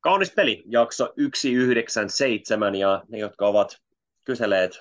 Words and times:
Kaunis 0.00 0.32
peli, 0.36 0.62
jakso 0.66 1.04
197, 1.04 2.74
ja 2.74 3.02
ne, 3.08 3.18
jotka 3.18 3.46
ovat 3.46 3.76
kyseleet 4.24 4.80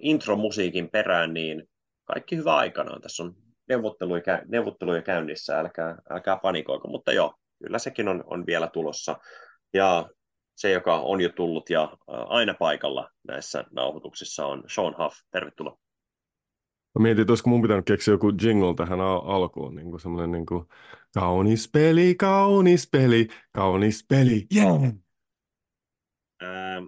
intromusiikin 0.00 0.90
perään, 0.90 1.34
niin 1.34 1.68
kaikki 2.04 2.36
hyvä 2.36 2.56
aikanaan. 2.56 3.00
Tässä 3.00 3.22
on 3.22 3.34
neuvotteluja, 3.68 4.22
neuvotteluja 4.48 5.02
käynnissä, 5.02 5.58
älkää, 5.58 5.96
älkää 6.10 6.38
panikoiko, 6.42 6.88
mutta 6.88 7.12
joo, 7.12 7.34
kyllä 7.62 7.78
sekin 7.78 8.08
on, 8.08 8.24
on 8.26 8.46
vielä 8.46 8.68
tulossa. 8.72 9.16
Ja 9.74 10.08
se, 10.56 10.70
joka 10.70 10.98
on 10.98 11.20
jo 11.20 11.28
tullut 11.28 11.70
ja 11.70 11.96
aina 12.06 12.54
paikalla 12.54 13.10
näissä 13.28 13.64
nauhoituksissa 13.70 14.46
on 14.46 14.64
Sean 14.74 14.96
Huff. 14.98 15.16
Tervetuloa. 15.30 15.78
Mä 16.98 17.02
mietin, 17.02 17.22
että 17.22 17.30
olisiko 17.30 17.50
mun 17.50 17.62
pitänyt 17.62 17.84
keksiä 17.84 18.14
joku 18.14 18.32
jingle 18.42 18.74
tähän 18.74 19.00
al- 19.00 19.22
alkuun, 19.24 19.74
niin 19.74 19.90
kuin 19.90 20.00
semmoinen 20.00 20.32
niin 20.32 20.46
kuin, 20.46 20.64
kaunis 21.14 21.68
peli, 21.72 22.14
kaunis 22.14 22.88
peli, 22.90 23.28
kaunis 23.52 24.06
peli, 24.08 24.46
yeah! 24.56 24.82
Ää, 26.42 26.82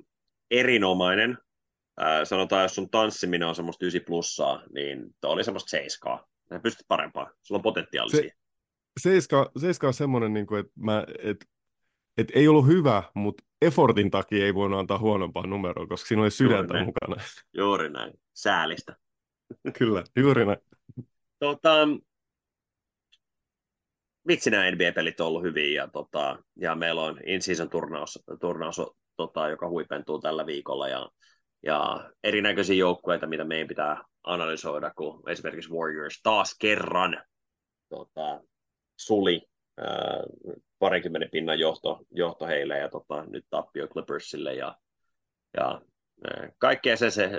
erinomainen. 0.51 1.39
Ää, 1.99 2.25
sanotaan, 2.25 2.63
jos 2.63 2.75
sun 2.75 2.91
tanssiminen 2.91 3.49
on 3.49 3.55
semmoista 3.55 3.85
9 3.85 4.01
plussaa, 4.07 4.63
niin 4.75 5.15
tuo 5.21 5.31
oli 5.31 5.45
semmoista 5.45 5.71
seiskaa. 5.71 6.27
Sä 6.49 6.61
pystyt 6.61 6.89
parempaa. 6.89 7.31
Sulla 7.43 7.59
on 7.59 7.63
potentiaalisia. 7.63 8.23
Se, 8.23 8.31
seiska, 9.01 9.51
seiska 9.61 9.87
on 9.87 9.95
semmoinen, 9.95 10.33
niin 10.33 10.47
kuin, 10.47 10.61
että, 10.61 10.73
mä, 10.77 11.05
että, 11.19 11.47
että 12.19 12.33
ei 12.37 12.49
ollut 12.49 12.67
hyvä, 12.67 13.03
mutta 13.15 13.45
effortin 13.63 14.11
takia 14.11 14.45
ei 14.45 14.55
voinut 14.55 14.81
antaa 14.81 14.99
huonompaa 14.99 15.47
numeroa, 15.47 15.87
koska 15.87 16.09
siinä 16.09 16.23
oli 16.23 16.31
sydäntä 16.31 16.75
Juuri 16.75 16.85
mukana. 16.85 17.23
Juuri 17.57 17.91
näin. 17.91 18.13
Säälistä. 18.35 18.97
Kyllä, 19.79 20.05
juuri 20.17 20.47
näin. 20.47 20.59
Tota, 21.39 21.89
vitsi 24.29 24.51
nämä 24.51 24.71
NBA-pelit 24.71 25.21
on 25.21 25.27
ollut 25.27 25.43
hyviä 25.43 25.83
ja, 25.83 25.89
tota, 25.89 26.39
ja 26.57 26.75
meillä 26.75 27.03
on 27.03 27.21
in-season 27.27 27.71
turnaus, 27.71 28.19
turnaus 28.41 28.81
tota, 29.17 29.49
joka 29.49 29.69
huipentuu 29.69 30.21
tällä 30.21 30.47
viikolla 30.47 30.89
ja, 30.89 31.11
ja 31.63 32.11
erinäköisiä 32.25 32.77
joukkueita, 32.77 33.27
mitä 33.27 33.45
meidän 33.45 33.69
pitää 33.69 34.05
analysoida, 34.23 34.93
kun 34.97 35.31
esimerkiksi 35.31 35.71
Warriors 35.71 36.21
taas 36.23 36.57
kerran 36.61 37.23
tota, 37.89 38.41
suli 38.97 39.43
ää, 39.77 40.23
parinkymmenen 40.79 41.31
pinnan 41.33 41.59
johto, 41.59 42.01
johto 42.11 42.47
heille 42.47 42.79
ja 42.79 42.89
tota, 42.89 43.25
nyt 43.25 43.45
tappio 43.51 43.89
Clippersille 43.89 44.55
ja, 44.55 44.77
ja 45.57 45.83
kaikkea 46.59 46.97
se, 46.97 47.11
se, 47.11 47.31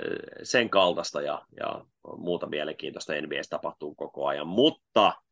sen 0.42 0.70
kaltaista 0.70 1.22
ja, 1.22 1.44
ja 1.56 1.84
muuta 2.16 2.46
mielenkiintoista 2.46 3.12
NBS 3.20 3.48
tapahtuu 3.48 3.94
koko 3.94 4.26
ajan, 4.26 4.46
mutta 4.46 5.22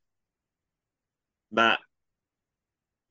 mä 1.51 1.79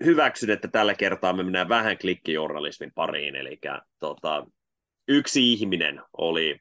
hyväksyn, 0.05 0.49
että 0.49 0.67
tällä 0.67 0.93
kertaa 0.93 1.33
me 1.33 1.43
mennään 1.43 1.69
vähän 1.69 1.97
klikkijournalismin 1.97 2.91
pariin, 2.95 3.35
eli 3.35 3.59
tota, 3.99 4.47
yksi 5.07 5.53
ihminen 5.53 6.01
oli 6.17 6.59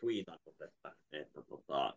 tweetannut, 0.00 0.60
että, 0.60 0.92
että 1.12 1.42
tota, 1.42 1.96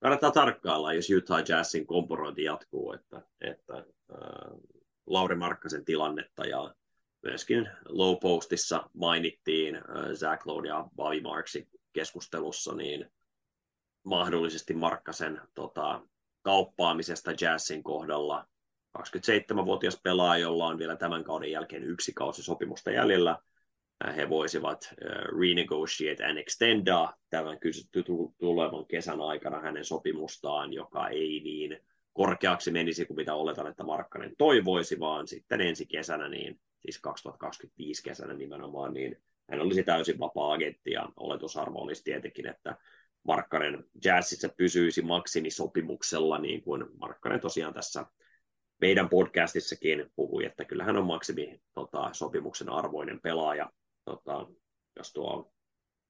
kannattaa 0.00 0.30
tarkkailla, 0.30 0.92
jos 0.92 1.10
Utah 1.10 1.44
Jazzin 1.48 1.86
kompurointi 1.86 2.44
jatkuu, 2.44 2.92
että, 2.92 3.22
että 3.40 3.76
äh, 3.76 4.58
Lauri 5.06 5.36
Markkasen 5.36 5.84
tilannetta 5.84 6.46
ja 6.46 6.74
myöskin 7.24 7.68
low 7.88 8.16
postissa 8.20 8.90
mainittiin 8.94 9.76
äh, 9.76 9.82
Zach 10.14 10.46
Lowe 10.46 10.68
ja 10.68 10.88
Bobby 10.96 11.20
Marksin 11.20 11.68
keskustelussa, 11.92 12.74
niin 12.74 13.10
mahdollisesti 14.04 14.74
Markkasen 14.74 15.40
tota, 15.54 16.00
kauppaamisesta 16.42 17.32
Jazzin 17.40 17.82
kohdalla. 17.82 18.46
27-vuotias 18.98 20.00
pelaaja, 20.02 20.42
jolla 20.42 20.66
on 20.66 20.78
vielä 20.78 20.96
tämän 20.96 21.24
kauden 21.24 21.50
jälkeen 21.50 21.84
yksi 21.84 22.12
kausi 22.12 22.42
sopimusta 22.42 22.90
jäljellä. 22.90 23.38
Äh, 24.06 24.16
he 24.16 24.28
voisivat 24.28 24.84
äh, 24.84 25.38
renegotiate 25.40 26.24
and 26.24 26.38
extenda 26.38 27.14
tämän 27.30 27.60
kysytty 27.60 28.04
tulevan 28.38 28.86
kesän 28.86 29.20
aikana 29.20 29.60
hänen 29.60 29.84
sopimustaan, 29.84 30.72
joka 30.72 31.08
ei 31.08 31.40
niin 31.44 31.80
korkeaksi 32.12 32.70
menisi 32.70 33.06
kuin 33.06 33.16
mitä 33.16 33.34
oletan, 33.34 33.66
että 33.66 33.84
Markkanen 33.84 34.34
toivoisi, 34.38 35.00
vaan 35.00 35.28
sitten 35.28 35.60
ensi 35.60 35.86
kesänä 35.86 36.28
niin 36.28 36.60
siis 36.84 37.00
2025 37.00 38.02
kesänä 38.02 38.34
nimenomaan, 38.34 38.94
niin 38.94 39.22
hän 39.50 39.60
olisi 39.60 39.82
täysin 39.82 40.18
vapaa-agentti 40.18 40.90
ja 40.90 41.08
oletusarvo 41.16 41.78
olisi 41.78 42.04
tietenkin, 42.04 42.46
että 42.46 42.76
Markkanen 43.22 43.84
Jazzissa 44.04 44.48
pysyisi 44.48 45.02
maksimisopimuksella, 45.02 46.38
niin 46.38 46.62
kuin 46.62 46.84
Markkanen 46.98 47.40
tosiaan 47.40 47.74
tässä 47.74 48.06
meidän 48.80 49.08
podcastissakin 49.08 50.10
puhui, 50.16 50.44
että 50.44 50.64
kyllähän 50.64 50.96
on 50.96 51.06
maksimi 51.06 51.60
tota, 51.74 52.10
sopimuksen 52.12 52.68
arvoinen 52.68 53.20
pelaaja. 53.20 53.70
Tota, 54.04 54.46
jos 54.96 55.12
tuo 55.12 55.36
on 55.36 55.52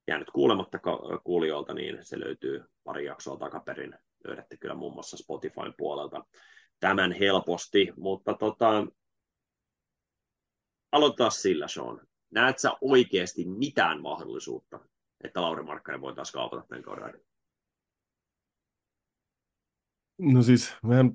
jäänyt 0.07 0.31
kuulematta 0.31 0.79
kuulijoilta, 1.23 1.73
niin 1.73 1.97
se 2.01 2.19
löytyy 2.19 2.63
pari 2.83 3.05
jaksoa 3.05 3.37
takaperin. 3.37 3.95
Löydätte 4.27 4.57
kyllä 4.57 4.75
muun 4.75 4.93
muassa 4.93 5.17
Spotifyn 5.17 5.73
puolelta 5.77 6.25
tämän 6.79 7.11
helposti, 7.11 7.93
mutta 7.97 8.33
tota, 8.33 8.87
aloitetaan 10.91 11.31
sillä, 11.31 11.67
Sean. 11.67 12.01
Näet 12.31 12.59
sä 12.59 12.71
oikeasti 12.81 13.45
mitään 13.45 14.01
mahdollisuutta, 14.01 14.79
että 15.23 15.41
Lauri 15.41 15.63
Markkanen 15.63 16.01
voi 16.01 16.15
taas 16.15 16.31
kaupata 16.31 16.65
tämän 16.67 16.83
kauden 16.83 17.21
No 20.17 20.43
siis, 20.43 20.73
mehän 20.83 21.11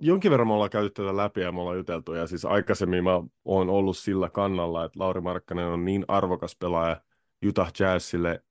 jonkin 0.00 0.30
verran 0.30 0.46
me 0.48 0.54
ollaan 0.54 0.70
käyty 0.70 0.90
tätä 0.90 1.16
läpi 1.16 1.40
ja 1.40 1.52
me 1.52 1.60
ollaan 1.60 1.76
juteltu, 1.76 2.12
ja 2.12 2.26
siis 2.26 2.44
aikaisemmin 2.44 3.04
mä 3.04 3.22
oon 3.44 3.70
ollut 3.70 3.96
sillä 3.96 4.30
kannalla, 4.30 4.84
että 4.84 4.98
Lauri 4.98 5.20
Markkanen 5.20 5.66
on 5.66 5.84
niin 5.84 6.04
arvokas 6.08 6.56
pelaaja 6.56 7.00
Utah 7.46 7.72
Jazzille, 7.80 8.44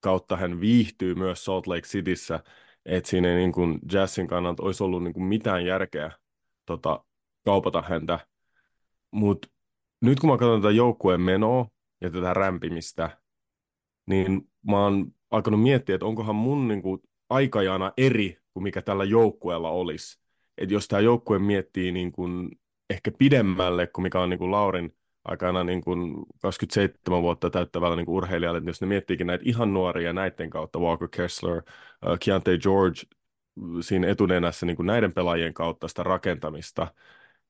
kautta 0.00 0.36
hän 0.36 0.60
viihtyy 0.60 1.14
myös 1.14 1.44
Salt 1.44 1.66
Lake 1.66 1.86
Cityssä, 1.86 2.40
että 2.86 3.10
siinä 3.10 3.28
ei 3.28 3.36
niin 3.36 3.52
kuin 3.52 3.78
Jazzin 3.92 4.26
kannalta 4.26 4.62
olisi 4.62 4.84
ollut 4.84 5.02
niin 5.02 5.14
kuin 5.14 5.24
mitään 5.24 5.66
järkeä 5.66 6.10
tota, 6.66 7.04
kaupata 7.44 7.82
häntä. 7.82 8.18
Mutta 9.10 9.48
nyt 10.02 10.20
kun 10.20 10.30
mä 10.30 10.38
katson 10.38 10.62
tätä 10.62 10.72
joukkueen 10.72 11.20
menoa 11.20 11.66
ja 12.00 12.10
tätä 12.10 12.34
rämpimistä, 12.34 13.18
niin 14.06 14.50
mä 14.66 14.78
oon 14.78 15.06
alkanut 15.30 15.62
miettiä, 15.62 15.94
että 15.94 16.06
onkohan 16.06 16.34
mun 16.34 16.68
niin 16.68 16.82
kuin, 16.82 17.00
aikajana 17.30 17.92
eri 17.96 18.38
kuin 18.52 18.62
mikä 18.62 18.82
tällä 18.82 19.04
joukkueella 19.04 19.70
olisi. 19.70 20.20
Että 20.58 20.74
jos 20.74 20.88
tämä 20.88 21.00
joukkue 21.00 21.38
miettii 21.38 21.92
niin 21.92 22.12
kuin, 22.12 22.50
ehkä 22.90 23.10
pidemmälle 23.18 23.86
kuin 23.86 24.02
mikä 24.02 24.20
on 24.20 24.30
niin 24.30 24.38
kuin 24.38 24.50
Laurin 24.50 24.96
aikana 25.24 25.64
niin 25.64 25.80
kuin 25.80 26.14
27 26.42 27.22
vuotta 27.22 27.50
täyttävällä 27.50 27.96
niin 27.96 28.08
urheilijalle, 28.08 28.58
että 28.58 28.70
jos 28.70 28.80
ne 28.80 28.86
miettiikin 28.86 29.26
näitä 29.26 29.44
ihan 29.46 29.74
nuoria 29.74 30.12
näiden 30.12 30.50
kautta, 30.50 30.78
Walker 30.78 31.08
Kessler, 31.08 31.56
uh, 31.56 32.18
Keontae 32.24 32.58
George 32.58 33.00
siinä 33.80 34.08
etunenässä 34.08 34.66
niin 34.66 34.76
kuin 34.76 34.86
näiden 34.86 35.12
pelaajien 35.12 35.54
kautta 35.54 35.88
sitä 35.88 36.02
rakentamista, 36.02 36.94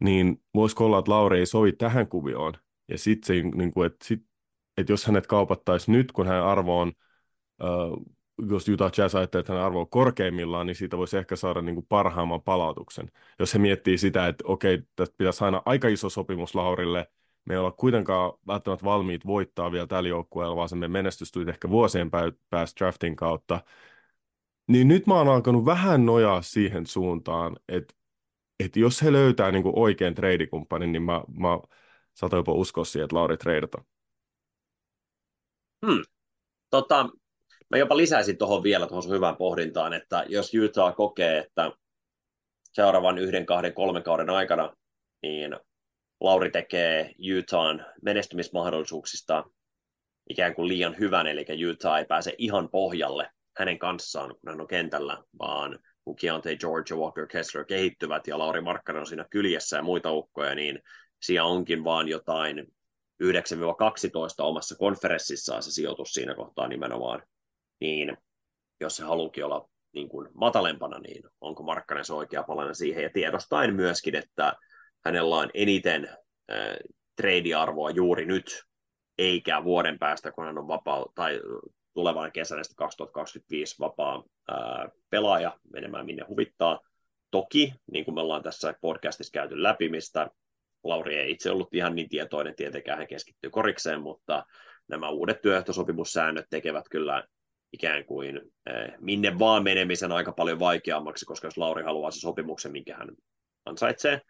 niin 0.02 0.42
voisiko 0.54 0.86
olla, 0.86 0.98
että 0.98 1.10
Lauri 1.10 1.38
ei 1.38 1.46
sovi 1.46 1.72
tähän 1.72 2.08
kuvioon. 2.08 2.54
Ja 2.88 2.98
sitten 2.98 3.26
se, 3.26 3.56
niin 3.56 3.72
kuin, 3.72 3.86
että, 3.86 4.04
sit, 4.04 4.22
että 4.76 4.92
jos 4.92 5.06
hänet 5.06 5.26
kaupattaisiin 5.26 5.92
nyt, 5.92 6.12
kun 6.12 6.26
hän 6.26 6.44
arvo 6.44 6.80
on, 6.80 6.92
uh, 7.62 8.06
jos 8.50 8.68
Utah 8.68 8.92
Jazz 8.98 9.14
ajattelee, 9.14 9.40
että 9.40 9.52
hän 9.52 9.62
arvo 9.62 9.80
on 9.80 9.88
korkeimmillaan, 9.88 10.66
niin 10.66 10.74
siitä 10.74 10.98
voisi 10.98 11.16
ehkä 11.16 11.36
saada 11.36 11.62
niin 11.62 11.74
kuin 11.74 11.86
parhaimman 11.88 12.42
palautuksen. 12.42 13.10
Jos 13.38 13.54
he 13.54 13.58
miettii 13.58 13.98
sitä, 13.98 14.28
että 14.28 14.44
okei, 14.46 14.82
tästä 14.96 15.14
pitäisi 15.18 15.44
aina 15.44 15.62
aika 15.64 15.88
iso 15.88 16.10
sopimus 16.10 16.54
Laurille, 16.54 17.10
me 17.44 17.54
ei 17.54 17.58
olla 17.58 17.72
kuitenkaan 17.72 18.32
välttämättä 18.46 18.84
valmiit 18.84 19.26
voittaa 19.26 19.72
vielä 19.72 19.86
tällä 19.86 20.08
joukkueella, 20.08 20.56
vaan 20.56 20.68
se 20.68 20.76
me 20.76 20.88
menestys 20.88 21.32
tuli 21.32 21.50
ehkä 21.50 21.70
vuosien 21.70 22.10
päästä 22.50 22.78
draftin 22.78 23.16
kautta. 23.16 23.60
Niin 24.66 24.88
nyt 24.88 25.06
mä 25.06 25.14
oon 25.14 25.28
alkanut 25.28 25.64
vähän 25.64 26.06
nojaa 26.06 26.42
siihen 26.42 26.86
suuntaan, 26.86 27.56
että 27.68 27.94
että 28.64 28.80
jos 28.80 29.02
he 29.02 29.12
löytää 29.12 29.50
niin 29.50 29.62
kuin 29.62 29.78
oikean 29.78 30.14
treidikumppanin, 30.14 30.92
niin 30.92 31.02
mä, 31.02 31.22
mä 31.38 31.58
saatan 32.14 32.38
jopa 32.38 32.52
uskoa 32.52 32.84
siihen, 32.84 33.04
että 33.04 33.16
Lauri 33.16 33.36
treidataan. 33.36 33.84
Hmm. 35.86 36.02
Tota, 36.70 37.08
mä 37.70 37.78
jopa 37.78 37.96
lisäisin 37.96 38.38
tuohon 38.38 38.62
vielä 38.62 38.86
tuohon 38.86 39.10
hyvään 39.10 39.36
pohdintaan, 39.36 39.92
että 39.92 40.24
jos 40.28 40.52
Utah 40.64 40.94
kokee, 40.96 41.38
että 41.38 41.72
seuraavan 42.72 43.18
yhden, 43.18 43.46
kahden, 43.46 43.74
kolmen 43.74 44.02
kauden 44.02 44.30
aikana, 44.30 44.76
niin 45.22 45.56
Lauri 46.20 46.50
tekee 46.50 47.14
Utahn 47.38 47.84
menestymismahdollisuuksista 48.02 49.44
ikään 50.30 50.54
kuin 50.54 50.68
liian 50.68 50.98
hyvän, 50.98 51.26
eli 51.26 51.46
Utah 51.70 51.98
ei 51.98 52.04
pääse 52.04 52.34
ihan 52.38 52.68
pohjalle 52.68 53.30
hänen 53.56 53.78
kanssaan, 53.78 54.28
kun 54.28 54.50
hän 54.50 54.60
on 54.60 54.66
kentällä, 54.68 55.24
vaan 55.38 55.78
kun 56.04 56.16
Keontae 56.16 56.56
George 56.56 56.94
ja 56.94 57.00
Walker 57.00 57.26
Kessler 57.26 57.64
kehittyvät 57.64 58.26
ja 58.26 58.38
Lauri 58.38 58.60
Markkanen 58.60 59.00
on 59.00 59.06
siinä 59.06 59.26
kyljessä 59.30 59.76
ja 59.76 59.82
muita 59.82 60.12
ukkoja, 60.12 60.54
niin 60.54 60.82
siellä 61.22 61.48
onkin 61.48 61.84
vaan 61.84 62.08
jotain 62.08 62.66
9-12 63.22 63.26
omassa 64.38 64.76
konferenssissaan 64.76 65.62
se 65.62 65.70
sijoitus 65.70 66.08
siinä 66.08 66.34
kohtaa 66.34 66.68
nimenomaan, 66.68 67.22
niin 67.80 68.16
jos 68.80 68.96
se 68.96 69.04
haluukin 69.04 69.44
olla 69.44 69.68
niin 69.94 70.08
kuin 70.08 70.28
matalempana, 70.34 70.98
niin 70.98 71.22
onko 71.40 71.62
Markkanen 71.62 72.04
se 72.04 72.14
oikea 72.14 72.42
palanen 72.42 72.74
siihen, 72.74 73.02
ja 73.02 73.10
tiedostaen 73.10 73.74
myöskin, 73.74 74.14
että 74.14 74.52
hänellä 75.04 75.36
on 75.36 75.50
eniten 75.54 76.08
äh, 76.52 76.76
trade-arvoa 77.16 77.90
juuri 77.90 78.26
nyt, 78.26 78.62
eikä 79.18 79.64
vuoden 79.64 79.98
päästä, 79.98 80.32
kun 80.32 80.44
hän 80.44 80.58
on 80.58 80.68
vapaa, 80.68 81.06
tai 81.14 81.40
tulevan 81.94 82.32
kesänä 82.32 82.62
2025 82.76 83.76
vapaa 83.80 84.24
ää, 84.48 84.88
pelaaja 85.10 85.58
menemään 85.72 86.06
minne 86.06 86.24
huvittaa. 86.28 86.80
Toki, 87.30 87.74
niin 87.92 88.04
kuin 88.04 88.14
me 88.14 88.20
ollaan 88.20 88.42
tässä 88.42 88.74
podcastissa 88.80 89.32
käyty 89.32 89.62
läpi, 89.62 89.88
mistä 89.88 90.30
Lauri 90.84 91.16
ei 91.16 91.30
itse 91.30 91.50
ollut 91.50 91.74
ihan 91.74 91.94
niin 91.94 92.08
tietoinen, 92.08 92.54
tietenkään 92.54 92.98
hän 92.98 93.06
keskittyy 93.06 93.50
korikseen, 93.50 94.00
mutta 94.00 94.46
nämä 94.88 95.08
uudet 95.08 95.42
työehtosopimussäännöt 95.42 96.46
tekevät 96.50 96.84
kyllä 96.90 97.24
ikään 97.72 98.04
kuin 98.04 98.40
eh, 98.66 98.92
minne 99.00 99.38
vaan 99.38 99.62
menemisen 99.62 100.12
aika 100.12 100.32
paljon 100.32 100.58
vaikeammaksi, 100.58 101.26
koska 101.26 101.46
jos 101.46 101.58
Lauri 101.58 101.82
haluaa 101.82 102.10
se 102.10 102.20
sopimuksen, 102.20 102.72
minkä 102.72 102.96
hän 102.96 103.08
ansaitsee, 103.64 104.20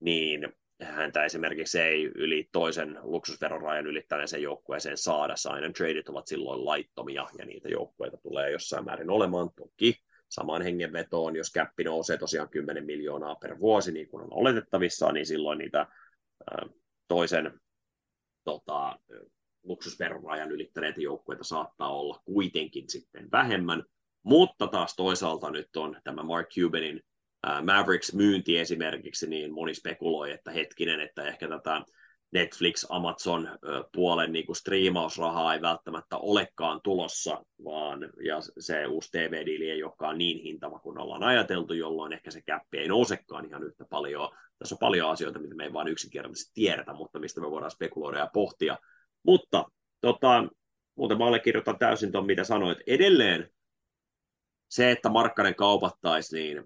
niin 0.00 0.48
häntä 0.82 1.24
esimerkiksi 1.24 1.80
ei 1.80 2.04
yli 2.04 2.48
toisen 2.52 2.98
luksusverorajan 3.02 3.86
ylittäneeseen 3.86 4.42
joukkueeseen 4.42 4.98
saada. 4.98 5.36
Sign 5.36 5.72
tradeit 5.76 6.08
ovat 6.08 6.26
silloin 6.26 6.64
laittomia 6.64 7.26
ja 7.38 7.46
niitä 7.46 7.68
joukkueita 7.68 8.16
tulee 8.16 8.50
jossain 8.50 8.84
määrin 8.84 9.10
olemaan. 9.10 9.50
Toki 9.56 10.00
samaan 10.28 10.62
hengenvetoon, 10.62 11.36
jos 11.36 11.52
käppi 11.52 11.84
nousee 11.84 12.16
tosiaan 12.16 12.48
10 12.48 12.86
miljoonaa 12.86 13.34
per 13.34 13.60
vuosi, 13.60 13.92
niin 13.92 14.08
kuin 14.08 14.22
on 14.22 14.32
oletettavissa, 14.32 15.12
niin 15.12 15.26
silloin 15.26 15.58
niitä 15.58 15.86
toisen 17.08 17.60
tota, 18.44 18.98
luksusverorajan 19.62 20.52
ylittäneitä 20.52 21.00
joukkueita 21.00 21.44
saattaa 21.44 21.98
olla 21.98 22.22
kuitenkin 22.24 22.90
sitten 22.90 23.30
vähemmän, 23.32 23.84
mutta 24.22 24.66
taas 24.66 24.96
toisaalta 24.96 25.50
nyt 25.50 25.76
on 25.76 26.00
tämä 26.04 26.22
Mark 26.22 26.48
Cubanin 26.48 27.02
Mavericks-myynti 27.62 28.58
esimerkiksi, 28.58 29.26
niin 29.26 29.52
moni 29.52 29.74
spekuloi, 29.74 30.30
että 30.30 30.50
hetkinen, 30.50 31.00
että 31.00 31.24
ehkä 31.28 31.48
tätä 31.48 31.82
Netflix, 32.32 32.86
Amazon 32.88 33.48
puolen 33.92 34.32
niin 34.32 34.46
kuin 34.46 34.56
striimausrahaa 34.56 35.54
ei 35.54 35.60
välttämättä 35.60 36.16
olekaan 36.16 36.80
tulossa, 36.82 37.44
vaan 37.64 38.00
ja 38.24 38.36
se 38.58 38.86
uusi 38.86 39.10
TV-diili 39.10 39.70
ei 39.70 39.82
olekaan 39.82 40.18
niin 40.18 40.42
hintava 40.42 40.78
kuin 40.78 40.98
ollaan 40.98 41.22
ajateltu, 41.22 41.74
jolloin 41.74 42.12
ehkä 42.12 42.30
se 42.30 42.42
käppi 42.42 42.78
ei 42.78 42.88
nousekaan 42.88 43.46
ihan 43.46 43.62
yhtä 43.62 43.84
paljon. 43.90 44.36
Tässä 44.58 44.74
on 44.74 44.78
paljon 44.78 45.10
asioita, 45.10 45.38
mitä 45.38 45.54
me 45.54 45.64
ei 45.64 45.72
vain 45.72 45.88
yksinkertaisesti 45.88 46.52
tiedetä, 46.54 46.94
mutta 46.94 47.18
mistä 47.18 47.40
me 47.40 47.50
voidaan 47.50 47.70
spekuloida 47.70 48.18
ja 48.18 48.30
pohtia. 48.32 48.78
Mutta 49.22 49.64
tota, 50.00 50.48
muuten 50.94 51.18
mä 51.18 51.26
allekirjoitan 51.26 51.78
täysin 51.78 52.12
tuon, 52.12 52.26
mitä 52.26 52.44
sanoit. 52.44 52.78
Edelleen 52.86 53.50
se, 54.68 54.90
että 54.90 55.08
Markkanen 55.08 55.54
kaupattaisi, 55.54 56.36
niin 56.36 56.64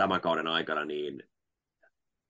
tämän 0.00 0.20
kauden 0.20 0.46
aikana, 0.46 0.84
niin 0.84 1.22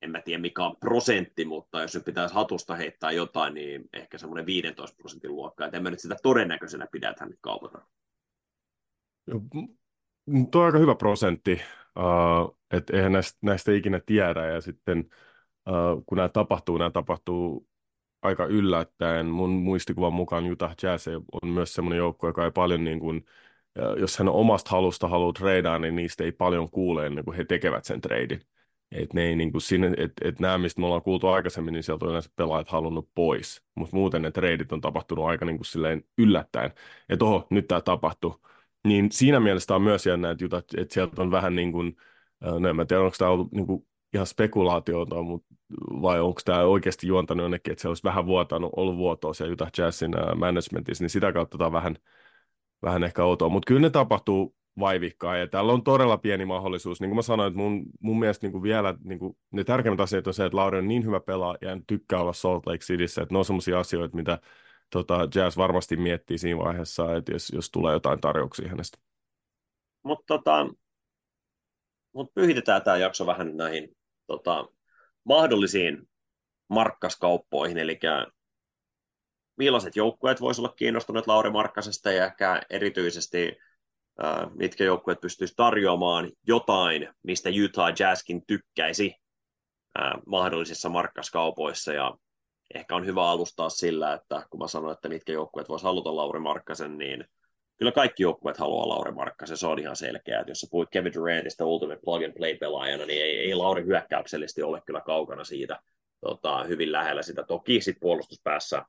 en 0.03 0.11
mä 0.11 0.21
tiedä 0.21 0.41
mikä 0.41 0.65
on 0.65 0.77
prosentti, 0.81 1.45
mutta 1.45 1.83
jos 1.83 1.95
nyt 1.95 2.05
pitäisi 2.05 2.35
hatusta 2.35 2.77
heittää 2.77 3.13
jotain, 3.13 3.55
niin 3.55 3.85
ehkä 3.93 4.19
semmoinen 4.19 4.47
15 4.47 4.97
prosentin 4.97 5.37
luokka. 5.37 5.67
Et 5.67 5.75
en 5.75 5.83
mä 5.83 5.91
nyt 5.91 6.01
sitä 6.01 6.17
todennäköisenä 6.23 6.87
pidä, 6.93 7.15
nyt 7.21 7.39
kaupata. 7.41 7.79
Tuo 10.51 10.61
on 10.61 10.67
aika 10.67 10.79
hyvä 10.79 10.95
prosentti, 10.95 11.61
uh, 11.99 12.59
että 12.71 12.97
eihän 12.97 13.13
näistä, 13.13 13.39
näistä 13.43 13.73
ikinä 13.73 14.01
tiedä. 14.07 14.47
Ja 14.47 14.61
sitten 14.61 14.99
uh, 15.69 16.05
kun 16.07 16.17
nämä 16.17 16.29
tapahtuu, 16.29 16.79
nämä 16.79 16.91
tapahtuu 16.91 17.69
aika 18.23 18.47
yllättäen. 18.47 19.27
Mun 19.27 19.51
muistikuvan 19.51 20.13
mukaan 20.13 20.53
Utah 20.53 20.75
Jazz 20.83 21.09
on 21.43 21.49
myös 21.49 21.75
semmoinen 21.75 21.99
joukko, 21.99 22.27
joka 22.27 22.45
ei 22.45 22.51
paljon 22.51 22.85
niin 22.85 23.01
kuin, 23.01 23.25
jos 23.97 24.19
hän 24.19 24.29
omasta 24.29 24.71
halusta 24.71 25.09
haluaa 25.09 25.33
treidaa, 25.33 25.79
niin 25.79 25.97
niistä 25.97 26.25
ei 26.25 26.33
paljon 26.33 26.71
kuule 26.71 27.07
ennen 27.07 27.25
kuin 27.25 27.37
he 27.37 27.45
tekevät 27.45 27.85
sen 27.85 28.01
treidin. 28.01 28.41
Et 28.93 29.15
ne 29.15 29.23
ei 29.23 29.37
niin 29.37 29.53
kuin 29.53 29.63
sinne, 29.63 29.93
et, 29.97 30.13
et 30.25 30.41
nämä, 30.41 30.59
mistä 30.59 30.81
me 30.81 30.87
ollaan 30.87 31.03
kuultu 31.03 31.29
aikaisemmin, 31.29 31.73
niin 31.73 31.83
sieltä 31.83 32.05
on 32.05 32.11
yleensä 32.11 32.31
pelaajat 32.37 32.69
halunnut 32.69 33.09
pois. 33.15 33.63
Mutta 33.75 33.97
muuten 33.97 34.23
ne 34.23 34.31
treidit 34.31 34.73
on 34.73 34.81
tapahtunut 34.81 35.25
aika 35.25 35.45
niin 35.45 35.57
kuin 35.57 35.67
silleen 35.67 36.05
yllättäen. 36.19 36.71
Että 37.09 37.25
oho, 37.25 37.47
nyt 37.51 37.69
tämä 37.69 37.81
tapahtui. 37.81 38.35
Niin 38.87 39.13
siinä 39.13 39.41
mielessä 39.41 39.75
on 39.75 39.83
myös 39.83 40.07
jännä, 40.07 40.31
että, 40.31 40.59
että 40.77 40.95
sieltä 40.95 41.23
on 41.23 41.31
vähän 41.31 41.57
niin 41.57 41.73
kuin, 41.73 41.97
no 42.59 42.69
en 42.69 42.77
mä 42.77 42.85
tiedä, 42.85 43.03
onko 43.03 43.17
tämä 43.19 43.31
ollut 43.31 43.53
niin 43.53 43.67
kuin 43.67 43.87
ihan 44.15 44.27
spekulaatiota, 44.27 45.23
mutta 45.23 45.55
vai 46.03 46.21
onko 46.21 46.41
tämä 46.45 46.63
oikeasti 46.63 47.07
juontanut 47.07 47.45
jonnekin, 47.45 47.73
että 47.73 47.83
se 47.83 47.89
olisi 47.89 48.05
vähän 48.05 48.27
vuotanut, 48.27 48.73
ollut 48.77 48.97
vuotoa 48.97 49.35
siellä 49.35 49.53
Utah 49.53 49.71
Jazzin 49.79 50.11
managementissa, 50.37 51.05
niin 51.05 51.11
sitä 51.11 51.33
kautta 51.33 51.59
tämä 51.59 51.67
on 51.67 51.73
vähän, 51.73 51.97
vähän 52.83 53.05
ehkä 53.05 53.25
outoa. 53.25 53.49
Mutta 53.49 53.67
kyllä 53.67 53.81
ne 53.81 53.91
tapahtuu 53.91 54.57
vaivikkaa. 54.81 55.37
Ja 55.37 55.47
täällä 55.47 55.73
on 55.73 55.85
todella 55.85 56.19
pieni 56.19 56.45
mahdollisuus. 56.45 57.01
Niin 57.01 57.11
kuin 57.11 57.17
mä 57.17 57.23
sanoin, 57.23 57.49
että 57.49 57.59
mun, 57.59 57.87
mun 58.01 58.19
mielestä 58.19 58.47
niin 58.47 58.53
kuin 58.53 58.63
vielä 58.63 58.95
niin 59.05 59.19
kuin, 59.19 59.37
ne 59.51 59.65
tärkeimmät 59.65 60.01
asiat 60.01 60.27
on 60.27 60.35
se, 60.35 60.45
että 60.45 60.57
Lauri 60.57 60.79
on 60.79 60.89
niin 60.89 61.05
hyvä 61.05 61.21
pelaaja 61.21 61.59
ja 61.71 61.81
tykkää 61.87 62.21
olla 62.21 62.33
Salt 62.33 62.67
Lake 62.67 62.79
Cityssä, 62.79 63.23
että 63.23 63.35
ne 63.35 63.39
on 63.39 63.45
sellaisia 63.45 63.81
asioita, 63.81 64.17
mitä 64.17 64.39
tota, 64.91 65.29
Jazz 65.35 65.57
varmasti 65.57 65.97
miettii 65.97 66.39
siinä 66.39 66.59
vaiheessa, 66.59 67.17
että 67.17 67.33
jos, 67.33 67.51
jos 67.51 67.71
tulee 67.71 67.93
jotain 67.93 68.21
tarjouksia 68.21 68.69
hänestä. 68.69 68.99
Mutta 70.03 70.25
tota, 70.27 70.69
mut 72.13 72.35
pyhitetään 72.35 72.83
tämä 72.83 72.97
jakso 72.97 73.27
vähän 73.27 73.57
näihin 73.57 73.97
tota, 74.27 74.69
mahdollisiin 75.25 76.09
markkaskauppoihin, 76.69 77.79
eli 77.79 77.99
millaiset 79.61 79.97
joukkueet 79.97 80.41
voisivat 80.41 80.67
olla 80.67 80.77
kiinnostuneet 80.77 81.27
Lauri 81.27 81.51
Markkasesta 81.51 82.13
ja 82.13 82.27
ehkä 82.27 82.61
erityisesti 82.71 83.59
mitkä 84.55 84.85
joukkueet 84.85 85.21
pystyisivät 85.21 85.57
tarjoamaan 85.57 86.31
jotain, 86.47 87.09
mistä 87.23 87.51
Utah 87.65 87.93
Jazzkin 87.99 88.47
tykkäisi 88.47 89.15
mahdollisissa 90.27 90.89
markkaskaupoissa. 90.89 91.93
Ja 91.93 92.17
ehkä 92.75 92.97
on 92.97 93.07
hyvä 93.07 93.31
alustaa 93.31 93.69
sillä, 93.69 94.13
että 94.13 94.47
kun 94.51 94.61
mä 94.61 94.69
sanoin, 94.69 94.93
että 94.93 95.09
mitkä 95.09 95.33
joukkueet 95.33 95.69
voisivat 95.69 95.89
haluta 95.89 96.17
Lauri 96.17 96.41
Markkasen, 96.41 96.99
niin 96.99 97.25
kyllä 97.77 97.93
kaikki 97.93 98.23
joukkueet 98.23 98.57
haluaa 98.57 98.89
Lauri 98.89 99.13
Markkasen, 99.13 99.57
se 99.57 99.67
on 99.67 99.79
ihan 99.79 99.97
selkeää. 99.97 100.41
Että 100.41 100.51
jos 100.51 100.61
sä 100.61 100.67
puhuit 100.71 100.91
Kevin 100.91 101.15
Durantista 101.15 101.65
Ultimate 101.65 102.01
Plug 102.05 102.25
and 102.25 102.33
Play 102.33 102.57
pelaajana, 102.57 103.07
niin 103.07 103.23
ei, 103.23 103.39
ei 103.39 103.55
Lauri 103.55 103.85
hyökkäyksellisesti 103.85 104.63
ole 104.63 104.83
kyllä 104.87 105.01
kaukana 105.01 105.45
siitä 105.45 105.81
tota, 106.21 106.65
hyvin 106.65 106.93
lähellä 106.93 107.23
sitä. 107.23 107.43
Toki 107.43 107.81
sitten 107.81 108.01
puolustuspäässä 108.01 108.85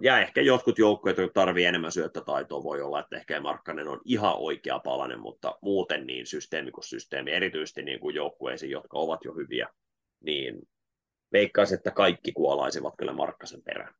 ja 0.00 0.18
ehkä 0.18 0.40
jotkut 0.40 0.78
joukkueet, 0.78 1.18
jotka 1.18 1.40
tarvii 1.40 1.64
enemmän 1.64 1.92
syöttötaitoa, 1.92 2.62
voi 2.62 2.82
olla, 2.82 3.00
että 3.00 3.16
ehkä 3.16 3.40
Markkanen 3.40 3.88
on 3.88 4.00
ihan 4.04 4.34
oikea 4.36 4.78
palanen, 4.78 5.20
mutta 5.20 5.58
muuten 5.62 6.06
niin 6.06 6.26
systeemi 6.26 6.70
kuin 6.70 6.84
systeemi, 6.84 7.30
erityisesti 7.30 7.82
niin 7.82 8.00
kuin 8.00 8.14
joukkueisiin, 8.14 8.70
jotka 8.70 8.98
ovat 8.98 9.24
jo 9.24 9.34
hyviä, 9.34 9.68
niin 10.24 10.68
veikkaisin, 11.32 11.76
että 11.76 11.90
kaikki 11.90 12.32
kuolaisivat 12.32 12.94
kyllä 12.98 13.12
Markkasen 13.12 13.62
perään. 13.62 13.94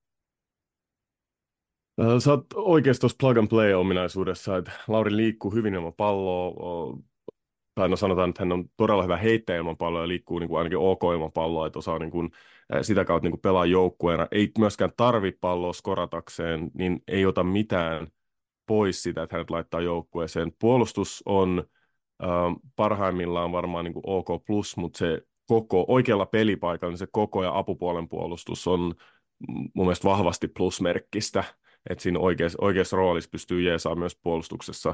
Sä 2.19 2.31
oot 2.31 2.47
oikeasti 2.55 3.01
tuossa 3.01 3.17
plug 3.21 3.39
and 3.39 3.49
play 3.49 3.73
ominaisuudessa, 3.73 4.57
että 4.57 4.73
Lauri 4.89 5.17
liikkuu 5.17 5.51
hyvin 5.51 5.75
ilman 5.75 5.95
palloa, 5.95 6.99
tai 7.75 7.89
no 7.89 7.97
sanotaan, 7.97 8.31
että 8.31 8.43
hän 8.43 8.53
on 8.53 8.65
todella 8.77 9.03
hyvä 9.03 9.17
heittäjä 9.17 9.59
ilman 9.59 9.77
palloa 9.77 10.01
ja 10.01 10.09
liikkuu 10.09 10.39
niin 10.39 10.49
kuin 10.49 10.59
ainakin 10.59 10.79
ok 10.79 11.03
ilman 11.15 11.33
palloa, 11.33 11.67
että 11.67 11.79
osaa 11.79 11.99
niin 11.99 12.11
kuin, 12.11 12.31
sitä 12.83 13.05
kautta 13.05 13.29
niin 13.29 13.41
pelaa 13.41 13.67
joukkueena. 13.67 14.29
Ei 14.31 14.51
myöskään 14.59 14.91
tarvi 14.97 15.33
palloa 15.33 15.73
skoratakseen, 15.73 16.71
niin 16.75 17.03
ei 17.09 17.27
ota 17.27 17.45
mitään 17.45 18.07
pois 18.67 19.03
sitä, 19.03 19.23
että 19.23 19.37
hänet 19.37 19.51
laittaa 19.51 19.81
joukkueeseen. 19.81 20.53
Puolustus 20.61 21.23
on 21.27 21.65
äh, 22.23 22.29
parhaimmillaan 22.77 23.53
varmaan 23.53 23.85
niin 23.85 23.95
ok 24.07 24.45
plus, 24.47 24.77
mutta 24.77 24.99
se 24.99 25.23
koko, 25.49 25.85
oikealla 25.89 26.27
pelipaikalla 26.27 26.91
niin 26.91 26.99
se 26.99 27.07
koko 27.13 27.45
ja 27.45 27.59
apupuolen 27.59 28.09
puolustus 28.09 28.67
on 28.67 28.95
mun 29.49 29.87
mielestä 29.87 30.09
vahvasti 30.09 30.49
plusmerkkistä, 30.49 31.45
että 31.91 32.03
siinä 32.03 32.19
oikeassa, 32.19 32.59
oikeassa 32.61 32.97
roolissa 32.97 33.31
pystyy 33.31 33.63
jeesaa 33.63 33.95
myös 33.95 34.19
puolustuksessa 34.23 34.91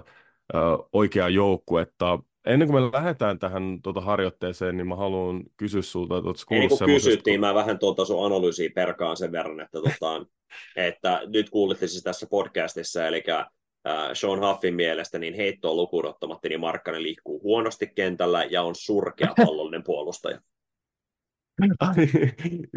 äh, 0.54 0.62
oikeaa 0.92 1.28
joukkuetta 1.28 2.18
ennen 2.48 2.68
kuin 2.68 2.82
me 2.82 2.90
lähdetään 2.92 3.38
tähän 3.38 3.82
tuota 3.82 4.00
harjoitteeseen, 4.00 4.76
niin 4.76 4.86
mä 4.86 4.96
haluan 4.96 5.42
kysyä 5.56 5.82
sulta, 5.82 6.16
että 6.16 6.28
oletko 6.28 6.44
kuullut 6.48 6.70
niin 6.70 6.78
semmoisesta... 6.78 7.10
kysyttiin, 7.10 7.40
mä 7.40 7.54
vähän 7.54 7.78
tuota 7.78 8.04
sun 8.04 8.26
analyysiä 8.26 8.70
perkaan 8.74 9.16
sen 9.16 9.32
verran, 9.32 9.60
että, 9.60 9.78
tuota, 9.80 10.26
että 10.76 11.20
nyt 11.26 11.50
kuulitte 11.50 11.86
siis 11.86 12.02
tässä 12.02 12.26
podcastissa, 12.30 13.06
eli 13.06 13.22
äh, 13.28 13.46
Sean 14.12 14.40
Huffin 14.40 14.74
mielestä 14.74 15.18
niin 15.18 15.34
heittoa 15.34 15.74
lukuun 15.74 16.06
ottamatta, 16.06 16.48
niin 16.48 16.60
Markkanen 16.60 17.02
liikkuu 17.02 17.42
huonosti 17.42 17.86
kentällä 17.94 18.44
ja 18.44 18.62
on 18.62 18.74
surkea 18.74 19.34
pallollinen 19.46 19.84
puolustaja. 19.84 20.40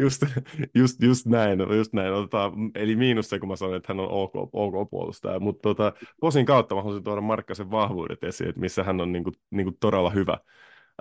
Just, 0.00 0.22
just, 0.74 1.02
just 1.02 1.26
näin, 1.26 1.58
just 1.76 1.92
näin. 1.92 2.12
Otetaan, 2.12 2.52
eli 2.74 2.96
miinus 2.96 3.28
se, 3.28 3.38
kun 3.38 3.48
mä 3.48 3.56
sanoin, 3.56 3.76
että 3.76 3.92
hän 3.92 4.00
on 4.00 4.08
OK, 4.10 4.34
OK 4.52 4.90
puolustaja, 4.90 5.40
mutta 5.40 5.62
tota, 5.62 5.92
posin 6.20 6.46
kautta 6.46 6.74
mä 6.74 6.80
haluaisin 6.80 7.04
tuoda 7.04 7.20
Markkasen 7.20 7.70
vahvuudet 7.70 8.24
esiin, 8.24 8.48
että 8.48 8.60
missä 8.60 8.84
hän 8.84 9.00
on 9.00 9.12
niinku, 9.12 9.32
niinku 9.50 9.76
todella 9.80 10.10
hyvä. 10.10 10.38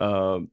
Uh, 0.01 0.47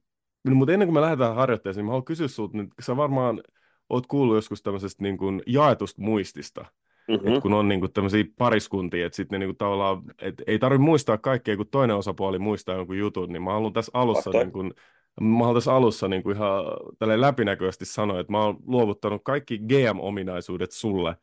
mutta 0.55 0.73
ennen 0.73 0.87
kuin 0.87 0.93
me 0.93 1.01
lähdetään 1.01 1.35
harjoitteeseen, 1.35 1.81
niin 1.81 1.85
mä 1.85 1.91
haluan 1.91 2.05
kysyä 2.05 2.27
sinulta, 2.27 2.57
niin 2.57 2.69
sä 2.81 2.97
varmaan 2.97 3.41
oot 3.89 4.07
kuullut 4.07 4.35
joskus 4.35 4.61
tämmöisestä 4.61 5.03
niin 5.03 5.17
kuin 5.17 5.41
jaetusta 5.47 6.01
muistista, 6.01 6.65
Mm-hmm. 7.09 7.33
Et 7.33 7.41
kun 7.41 7.53
on 7.53 7.67
niinku 7.67 7.87
tämmöisiä 7.87 8.23
pariskuntia, 8.37 9.05
että 9.05 9.15
sitten 9.15 9.39
niinku 9.39 9.53
tavallaan, 9.53 10.03
et 10.21 10.43
ei 10.47 10.59
tarvitse 10.59 10.83
muistaa 10.83 11.17
kaikkea, 11.17 11.57
kun 11.57 11.67
toinen 11.71 11.95
osapuoli 11.95 12.39
muistaa 12.39 12.75
jonkun 12.75 12.97
jutun, 12.97 13.29
niin 13.29 13.43
mä 13.43 13.51
haluan 13.51 13.73
tässä 13.73 13.91
alussa 13.93 14.29
niinku 14.29 14.59
mä 15.21 15.37
haluan 15.37 15.55
tässä 15.55 15.73
alussa 15.73 16.07
niin 16.07 16.23
kuin 16.23 16.35
ihan 16.35 16.65
läpinäkyvästi 17.01 17.85
sanoa, 17.85 18.19
että 18.19 18.31
mä 18.31 18.43
oon 18.43 18.57
luovuttanut 18.65 19.21
kaikki 19.23 19.57
GM-ominaisuudet 19.57 20.71
sulle, 20.71 21.15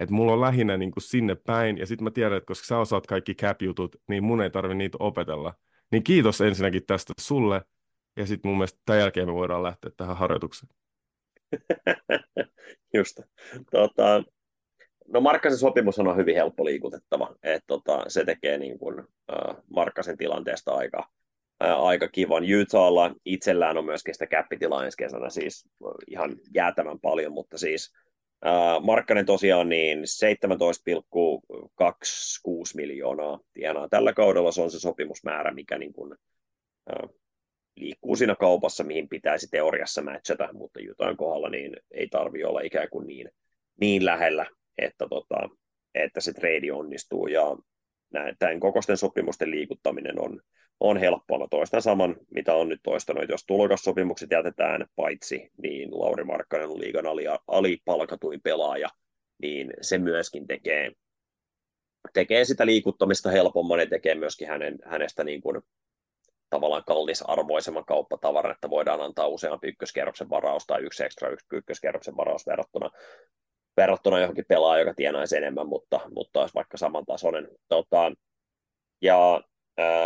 että 0.00 0.14
mulla 0.14 0.32
on 0.32 0.40
lähinnä 0.40 0.76
niin 0.76 0.90
kuin 0.90 1.02
sinne 1.02 1.34
päin, 1.34 1.78
ja 1.78 1.86
sitten 1.86 2.04
mä 2.04 2.10
tiedän, 2.10 2.36
että 2.36 2.46
koska 2.46 2.66
sä 2.66 2.78
osaat 2.78 3.06
kaikki 3.06 3.34
cap-jutut, 3.34 3.96
niin 4.08 4.24
mun 4.24 4.42
ei 4.42 4.50
tarvi 4.50 4.74
niitä 4.74 4.96
opetella. 5.00 5.54
Niin 5.92 6.04
kiitos 6.04 6.40
ensinnäkin 6.40 6.86
tästä 6.86 7.12
sulle, 7.20 7.62
ja 8.16 8.26
sitten 8.26 8.48
mun 8.48 8.58
mielestä 8.58 8.80
tämän 8.86 9.00
jälkeen 9.00 9.28
me 9.28 9.34
voidaan 9.34 9.62
lähteä 9.62 9.90
tähän 9.96 10.16
harjoitukseen. 10.16 10.72
Just. 12.94 13.20
Tota, 13.70 14.22
no 15.08 15.20
Markkasen 15.20 15.58
sopimus 15.58 15.98
on 15.98 16.16
hyvin 16.16 16.34
helppo 16.34 16.64
liikutettava. 16.64 17.36
Et, 17.42 17.64
tota, 17.66 18.04
se 18.08 18.24
tekee 18.24 18.58
niin 18.58 18.78
kun, 18.78 19.08
äh, 19.32 19.56
Markkasen 19.70 20.16
tilanteesta 20.16 20.74
aika, 20.74 21.08
aika 21.60 22.08
kivan. 22.08 22.42
Utahlla 22.62 23.14
itsellään 23.24 23.78
on 23.78 23.84
myöskin 23.84 24.14
sitä 24.14 24.26
käppitilaa 24.26 24.84
ensi 24.84 24.96
kesänä 24.96 25.30
siis 25.30 25.68
ihan 26.06 26.36
jäätävän 26.54 27.00
paljon, 27.00 27.32
mutta 27.32 27.58
siis 27.58 27.92
äh, 28.46 28.82
Markkanen 28.82 29.26
tosiaan 29.26 29.68
niin 29.68 29.98
17,26 29.98 30.04
miljoonaa 32.74 33.40
tienaa 33.52 33.88
tällä 33.88 34.12
kaudella. 34.12 34.52
Se 34.52 34.62
on 34.62 34.70
se 34.70 34.80
sopimusmäärä, 34.80 35.52
mikä 35.54 35.78
niin 35.78 35.92
kun, 35.92 36.16
äh, 36.90 37.08
liikkuu 37.76 38.16
siinä 38.16 38.34
kaupassa, 38.34 38.84
mihin 38.84 39.08
pitäisi 39.08 39.48
teoriassa 39.50 40.02
matchata, 40.02 40.48
mutta 40.52 40.80
jotain 40.80 41.16
kohdalla 41.16 41.48
niin 41.48 41.76
ei 41.90 42.08
tarvi 42.08 42.44
olla 42.44 42.60
ikään 42.60 42.88
kuin 42.90 43.06
niin, 43.06 43.30
niin 43.80 44.04
lähellä, 44.04 44.46
että, 44.78 45.06
tota, 45.10 45.48
että 45.94 46.20
se 46.20 46.32
trade 46.32 46.72
onnistuu. 46.72 47.26
Ja 47.26 47.56
tämän 48.38 48.60
kokoisten 48.60 48.96
sopimusten 48.96 49.50
liikuttaminen 49.50 50.20
on, 50.20 50.40
on 50.80 50.96
helppoa. 50.96 51.38
Mä 51.38 51.46
toistan 51.50 51.82
saman, 51.82 52.16
mitä 52.34 52.54
on 52.54 52.68
nyt 52.68 52.80
toistanut. 52.82 53.28
Jos 53.28 53.44
tulokassopimukset 53.46 54.30
jätetään 54.30 54.86
paitsi, 54.96 55.50
niin 55.62 55.98
Lauri 55.98 56.24
Markkanen 56.24 56.68
on 56.68 56.80
liigan 56.80 57.06
ali, 57.06 57.24
alipalkatuin 57.48 58.40
pelaaja, 58.40 58.88
niin 59.42 59.72
se 59.80 59.98
myöskin 59.98 60.46
tekee, 60.46 60.92
tekee 62.12 62.44
sitä 62.44 62.66
liikuttamista 62.66 63.30
helpomman 63.30 63.80
ja 63.80 63.86
tekee 63.86 64.14
myöskin 64.14 64.48
hänen, 64.48 64.78
hänestä 64.84 65.24
niin 65.24 65.40
kuin 65.40 65.62
tavallaan 66.50 66.84
kallisarvoisemman 66.86 67.84
kauppatavaran, 67.84 68.52
että 68.52 68.70
voidaan 68.70 69.00
antaa 69.00 69.26
useampi 69.26 69.68
ykköskerroksen 69.68 70.30
varaus 70.30 70.66
tai 70.66 70.82
yksi 70.82 71.04
ekstra 71.04 71.28
ykköskerroksen 71.52 72.16
varaus 72.16 72.46
verrattuna, 72.46 72.90
verrattuna 73.76 74.20
johonkin 74.20 74.44
pelaajaan, 74.48 74.80
joka 74.80 74.94
tienaisi 74.94 75.36
enemmän, 75.36 75.68
mutta, 75.68 76.00
mutta 76.14 76.40
olisi 76.40 76.54
vaikka 76.54 76.76
samantasoinen. 76.76 77.48
Tota, 77.68 78.12
ja, 79.02 79.42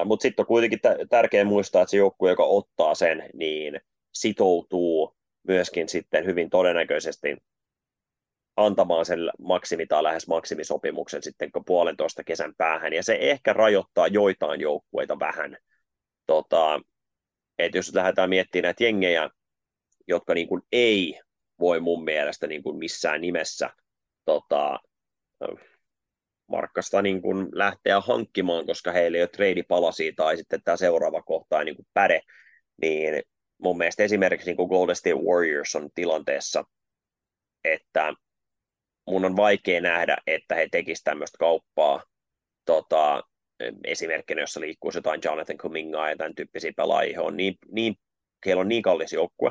mutta 0.05 0.23
sitten 0.23 0.43
on 0.43 0.47
kuitenkin 0.47 0.81
tärkeää 1.11 1.45
muistaa, 1.45 1.83
että 1.83 1.91
se 1.91 1.97
joukkue, 1.97 2.31
joka 2.31 2.45
ottaa 2.45 2.95
sen, 2.95 3.31
niin 3.35 3.81
sitoutuu 4.15 5.17
myöskin 5.49 5.89
sitten 5.89 6.27
hyvin 6.27 6.51
todennäköisesti 6.51 7.37
antamaan 8.57 9.07
sen 9.07 9.19
maksimi 9.39 9.87
tai 9.87 10.03
lähes 10.03 10.29
maksimisopimuksen 10.29 11.23
sitten 11.23 11.51
puolentoista 11.67 12.25
kesän 12.25 12.55
päähän, 12.57 12.93
ja 12.93 13.03
se 13.03 13.19
ehkä 13.21 13.53
rajoittaa 13.53 14.07
joitain 14.07 14.61
joukkueita 14.61 15.19
vähän, 15.19 15.57
tota, 16.27 16.81
että 17.59 17.79
jos 17.79 17.95
lähdetään 17.95 18.29
miettimään 18.29 18.63
näitä 18.63 18.85
jengejä, 18.85 19.31
jotka 20.09 20.35
niin 20.35 20.49
kuin 20.49 20.63
ei 20.73 21.21
voi 21.61 21.81
mun 21.81 22.05
mielestä 22.05 22.47
niin 22.47 22.63
kuin 22.63 22.77
missään 22.77 23.21
nimessä 23.21 23.71
tota, 24.25 24.79
Markkasta 26.51 27.03
niin 27.03 27.23
kuin 27.23 27.49
lähteä 27.53 28.01
hankkimaan, 28.01 28.67
koska 28.67 28.93
heillä 28.93 29.17
ei 29.17 29.23
ole 29.23 29.29
treidipalasia 29.29 30.13
tai 30.17 30.37
sitten 30.37 30.63
tämä 30.65 30.77
seuraava 30.77 31.23
kohta 31.23 31.59
ei 31.59 31.65
niin 31.65 31.77
kuin 31.77 31.87
päde, 31.95 32.21
niin 32.83 33.23
mun 33.59 33.79
mielestä 33.79 34.03
esimerkiksi 34.03 34.47
niin 34.47 34.57
kuin 34.57 34.69
Golden 34.69 34.97
State 34.97 35.17
Warriors 35.17 35.77
on 35.77 35.89
tilanteessa, 35.95 36.65
että 37.65 38.15
mun 39.07 39.25
on 39.25 39.37
vaikea 39.37 39.81
nähdä, 39.81 40.17
että 40.27 40.55
he 40.55 40.69
tekisivät 40.71 41.05
tämmöistä 41.05 41.39
kauppaa 41.39 42.03
tota, 42.65 43.23
esimerkkinä, 43.85 44.41
jossa 44.41 44.61
liikkuu 44.61 44.91
jotain 44.95 45.21
Jonathan 45.25 45.59
Kumingaa 45.59 46.11
ja 46.11 46.17
tämän 46.17 46.35
tyyppisiä 46.35 46.73
pelaajia, 46.77 47.23
on 47.23 47.37
niin, 47.37 47.55
niin, 47.73 47.95
heillä 48.47 48.61
on 48.61 48.69
niin 48.69 48.83
kallis 48.83 49.13
joukkue, 49.13 49.51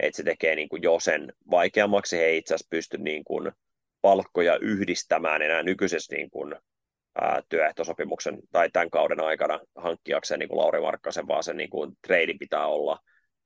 että 0.00 0.16
se 0.16 0.22
tekee 0.22 0.56
niin 0.56 0.68
kuin 0.68 0.82
jo 0.82 1.00
sen 1.00 1.32
vaikeammaksi. 1.50 2.16
He 2.16 2.24
ei 2.24 2.38
itse 2.38 2.54
asiassa 2.54 2.70
pysty 2.70 2.98
niin 2.98 3.24
kuin 3.24 3.52
palkkoja 4.04 4.58
yhdistämään 4.60 5.42
enää 5.42 5.62
nykyisessä 5.62 6.16
niin 6.16 6.30
kuin, 6.30 6.54
ää, 7.20 7.42
työehtosopimuksen 7.48 8.38
tai 8.52 8.70
tämän 8.70 8.90
kauden 8.90 9.20
aikana 9.20 9.60
hankkiakseen 9.76 10.38
niin 10.38 10.48
kuin 10.48 10.58
Lauri 10.58 10.80
Markkasen, 10.80 11.28
vaan 11.28 11.42
se 11.42 11.54
niin 11.54 11.70
kuin 11.70 11.92
trade 12.06 12.34
pitää 12.38 12.66
olla 12.66 12.98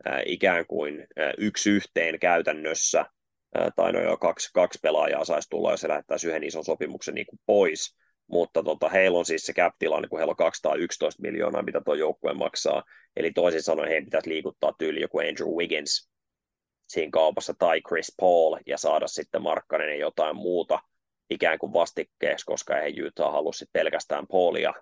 ää, 0.04 0.22
ikään 0.26 0.66
kuin 0.66 1.06
ää, 1.16 1.32
yksi 1.38 1.70
yhteen 1.70 2.18
käytännössä, 2.18 3.04
ää, 3.54 3.70
tai 3.76 3.92
no 3.92 4.00
jo 4.00 4.16
kaksi, 4.16 4.50
kaksi 4.54 4.78
pelaajaa 4.82 5.24
saisi 5.24 5.48
tulla, 5.50 5.70
jos 5.70 5.80
se 5.80 5.88
lähettäisi 5.88 6.28
yhden 6.28 6.44
ison 6.44 6.64
sopimuksen 6.64 7.14
niin 7.14 7.26
kuin 7.26 7.40
pois, 7.46 7.96
mutta 8.26 8.62
tota, 8.62 8.88
heillä 8.88 9.18
on 9.18 9.26
siis 9.26 9.46
se 9.46 9.52
cap-tilanne, 9.52 10.08
kun 10.08 10.18
heillä 10.18 10.30
on 10.30 10.36
211 10.36 11.22
miljoonaa, 11.22 11.62
mitä 11.62 11.80
tuo 11.84 11.94
joukkue 11.94 12.34
maksaa. 12.34 12.82
Eli 13.16 13.32
toisin 13.32 13.62
sanoen 13.62 13.88
heidän 13.88 14.04
pitäisi 14.04 14.28
liikuttaa 14.28 14.72
tyyli 14.78 15.00
joku 15.00 15.18
Andrew 15.18 15.48
Wiggins 15.48 16.10
siinä 16.88 17.10
kaupassa 17.12 17.54
tai 17.58 17.80
Chris 17.80 18.14
Paul 18.20 18.56
ja 18.66 18.78
saada 18.78 19.06
sitten 19.06 19.42
Markkanen 19.42 19.98
jotain 19.98 20.36
muuta 20.36 20.78
ikään 21.30 21.58
kuin 21.58 21.72
vastikkeeksi, 21.72 22.46
koska 22.46 22.78
ei 22.78 23.06
Utah 23.06 23.32
halua 23.32 23.52
pelkästään 23.72 24.26
Paulia. 24.26 24.74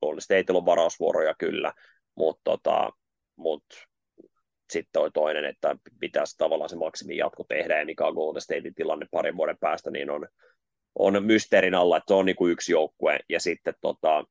Golden 0.00 0.20
Stateilla 0.20 0.58
on 0.58 0.66
varausvuoroja 0.66 1.34
kyllä, 1.38 1.72
mutta 2.14 2.40
tota, 2.44 2.90
mut 3.36 3.64
sitten 4.70 4.92
toi 4.92 5.10
toinen, 5.10 5.44
että 5.44 5.76
pitäisi 6.00 6.38
tavallaan 6.38 6.70
se 6.70 6.76
maksimi 6.76 7.16
jatko 7.16 7.44
tehdä 7.48 7.78
ja 7.78 7.86
mikä 7.86 8.06
on 8.06 8.14
Golden 8.14 8.42
Statein 8.42 8.74
tilanne 8.74 9.06
parin 9.10 9.36
vuoden 9.36 9.58
päästä, 9.60 9.90
niin 9.90 10.10
on, 10.10 10.28
on 10.98 11.24
mysteerin 11.24 11.74
alla, 11.74 11.96
että 11.96 12.08
se 12.08 12.14
on 12.14 12.26
niin 12.26 12.36
kuin 12.36 12.52
yksi 12.52 12.72
joukkue, 12.72 13.18
ja 13.28 13.40
sitten 13.40 13.74
tota, 13.80 14.24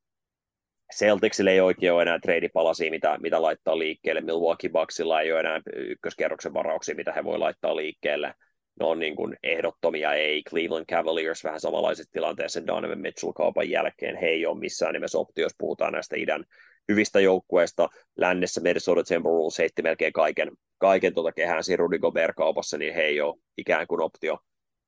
Celticsille 0.96 1.52
ei 1.52 1.62
oikein 1.62 1.94
ole 1.94 2.02
enää 2.02 2.20
treidipalasia, 2.20 2.92
mitä, 2.92 3.18
mitä 3.22 3.42
laittaa 3.42 3.80
liikkeelle. 3.80 4.22
Milwaukee 4.22 4.70
Bucksilla 4.70 5.22
ei 5.22 5.32
ole 5.32 5.40
enää 5.40 5.62
ykköskerroksen 5.76 6.54
varauksia, 6.54 6.96
mitä 6.96 7.14
he 7.14 7.24
voi 7.24 7.40
laittaa 7.40 7.76
liikkeelle. 7.76 8.34
Ne 8.80 8.86
on 8.86 9.00
niin 9.00 9.16
kuin 9.16 9.38
ehdottomia 9.44 10.14
ei. 10.14 10.44
Cleveland 10.44 10.86
Cavaliers 10.86 11.44
vähän 11.44 11.60
samanlaisessa 11.60 12.12
tilanteessa 12.12 12.68
Donovan 12.68 13.00
Mitchell-kaupan 13.00 13.70
jälkeen. 13.70 14.16
He 14.16 14.28
ei 14.28 14.46
ole 14.46 14.60
missään 14.60 14.94
nimessä 14.94 15.18
optio, 15.18 15.46
jos 15.46 15.56
puhutaan 15.58 15.94
näistä 15.94 16.16
idän 16.18 16.44
hyvistä 16.90 17.20
joukkueista. 17.20 17.90
Lännessä 18.18 18.62
Minnesota 18.62 19.04
Timberwolves 19.04 19.60
heitti 19.60 19.82
melkein 19.82 20.14
kaiken, 20.14 20.52
kaiken 20.78 21.14
tuota 21.14 21.32
kehään 21.32 21.64
siinä 21.64 21.78
Rudy 21.78 22.00
Gobert-kaupassa, 22.00 22.78
niin 22.78 22.94
he 22.94 23.02
ei 23.02 23.22
ole 23.22 23.36
ikään 23.58 23.88
kuin 23.88 24.02
optio 24.02 24.38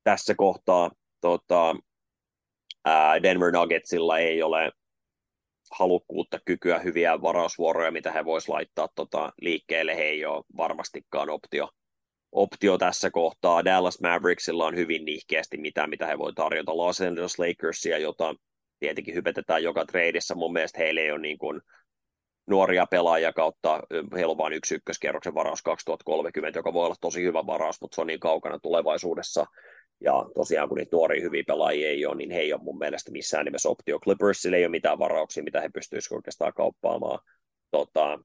tässä 0.03 0.35
kohtaa 0.35 0.91
tota, 1.21 1.75
Denver 3.23 3.51
Nuggetsilla 3.51 4.19
ei 4.19 4.43
ole 4.43 4.71
halukkuutta, 5.71 6.39
kykyä, 6.45 6.79
hyviä 6.79 7.21
varausvuoroja, 7.21 7.91
mitä 7.91 8.11
he 8.11 8.25
vois 8.25 8.49
laittaa 8.49 8.89
tota, 8.95 9.33
liikkeelle. 9.41 9.95
He 9.95 10.03
ei 10.03 10.25
ole 10.25 10.43
varmastikaan 10.57 11.29
optio, 11.29 11.69
optio 12.31 12.77
tässä 12.77 13.11
kohtaa. 13.11 13.65
Dallas 13.65 14.01
Mavericksilla 14.01 14.65
on 14.65 14.75
hyvin 14.75 15.05
nihkeästi 15.05 15.57
mitään, 15.57 15.89
mitä 15.89 16.07
he 16.07 16.17
voi 16.17 16.33
tarjota. 16.33 16.77
Los 16.77 17.01
Angeles 17.01 17.39
Lakersia, 17.39 17.97
jota 17.97 18.35
tietenkin 18.79 19.15
hypetetään 19.15 19.63
joka 19.63 19.85
treidissä. 19.85 20.35
Mun 20.35 20.53
mielestä 20.53 20.79
heillä 20.79 21.01
ei 21.01 21.11
ole 21.11 21.19
niin 21.19 21.37
kuin 21.37 21.61
nuoria 22.51 22.85
pelaajia 22.85 23.33
kautta, 23.33 23.79
heillä 24.15 24.31
on 24.31 24.37
vain 24.37 24.53
yksi 24.53 24.75
ykköskerroksen 24.75 25.35
varaus 25.35 25.61
2030, 25.61 26.59
joka 26.59 26.73
voi 26.73 26.85
olla 26.85 26.95
tosi 27.01 27.23
hyvä 27.23 27.45
varaus, 27.45 27.81
mutta 27.81 27.95
se 27.95 28.01
on 28.01 28.07
niin 28.07 28.19
kaukana 28.19 28.59
tulevaisuudessa. 28.59 29.45
Ja 30.03 30.25
tosiaan 30.35 30.69
kun 30.69 30.77
niitä 30.77 30.95
nuoria 30.95 31.21
hyviä 31.21 31.43
pelaajia 31.47 31.89
ei 31.89 32.05
ole, 32.05 32.15
niin 32.15 32.31
he 32.31 32.39
ei 32.39 32.53
ole 32.53 32.61
mun 32.63 32.77
mielestä 32.77 33.11
missään 33.11 33.45
nimessä 33.45 33.69
optio. 33.69 33.99
Clippersille 33.99 34.57
ei 34.57 34.65
ole 34.65 34.71
mitään 34.71 34.99
varauksia, 34.99 35.43
mitä 35.43 35.61
he 35.61 35.69
pystyisivät 35.69 36.15
oikeastaan 36.15 36.53
kauppaamaan. 36.53 37.19
Tota, 37.71 38.19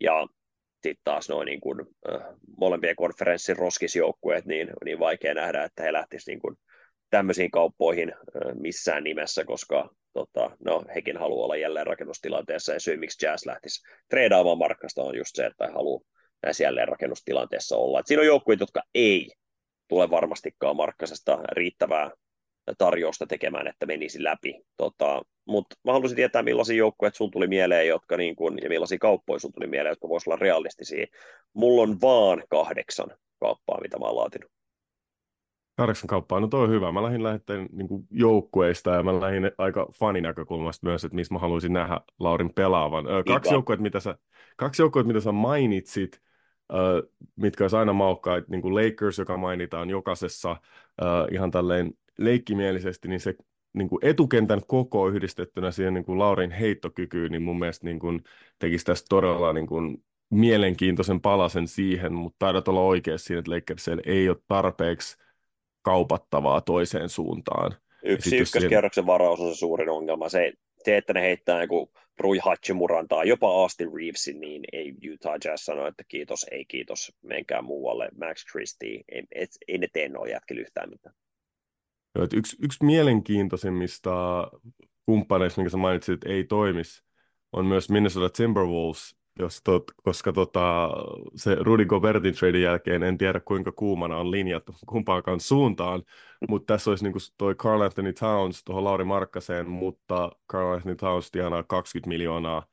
ja 0.00 0.26
sitten 0.72 1.04
taas 1.04 1.28
noin 1.28 1.46
niin 1.46 1.60
kuin, 1.60 1.80
äh, 2.12 2.20
molempien 2.58 2.96
konferenssin 2.96 3.56
roskisjoukkueet, 3.56 4.44
niin, 4.44 4.70
niin 4.84 4.98
vaikea 4.98 5.34
nähdä, 5.34 5.64
että 5.64 5.82
he 5.82 5.92
lähtisivät 5.92 6.42
niin 6.42 6.58
tämmöisiin 7.10 7.50
kauppoihin 7.50 8.12
äh, 8.12 8.54
missään 8.54 9.04
nimessä, 9.04 9.44
koska 9.44 9.90
tota, 10.14 10.56
no, 10.64 10.84
hekin 10.94 11.16
haluaa 11.16 11.44
olla 11.44 11.56
jälleen 11.56 11.86
rakennustilanteessa, 11.86 12.72
ja 12.72 12.80
syy 12.80 12.96
miksi 12.96 13.26
Jazz 13.26 13.46
lähtisi 13.46 13.86
treidaamaan 14.08 14.58
markkasta 14.58 15.02
on 15.02 15.16
just 15.16 15.30
se, 15.34 15.46
että 15.46 15.68
haluaa 15.74 16.00
näissä 16.42 16.64
jälleen 16.64 16.88
rakennustilanteessa 16.88 17.76
olla. 17.76 18.00
Et 18.00 18.06
siinä 18.06 18.20
on 18.20 18.26
joukkueet, 18.26 18.60
jotka 18.60 18.82
ei 18.94 19.30
tule 19.88 20.10
varmastikaan 20.10 20.76
Markkasesta 20.76 21.38
riittävää 21.52 22.10
tarjousta 22.78 23.26
tekemään, 23.26 23.66
että 23.66 23.86
menisi 23.86 24.24
läpi. 24.24 24.54
Tota, 24.76 25.22
Mutta 25.46 25.76
mä 25.84 25.92
haluaisin 25.92 26.16
tietää, 26.16 26.42
millaisia 26.42 26.76
joukkoja 26.76 27.10
sun 27.14 27.30
tuli 27.30 27.46
mieleen, 27.46 27.88
jotka 27.88 28.16
niin 28.16 28.36
kun, 28.36 28.58
ja 28.62 28.68
millaisia 28.68 28.98
kauppoja 28.98 29.38
sun 29.38 29.52
tuli 29.52 29.66
mieleen, 29.66 29.90
jotka 29.90 30.08
voisivat 30.08 30.32
olla 30.32 30.42
realistisia. 30.42 31.06
Mulla 31.52 31.82
on 31.82 32.00
vaan 32.00 32.42
kahdeksan 32.48 33.10
kauppaa, 33.40 33.80
mitä 33.80 33.98
mä 33.98 34.06
oon 34.06 34.16
laatinut. 34.16 34.50
Kahdeksan 35.76 36.08
kauppaa, 36.08 36.40
no 36.40 36.46
toi 36.46 36.64
on 36.64 36.70
hyvä. 36.70 36.92
Mä 36.92 37.02
lähdin 37.02 37.22
lähettämään 37.22 37.68
niin 37.72 37.88
joukkueista 38.10 38.90
ja 38.90 39.02
mä 39.02 39.20
lähdin 39.20 39.50
aika 39.58 39.86
faninäkökulmasta 39.98 40.86
myös, 40.86 41.04
että 41.04 41.14
missä 41.14 41.34
mä 41.34 41.40
haluaisin 41.40 41.72
nähdä 41.72 42.00
Laurin 42.18 42.54
pelaavan. 42.54 43.06
Ö, 43.06 43.24
kaksi 43.24 43.54
joukkuetta, 43.54 43.82
mitä 43.82 44.00
sä, 44.00 44.18
kaksi 44.56 44.82
joukkuetta, 44.82 45.06
mitä 45.06 45.20
sä 45.20 45.32
mainitsit, 45.32 46.20
ö, 46.72 47.08
mitkä 47.36 47.64
olisi 47.64 47.76
aina 47.76 47.92
maukkaita, 47.92 48.46
niin 48.50 48.62
kuin 48.62 48.74
Lakers, 48.74 49.18
joka 49.18 49.36
mainitaan 49.36 49.90
jokaisessa 49.90 50.56
ö, 51.02 51.04
ihan 51.32 51.50
tälleen 51.50 51.92
leikkimielisesti, 52.18 53.08
niin 53.08 53.20
se 53.20 53.34
niin 53.72 53.88
kuin 53.88 53.98
etukentän 54.02 54.60
koko 54.66 55.08
yhdistettynä 55.08 55.70
siihen 55.70 55.94
niin 55.94 56.04
kuin 56.04 56.18
Laurin 56.18 56.50
heittokykyyn, 56.50 57.32
niin 57.32 57.42
mun 57.42 57.58
mielestä 57.58 57.86
niin 57.86 57.98
kuin 57.98 58.22
tekisi 58.58 58.84
tästä 58.84 59.06
todella 59.08 59.52
niin 59.52 59.66
kuin 59.66 60.04
mielenkiintoisen 60.30 61.20
palasen 61.20 61.68
siihen, 61.68 62.12
mutta 62.12 62.36
taidat 62.38 62.68
olla 62.68 62.80
oikeassa 62.80 63.26
siinä, 63.26 63.38
että 63.38 63.50
Lakersilla 63.50 64.02
ei 64.06 64.28
ole 64.28 64.36
tarpeeksi 64.48 65.23
kaupattavaa 65.84 66.60
toiseen 66.60 67.08
suuntaan. 67.08 67.76
Yksi 68.02 68.36
ykköskierroksen 68.36 69.02
siihen... 69.02 69.12
varaus 69.12 69.40
on 69.40 69.54
se 69.54 69.58
suurin 69.58 69.88
ongelma. 69.88 70.28
Se, 70.28 70.52
se 70.84 70.96
että 70.96 71.12
ne 71.12 71.20
heittää 71.20 71.62
joku 71.62 71.92
Rui 72.18 72.38
Hachimuran 72.38 73.08
tai 73.08 73.28
jopa 73.28 73.48
Austin 73.48 73.92
Reevesin, 73.94 74.40
niin 74.40 74.64
ei 74.72 74.94
Utah 75.14 75.34
Jazz 75.44 75.64
sano, 75.64 75.86
että 75.86 76.04
kiitos, 76.08 76.46
ei 76.50 76.64
kiitos, 76.64 77.12
menkää 77.22 77.62
muualle. 77.62 78.08
Max 78.18 78.44
Christie, 78.50 79.00
ei, 79.08 79.22
et, 79.34 79.50
ei 79.68 79.78
ne 79.78 79.88
tee 79.92 80.08
noin 80.08 80.30
jätkillä 80.30 80.60
yhtään 80.60 80.90
mitään. 80.90 81.14
Joo, 82.14 82.26
yksi, 82.34 82.56
yksi 82.62 82.84
mielenkiintoisimmista 82.84 84.48
kumppaneista, 85.06 85.60
minkä 85.60 85.70
sä 85.70 85.76
mainitsit, 85.76 86.12
että 86.12 86.28
ei 86.28 86.44
toimisi, 86.44 87.02
on 87.52 87.66
myös 87.66 87.90
Minnesota 87.90 88.30
Timberwolves, 88.30 89.16
jos 89.38 89.60
tot, 89.64 89.84
koska 90.02 90.32
tota, 90.32 90.90
se 91.36 91.54
Rudy 91.60 91.84
Gobertin 91.84 92.34
tradein 92.34 92.62
jälkeen 92.62 93.02
en 93.02 93.18
tiedä 93.18 93.40
kuinka 93.40 93.72
kuumana 93.72 94.16
on 94.16 94.30
linjat 94.30 94.62
kumpaankaan 94.90 95.40
suuntaan, 95.40 96.02
mutta 96.48 96.74
tässä 96.74 96.90
olisi 96.90 97.04
niin 97.04 97.14
toi 97.38 97.54
Carl 97.54 97.80
Anthony 97.80 98.12
Towns 98.12 98.64
tuohon 98.64 98.84
Lauri 98.84 99.04
Markkaseen, 99.04 99.68
mutta 99.68 100.30
Carl 100.52 100.72
Anthony 100.72 100.96
Towns 100.96 101.30
tienaa 101.30 101.62
20 101.62 102.08
miljoonaa 102.08 102.66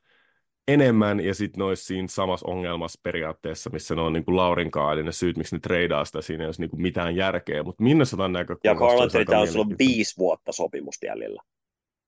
enemmän, 0.67 1.19
ja 1.19 1.33
sitten 1.33 1.59
ne 1.59 1.65
olisi 1.65 1.83
siinä 1.83 2.07
samassa 2.07 2.47
ongelmassa 2.47 2.99
periaatteessa, 3.03 3.69
missä 3.69 3.95
ne 3.95 4.01
on 4.01 4.13
niin 4.13 4.25
kuin 4.25 4.35
Laurinkaan, 4.35 4.93
eli 4.93 5.03
ne 5.03 5.11
syyt, 5.11 5.37
miksi 5.37 5.55
ne 5.55 5.59
treidaa 5.59 6.05
sitä, 6.05 6.21
siinä 6.21 6.43
ei 6.43 6.45
olisi 6.45 6.61
niin 6.61 6.69
kuin 6.69 6.81
mitään 6.81 7.15
järkeä, 7.15 7.63
mutta 7.63 7.83
Minnesotan 7.83 8.33
näkökulmasta... 8.33 8.67
Ja 8.67 8.75
Carl 8.75 9.01
Anthony 9.01 9.25
Towns 9.25 9.55
on 9.55 9.75
viisi 9.79 10.17
vuotta 10.17 10.51
sopimusta 10.51 11.05
jäljellä. 11.05 11.41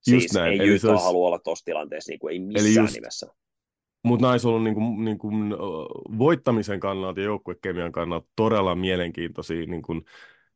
Siis 0.02 0.24
just 0.24 0.34
näin. 0.34 0.62
ei 0.62 0.76
Utah 0.76 0.90
olisi... 0.90 1.06
halua 1.06 1.28
olla 1.28 1.40
tuossa 1.40 1.66
tilanteessa 1.66 2.12
niin 2.12 2.20
kuin 2.20 2.32
ei 2.32 2.40
missään 2.40 2.84
just... 2.84 2.94
nimessä. 2.94 3.28
Mutta 4.04 4.28
näissä 4.28 4.48
on 4.48 4.54
ollut 4.54 4.64
niin 4.64 4.76
kuin, 4.76 5.06
niin 5.06 5.18
kuin, 5.18 5.56
voittamisen 6.18 6.80
kannalta 6.80 7.20
ja 7.20 7.26
joukkuekemian 7.26 7.92
kannalta 7.92 8.28
todella 8.36 8.76
mielenkiintoisia 8.76 9.66
niin 9.66 9.82
kuin, 9.82 10.06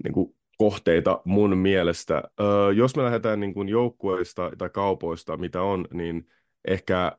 niin 0.03 0.13
kuin 0.13 0.35
kohteita 0.57 1.21
mun 1.25 1.57
mielestä. 1.57 2.23
Öö, 2.39 2.71
jos 2.71 2.95
me 2.95 3.03
lähdetään 3.03 3.39
niin 3.39 3.53
kuin 3.53 3.69
joukkueista 3.69 4.51
tai 4.57 4.69
kaupoista, 4.69 5.37
mitä 5.37 5.61
on, 5.61 5.87
niin 5.93 6.27
ehkä 6.67 7.17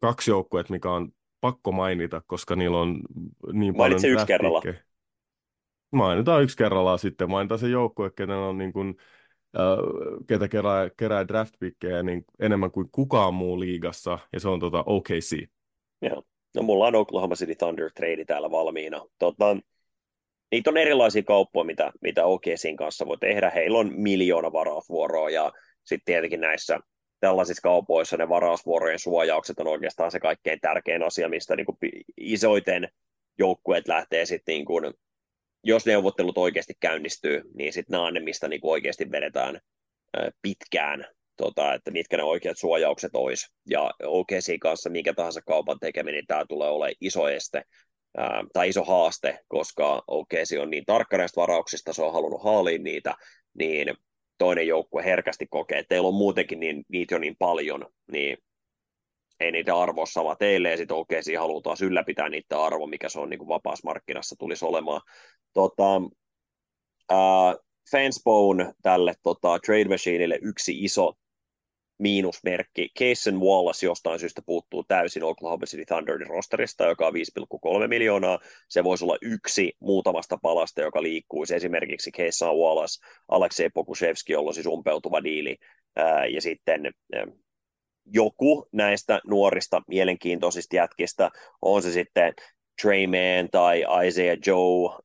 kaksi 0.00 0.30
joukkuetta, 0.30 0.72
mikä 0.72 0.90
on 0.90 1.12
pakko 1.40 1.72
mainita, 1.72 2.22
koska 2.26 2.56
niillä 2.56 2.78
on 2.78 3.00
niin 3.52 3.74
paljon 3.74 3.76
Mainitse 3.76 4.08
yksi 4.08 4.26
kerralla. 4.26 4.62
Mainitaan 5.92 6.42
yksi 6.42 6.56
kerrallaan 6.56 6.98
sitten. 6.98 7.30
Mainitaan 7.30 7.58
se 7.58 7.68
joukkue, 7.68 8.10
ketä 8.10 8.38
on 8.38 8.58
niin 8.58 8.72
kuin, 8.72 8.96
ketä 10.26 10.48
kerää, 10.48 10.90
kerää 10.96 11.28
draftpikkejä 11.28 12.02
niin 12.02 12.24
enemmän 12.40 12.70
kuin 12.70 12.88
kukaan 12.92 13.34
muu 13.34 13.60
liigassa, 13.60 14.18
ja 14.32 14.40
se 14.40 14.48
on 14.48 14.60
tota 14.60 14.82
OKC. 14.86 15.48
Joo. 16.02 16.22
No 16.54 16.62
mulla 16.62 16.86
on 16.86 16.94
Oklahoma 16.94 17.34
City 17.34 17.54
Thunder 17.54 17.90
trade 17.94 18.24
täällä 18.24 18.50
valmiina. 18.50 19.06
Tota, 19.18 19.56
niitä 20.50 20.70
on 20.70 20.76
erilaisia 20.76 21.22
kauppoja, 21.22 21.64
mitä, 21.64 21.92
mitä 22.00 22.24
OKCin 22.24 22.76
kanssa 22.76 23.06
voi 23.06 23.18
tehdä. 23.18 23.50
Heillä 23.50 23.78
on 23.78 23.92
miljoona 23.96 24.52
varausvuoroa 24.52 25.30
ja 25.30 25.52
sitten 25.84 26.04
tietenkin 26.04 26.40
näissä 26.40 26.78
tällaisissa 27.20 27.62
kaupoissa 27.62 28.16
ne 28.16 28.28
varausvuorojen 28.28 28.98
suojaukset 28.98 29.58
on 29.58 29.68
oikeastaan 29.68 30.10
se 30.10 30.20
kaikkein 30.20 30.60
tärkein 30.60 31.02
asia, 31.02 31.28
mistä 31.28 31.56
niin 31.56 31.66
kuin 31.66 31.78
isoiten 32.16 32.88
joukkueet 33.38 33.88
lähtee 33.88 34.26
sitten, 34.26 34.52
niin 34.52 34.64
kuin, 34.64 34.94
jos 35.64 35.86
neuvottelut 35.86 36.38
oikeasti 36.38 36.74
käynnistyy, 36.80 37.42
niin 37.54 37.72
sitten 37.72 37.92
nämä 37.92 38.06
on 38.06 38.14
ne, 38.14 38.20
mistä 38.20 38.48
niin 38.48 38.60
kuin 38.60 38.72
oikeasti 38.72 39.10
vedetään 39.10 39.60
pitkään, 40.42 41.04
tota, 41.42 41.74
että 41.74 41.90
mitkä 41.90 42.16
ne 42.16 42.22
oikeat 42.22 42.58
suojaukset 42.58 43.14
olisi. 43.14 43.46
Ja 43.70 43.90
OKC 44.04 44.58
kanssa 44.60 44.90
minkä 44.90 45.14
tahansa 45.14 45.40
kaupan 45.42 45.78
tekeminen, 45.80 46.18
niin 46.18 46.26
tämä 46.26 46.44
tulee 46.48 46.68
olemaan 46.68 46.94
iso 47.00 47.28
este 47.28 47.62
ää, 48.16 48.44
tai 48.52 48.68
iso 48.68 48.84
haaste, 48.84 49.38
koska 49.48 50.02
OKC 50.06 50.58
on 50.60 50.70
niin 50.70 50.84
tarkka 50.86 51.16
näistä 51.18 51.40
varauksista, 51.40 51.92
se 51.92 52.02
on 52.02 52.12
halunnut 52.12 52.44
haaliin 52.44 52.84
niitä, 52.84 53.14
niin 53.54 53.94
toinen 54.38 54.66
joukkue 54.66 55.04
herkästi 55.04 55.46
kokee, 55.50 55.78
että 55.78 55.88
teillä 55.88 56.08
on 56.08 56.14
muutenkin 56.14 56.60
niin, 56.60 56.84
niitä 56.88 57.14
jo 57.14 57.18
niin 57.18 57.36
paljon, 57.38 57.86
niin 58.12 58.36
ei 59.40 59.52
niitä 59.52 59.78
arvoa 59.78 60.06
sama 60.06 60.36
teille, 60.36 60.70
ja 60.70 60.76
sitten 60.76 60.96
siinä 61.20 61.40
halutaan 61.40 61.76
ylläpitää 61.82 62.28
niitä 62.28 62.62
arvo, 62.62 62.86
mikä 62.86 63.08
se 63.08 63.20
on 63.20 63.30
niin 63.30 63.38
kuin 63.38 63.48
vapaassa 63.48 63.88
markkinassa 63.88 64.36
tulisi 64.38 64.64
olemaan. 64.64 65.00
Tota, 65.52 66.02
ää, 67.10 67.54
Fansbone 67.90 68.72
tälle 68.82 69.14
tota, 69.22 69.58
Trade 69.66 69.84
Machineille 69.84 70.38
yksi 70.42 70.84
iso 70.84 71.12
miinusmerkki. 71.98 72.88
Cason 72.98 73.40
Wallace 73.40 73.86
jostain 73.86 74.18
syystä 74.18 74.42
puuttuu 74.46 74.84
täysin 74.84 75.24
Oklahoma 75.24 75.66
City 75.66 75.84
Thunderin 75.84 76.26
rosterista, 76.26 76.86
joka 76.86 77.06
on 77.06 77.12
5,3 77.82 77.88
miljoonaa. 77.88 78.38
Se 78.68 78.84
voisi 78.84 79.04
olla 79.04 79.16
yksi 79.22 79.72
muutamasta 79.80 80.38
palasta, 80.42 80.80
joka 80.80 81.02
liikkuisi. 81.02 81.54
Esimerkiksi 81.54 82.10
Cason 82.12 82.56
Wallace, 82.56 83.04
Aleksei 83.28 83.70
Pokushevski, 83.70 84.32
jolla 84.32 84.48
on 84.48 84.54
siis 84.54 84.66
umpeutuva 84.66 85.24
diili. 85.24 85.56
ja 86.34 86.40
sitten 86.40 86.92
joku 88.06 88.68
näistä 88.72 89.20
nuorista 89.26 89.82
mielenkiintoisista 89.88 90.76
jätkistä, 90.76 91.30
on 91.62 91.82
se 91.82 91.92
sitten 91.92 92.34
Trey 92.82 93.06
Mann 93.06 93.48
tai 93.50 93.84
Isaiah 94.06 94.36
Joe, 94.46 94.98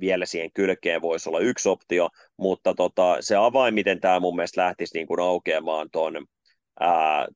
vielä 0.00 0.26
siihen 0.26 0.50
kylkeen 0.54 1.02
voisi 1.02 1.28
olla 1.28 1.40
yksi 1.40 1.68
optio, 1.68 2.08
mutta 2.36 2.74
tota, 2.74 3.16
se 3.20 3.36
avain, 3.36 3.74
miten 3.74 4.00
tämä 4.00 4.20
mun 4.20 4.36
mielestä 4.36 4.60
lähtisi 4.60 4.98
niin 4.98 5.06
kuin 5.06 5.20
aukeamaan 5.20 5.88
tuon 5.92 6.26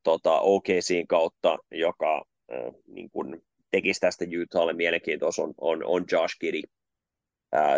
tota, 0.02 0.40
OKCin 0.40 1.06
kautta, 1.06 1.58
joka 1.70 2.24
ää, 2.50 2.58
niin 2.86 3.10
kuin 3.10 3.42
tekisi 3.70 4.00
tästä 4.00 4.24
Utahlle 4.42 4.72
mielenkiintoista, 4.72 5.42
on, 5.42 5.54
on, 5.60 5.84
on 5.84 6.04
Josh 6.12 6.38
Giddy 6.40 6.62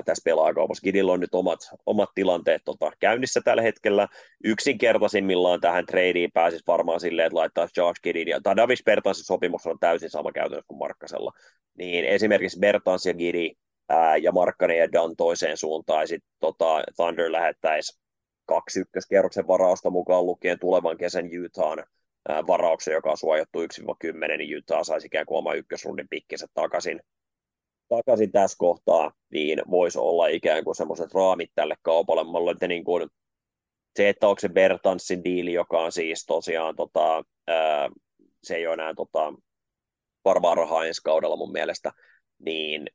tässä 0.04 0.22
pelaakaupassa. 0.24 0.84
Gidilla 0.84 1.12
on 1.12 1.20
nyt 1.20 1.34
omat, 1.34 1.58
omat 1.86 2.08
tilanteet 2.14 2.62
tota, 2.64 2.92
käynnissä 3.00 3.40
tällä 3.44 3.62
hetkellä. 3.62 4.08
Yksinkertaisimmillaan 4.44 5.60
tähän 5.60 5.86
tradeen 5.86 6.30
pääsisi 6.34 6.64
varmaan 6.66 7.00
silleen, 7.00 7.26
että 7.26 7.36
laittaa 7.36 7.68
Josh 7.76 8.00
Giddin, 8.02 8.28
ja, 8.28 8.40
tai 8.42 8.56
Davis 8.56 8.84
Bertansin 8.84 9.24
sopimus 9.24 9.66
on 9.66 9.78
täysin 9.80 10.10
sama 10.10 10.32
käytännössä 10.32 10.68
kuin 10.68 10.78
Markkasella. 10.78 11.32
Niin 11.78 12.04
esimerkiksi 12.04 12.58
Bertans 12.58 13.06
ja 13.06 13.14
Giddy 13.14 13.50
ää, 13.90 14.16
ja 14.16 14.32
Markkanen 14.32 14.78
ja 14.78 14.92
Dan 14.92 15.16
toiseen 15.16 15.56
suuntaan, 15.56 16.00
ja 16.00 16.06
sitten 16.06 16.30
tota, 16.40 16.82
Thunder 16.96 17.32
lähettäisi 17.32 18.00
kaksi 18.46 18.80
ykköskierroksen 18.80 19.46
varausta 19.46 19.90
mukaan 19.90 20.26
lukien 20.26 20.58
tulevan 20.58 20.96
kesän 20.96 21.30
Utahn 21.44 21.82
ää, 22.28 22.46
varauksen, 22.46 22.94
joka 22.94 23.10
on 23.10 23.16
suojattu 23.16 23.58
1-10, 23.62 24.36
niin 24.38 24.58
Utah 24.58 24.82
saisi 24.82 25.06
ikään 25.06 25.26
kuin 25.26 25.38
oma 25.38 25.54
ykkösrundin 25.54 26.08
pikkinsä 26.10 26.46
takaisin, 26.54 27.00
takaisin 27.88 28.32
tässä 28.32 28.56
kohtaa, 28.58 29.12
niin 29.32 29.62
voisi 29.70 29.98
olla 29.98 30.26
ikään 30.26 30.64
kuin 30.64 30.76
semmoiset 30.76 31.14
raamit 31.14 31.50
tälle 31.54 31.74
kaupalle. 31.82 32.24
Mä 32.24 32.38
luulen, 32.38 32.52
että 32.52 32.68
niin 32.68 32.84
kuin, 32.84 33.08
se, 33.96 34.08
että 34.08 34.28
onko 34.28 34.40
se 34.40 34.48
Bertanssin 34.48 35.24
diili, 35.24 35.52
joka 35.52 35.78
on 35.78 35.92
siis 35.92 36.26
tosiaan, 36.26 36.76
tota, 36.76 37.24
ää, 37.46 37.90
se 38.42 38.56
ei 38.56 38.66
ole 38.66 38.74
enää 38.74 38.94
tota, 38.94 39.34
varmaan 40.24 40.56
rahaa 40.56 40.86
ensi 40.86 41.02
kaudella 41.04 41.36
mun 41.36 41.52
mielestä, 41.52 41.92
niin 42.38 42.86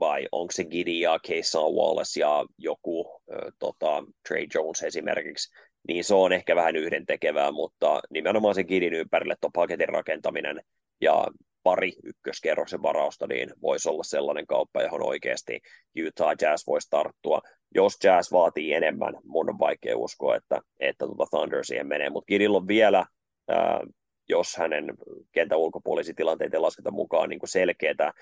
vai 0.00 0.28
onko 0.32 0.52
se 0.52 0.64
Giddy 0.64 0.90
ja 0.90 1.18
Kayson 1.28 1.74
Wallace 1.74 2.20
ja 2.20 2.44
joku 2.58 3.20
äh, 3.32 3.38
tota, 3.58 4.04
Trey 4.28 4.46
Jones 4.54 4.82
esimerkiksi, 4.82 5.54
niin 5.88 6.04
se 6.04 6.14
on 6.14 6.32
ehkä 6.32 6.56
vähän 6.56 6.76
yhdentekevää, 6.76 7.52
mutta 7.52 8.00
nimenomaan 8.10 8.54
se 8.54 8.64
Gidin 8.64 8.94
ympärille 8.94 9.34
tuon 9.40 9.52
paketin 9.52 9.88
rakentaminen 9.88 10.60
ja 11.00 11.26
pari 11.62 11.92
ykköskerroksen 12.04 12.82
varausta, 12.82 13.26
niin 13.26 13.50
voisi 13.62 13.88
olla 13.88 14.02
sellainen 14.02 14.46
kauppa, 14.46 14.82
johon 14.82 15.02
oikeasti 15.02 15.60
Utah 16.06 16.34
Jazz 16.40 16.66
voisi 16.66 16.90
tarttua. 16.90 17.40
Jos 17.74 17.96
Jazz 18.04 18.32
vaatii 18.32 18.72
enemmän, 18.72 19.14
mun 19.24 19.50
on 19.50 19.58
vaikea 19.58 19.96
uskoa, 19.96 20.36
että, 20.36 20.60
että 20.80 21.06
tuota 21.06 21.26
Thunder 21.30 21.64
siihen 21.64 21.86
menee, 21.86 22.10
mutta 22.10 22.26
Gidilla 22.26 22.56
on 22.56 22.68
vielä 22.68 22.98
äh, 22.98 23.80
jos 24.28 24.56
hänen 24.56 24.94
kentän 25.32 25.58
ulkopuolisia 25.58 26.14
tilanteita 26.14 26.56
ei 26.56 26.60
lasketa 26.60 26.90
mukaan 26.90 27.28
niin 27.28 27.40
selkeää 27.44 28.12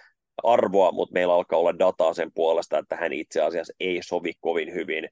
arvoa, 0.43 0.93
mutta 0.93 1.13
meillä 1.13 1.35
alkaa 1.35 1.59
olla 1.59 1.79
dataa 1.79 2.15
sen 2.15 2.33
puolesta, 2.35 2.79
että 2.79 2.97
hän 2.97 3.13
itse 3.13 3.43
asiassa 3.43 3.73
ei 3.81 4.03
sovi 4.03 4.33
kovin 4.41 4.75
hyvin 4.75 5.09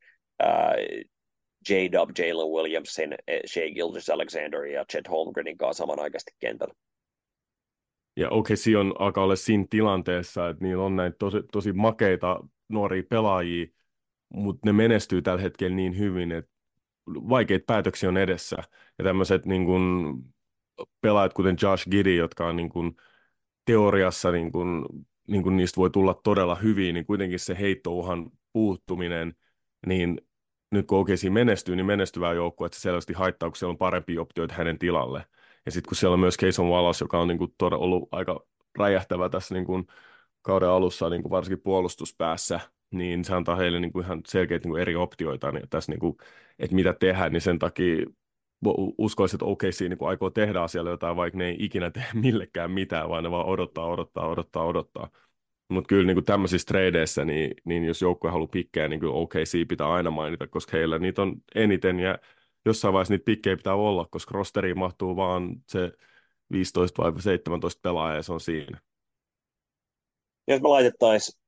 J-Dub, 1.68 2.10
Jalen 2.18 2.46
Williamsin, 2.46 3.14
eh, 3.26 3.40
Shea 3.46 3.74
Gilders 3.74 4.10
Alexander 4.10 4.64
ja 4.64 4.84
Chet 4.92 5.08
Holmgrenin 5.10 5.58
kanssa 5.58 5.82
samanaikaisesti 5.82 6.32
kentällä. 6.38 6.74
Ja 8.16 8.30
OKC 8.30 8.74
on 8.78 8.94
alkaa 8.98 9.24
olla 9.24 9.36
siinä 9.36 9.64
tilanteessa, 9.70 10.48
että 10.48 10.64
niillä 10.64 10.84
on 10.84 10.96
näitä 10.96 11.16
tosi, 11.18 11.36
tosi 11.52 11.72
makeita 11.72 12.40
nuoria 12.68 13.02
pelaajia, 13.10 13.66
mutta 14.34 14.60
ne 14.64 14.72
menestyy 14.72 15.22
tällä 15.22 15.42
hetkellä 15.42 15.76
niin 15.76 15.98
hyvin, 15.98 16.32
että 16.32 16.50
vaikeita 17.06 17.64
päätöksiä 17.66 18.08
on 18.08 18.16
edessä. 18.16 18.56
Ja 18.98 19.04
tämmöiset 19.04 19.46
niin 19.46 19.64
kuin, 19.64 20.14
pelaajat, 21.00 21.34
kuten 21.34 21.56
Josh 21.62 21.88
Giddy, 21.88 22.14
jotka 22.14 22.46
on 22.46 22.56
niin 22.56 22.68
kuin, 22.68 22.96
teoriassa 23.64 24.30
niin 24.30 24.52
kuin, 24.52 24.84
niin 25.28 25.42
kuin 25.42 25.56
niistä 25.56 25.76
voi 25.76 25.90
tulla 25.90 26.14
todella 26.14 26.54
hyviä, 26.54 26.92
niin 26.92 27.06
kuitenkin 27.06 27.38
se 27.38 27.56
heittouhan 27.58 28.30
puuttuminen, 28.52 29.34
niin 29.86 30.20
nyt 30.70 30.86
kun 30.86 30.98
OKC 30.98 31.30
menestyy, 31.30 31.76
niin 31.76 31.86
menestyvää 31.86 32.32
joukkue, 32.32 32.66
että 32.66 32.76
se 32.76 32.82
selvästi 32.82 33.12
haittaa, 33.12 33.50
kun 33.50 33.56
siellä 33.56 33.70
on 33.70 33.78
parempia 33.78 34.20
optioita 34.20 34.54
hänen 34.54 34.78
tilalle. 34.78 35.24
Ja 35.66 35.72
sitten 35.72 35.88
kun 35.88 35.96
siellä 35.96 36.14
on 36.14 36.20
myös 36.20 36.36
Cason 36.36 36.68
Wallace, 36.70 37.04
joka 37.04 37.20
on 37.20 37.28
niin 37.28 37.38
kuin 37.38 37.54
todella 37.58 37.84
ollut 37.84 38.08
aika 38.10 38.46
räjähtävä 38.78 39.28
tässä 39.28 39.54
niin 39.54 39.64
kuin 39.64 39.86
kauden 40.42 40.68
alussa, 40.68 41.10
niin 41.10 41.22
kuin 41.22 41.30
varsinkin 41.30 41.62
puolustuspäässä, 41.62 42.60
niin 42.90 43.24
se 43.24 43.34
antaa 43.34 43.56
heille 43.56 43.80
niin 43.80 43.92
kuin 43.92 44.04
ihan 44.04 44.20
selkeitä 44.26 44.64
niin 44.64 44.70
kuin 44.70 44.80
eri 44.82 44.96
optioita 44.96 45.52
niin 45.52 45.68
tässä, 45.70 45.92
niin 45.92 46.00
kuin, 46.00 46.16
että 46.58 46.74
mitä 46.74 46.92
tehdään, 46.92 47.32
niin 47.32 47.40
sen 47.40 47.58
takia 47.58 48.06
uskoisin, 48.98 49.36
että 49.36 49.44
OKC 49.44 49.80
niin 49.80 49.98
kuin 49.98 50.08
aikoo 50.08 50.30
tehdä 50.30 50.62
asialle 50.62 50.90
jotain, 50.90 51.16
vaikka 51.16 51.38
ne 51.38 51.48
ei 51.48 51.56
ikinä 51.58 51.90
tee 51.90 52.06
millekään 52.22 52.70
mitään, 52.70 53.08
vaan 53.08 53.24
ne 53.24 53.30
vaan 53.30 53.46
odottaa, 53.46 53.86
odottaa, 53.86 54.28
odottaa, 54.28 54.64
odottaa. 54.64 55.10
Mutta 55.68 55.88
kyllä 55.88 56.06
niin 56.06 56.14
kuin 56.16 56.24
tämmöisissä 56.24 56.66
tradeissa, 56.66 57.24
niin, 57.24 57.54
niin 57.64 57.84
jos 57.84 58.02
joukkue 58.02 58.30
haluaa 58.30 58.48
pikkejä, 58.48 58.88
niin 58.88 59.00
kyllä 59.00 59.14
OKC 59.14 59.68
pitää 59.68 59.92
aina 59.92 60.10
mainita, 60.10 60.46
koska 60.46 60.76
heillä 60.76 60.98
niitä 60.98 61.22
on 61.22 61.36
eniten 61.54 62.00
ja 62.00 62.18
jossain 62.64 62.92
vaiheessa 62.94 63.14
niitä 63.14 63.24
pikkejä 63.24 63.56
pitää 63.56 63.74
olla, 63.74 64.06
koska 64.10 64.34
rosteriin 64.34 64.78
mahtuu 64.78 65.16
vaan 65.16 65.56
se 65.68 65.92
15 66.52 67.02
vai 67.02 67.22
17 67.22 67.80
pelaajaa 67.82 68.16
ja 68.16 68.22
se 68.22 68.32
on 68.32 68.40
siinä. 68.40 68.80
Jos 70.48 70.62
me 70.62 70.68
laitettaisiin 70.68 71.40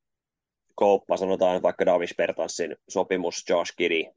kauppa, 0.77 1.17
sanotaan 1.17 1.63
vaikka 1.63 1.87
Davis 1.87 2.15
Bertansin 2.17 2.77
sopimus 2.89 3.45
Josh 3.49 3.77
Giddy, 3.77 4.13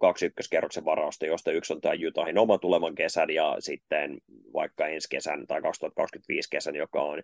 kaksi 0.00 0.26
ykköskerroksen 0.26 0.84
varausta, 0.84 1.26
josta 1.26 1.52
yksi 1.52 1.72
on 1.72 1.80
tämä 1.80 1.94
Utahin 2.08 2.38
oma 2.38 2.58
tulevan 2.58 2.94
kesän 2.94 3.30
ja 3.30 3.56
sitten 3.58 4.18
vaikka 4.52 4.86
ensi 4.86 5.08
kesän 5.10 5.46
tai 5.46 5.62
2025 5.62 6.50
kesän, 6.50 6.76
joka 6.76 7.02
on 7.02 7.22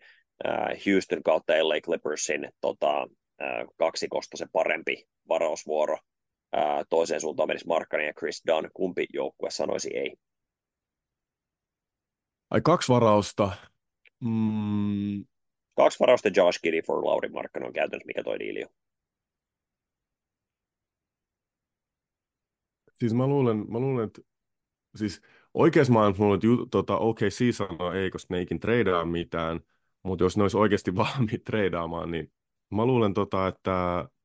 Houston 0.86 1.22
kautta 1.22 1.52
LA 1.52 1.80
Clippersin 1.80 2.48
tota, 2.60 3.08
kaksikosta 3.76 4.36
se 4.36 4.46
parempi 4.52 5.08
varausvuoro. 5.28 5.98
Toiseen 6.90 7.20
suuntaan 7.20 7.48
menisi 7.48 7.66
Markkani 7.66 8.06
ja 8.06 8.12
Chris 8.12 8.42
Dunn. 8.46 8.70
Kumpi 8.74 9.06
joukkue 9.12 9.50
sanoisi 9.50 9.96
ei? 9.96 10.16
Ai 12.50 12.60
kaksi 12.60 12.92
varausta. 12.92 13.50
Mm, 14.20 15.24
Kaksi 15.78 16.00
varausta 16.00 16.30
Josh 16.36 16.60
Giddy 16.62 16.82
for 16.82 17.04
Lauri 17.04 17.28
Markkanen 17.28 17.66
on 17.66 17.72
käytännössä, 17.72 18.06
mikä 18.06 18.22
toi 18.22 18.38
diili 18.38 18.64
on. 18.64 18.70
Siis 23.00 23.14
mä 23.14 23.26
luulen, 23.26 23.64
mä 23.68 23.78
luulen 23.78 24.04
että 24.06 24.22
siis 24.96 25.22
oikeassa 25.54 25.92
maailmassa 25.92 26.24
luulen, 26.24 26.37
että 26.37 26.70
tota, 26.70 26.98
OKC 26.98 27.54
sanoo 27.54 27.92
ei, 27.92 28.11
koska 28.11 28.34
ne 28.34 28.42
ikin 28.42 28.61
treidaa 28.61 29.04
mitään, 29.04 29.61
mutta 30.02 30.24
jos 30.24 30.37
ne 30.37 30.42
olisi 30.42 30.56
oikeasti 30.56 30.96
valmiit 31.02 31.44
treidaamaan, 31.44 32.11
niin 32.11 32.32
mä 32.70 32.87
luulen, 32.87 33.14
tota, 33.14 33.48
että, 33.48 33.70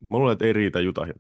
mä 0.10 0.18
luulen, 0.18 0.34
että 0.34 0.46
ei 0.46 0.54
riitä 0.54 0.80
Jutahin. 0.80 1.16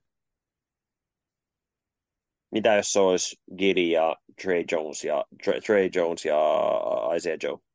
Mitä 2.51 2.75
jos 2.75 2.91
se 2.91 2.99
olisi 2.99 3.35
Giddy 3.57 3.81
ja 3.81 4.15
Trey 4.41 4.63
Jones 4.71 5.03
ja 5.03 5.25
Trey 5.65 5.89
Jones 5.95 6.25
ja 6.25 6.37
Isaiah 7.15 7.37
Joe? 7.43 7.72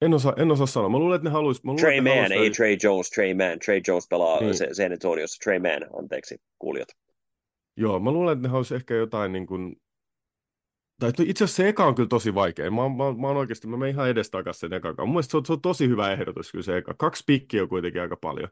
En 0.00 0.14
osaa, 0.14 0.34
en 0.36 0.50
osaa 0.50 0.66
sanoa. 0.66 0.88
Mä 0.88 0.98
luulen, 0.98 1.16
että 1.16 1.28
ne 1.28 1.32
haluaisi... 1.32 1.62
Trey 1.80 2.00
Mann, 2.00 2.16
haluais... 2.16 2.32
ei 2.32 2.50
Trey 2.50 2.76
Jones, 2.82 3.10
Trey 3.10 3.34
Mann. 3.34 3.58
Trey 3.64 3.80
Jones 3.88 4.06
pelaa 4.10 4.40
niin. 4.40 4.54
San 4.54 4.92
Antoniossa. 4.92 5.44
Trey 5.44 5.58
Mann, 5.58 5.98
anteeksi, 5.98 6.40
kuulijat. 6.58 6.88
Joo, 7.76 8.00
mä 8.00 8.10
luulen, 8.10 8.32
että 8.32 8.42
ne 8.42 8.48
haluaisi 8.48 8.74
ehkä 8.74 8.94
jotain 8.94 9.32
niin 9.32 9.46
kuin... 9.46 9.76
Tai 11.00 11.10
itse 11.18 11.44
asiassa 11.44 11.62
se 11.62 11.68
eka 11.68 11.86
on 11.86 11.94
kyllä 11.94 12.08
tosi 12.08 12.34
vaikea. 12.34 12.70
Mä, 12.70 12.88
mä, 12.88 13.12
mä 13.20 13.26
oon 13.26 13.36
oikeasti, 13.36 13.66
mä 13.66 13.76
menen 13.76 13.94
ihan 13.94 14.10
edestakaisin 14.10 14.60
sen 14.60 14.72
eka. 14.72 14.94
Mun 14.98 15.08
mielestä 15.08 15.30
se 15.30 15.36
on, 15.36 15.46
se 15.46 15.52
on 15.52 15.60
tosi 15.60 15.88
hyvä 15.88 16.12
ehdotus 16.12 16.52
kyllä 16.52 16.62
se 16.62 16.76
eka. 16.76 16.94
Kaksi 16.98 17.24
pikkiä 17.26 17.62
on 17.62 17.68
kuitenkin 17.68 18.02
aika 18.02 18.16
paljon. 18.16 18.48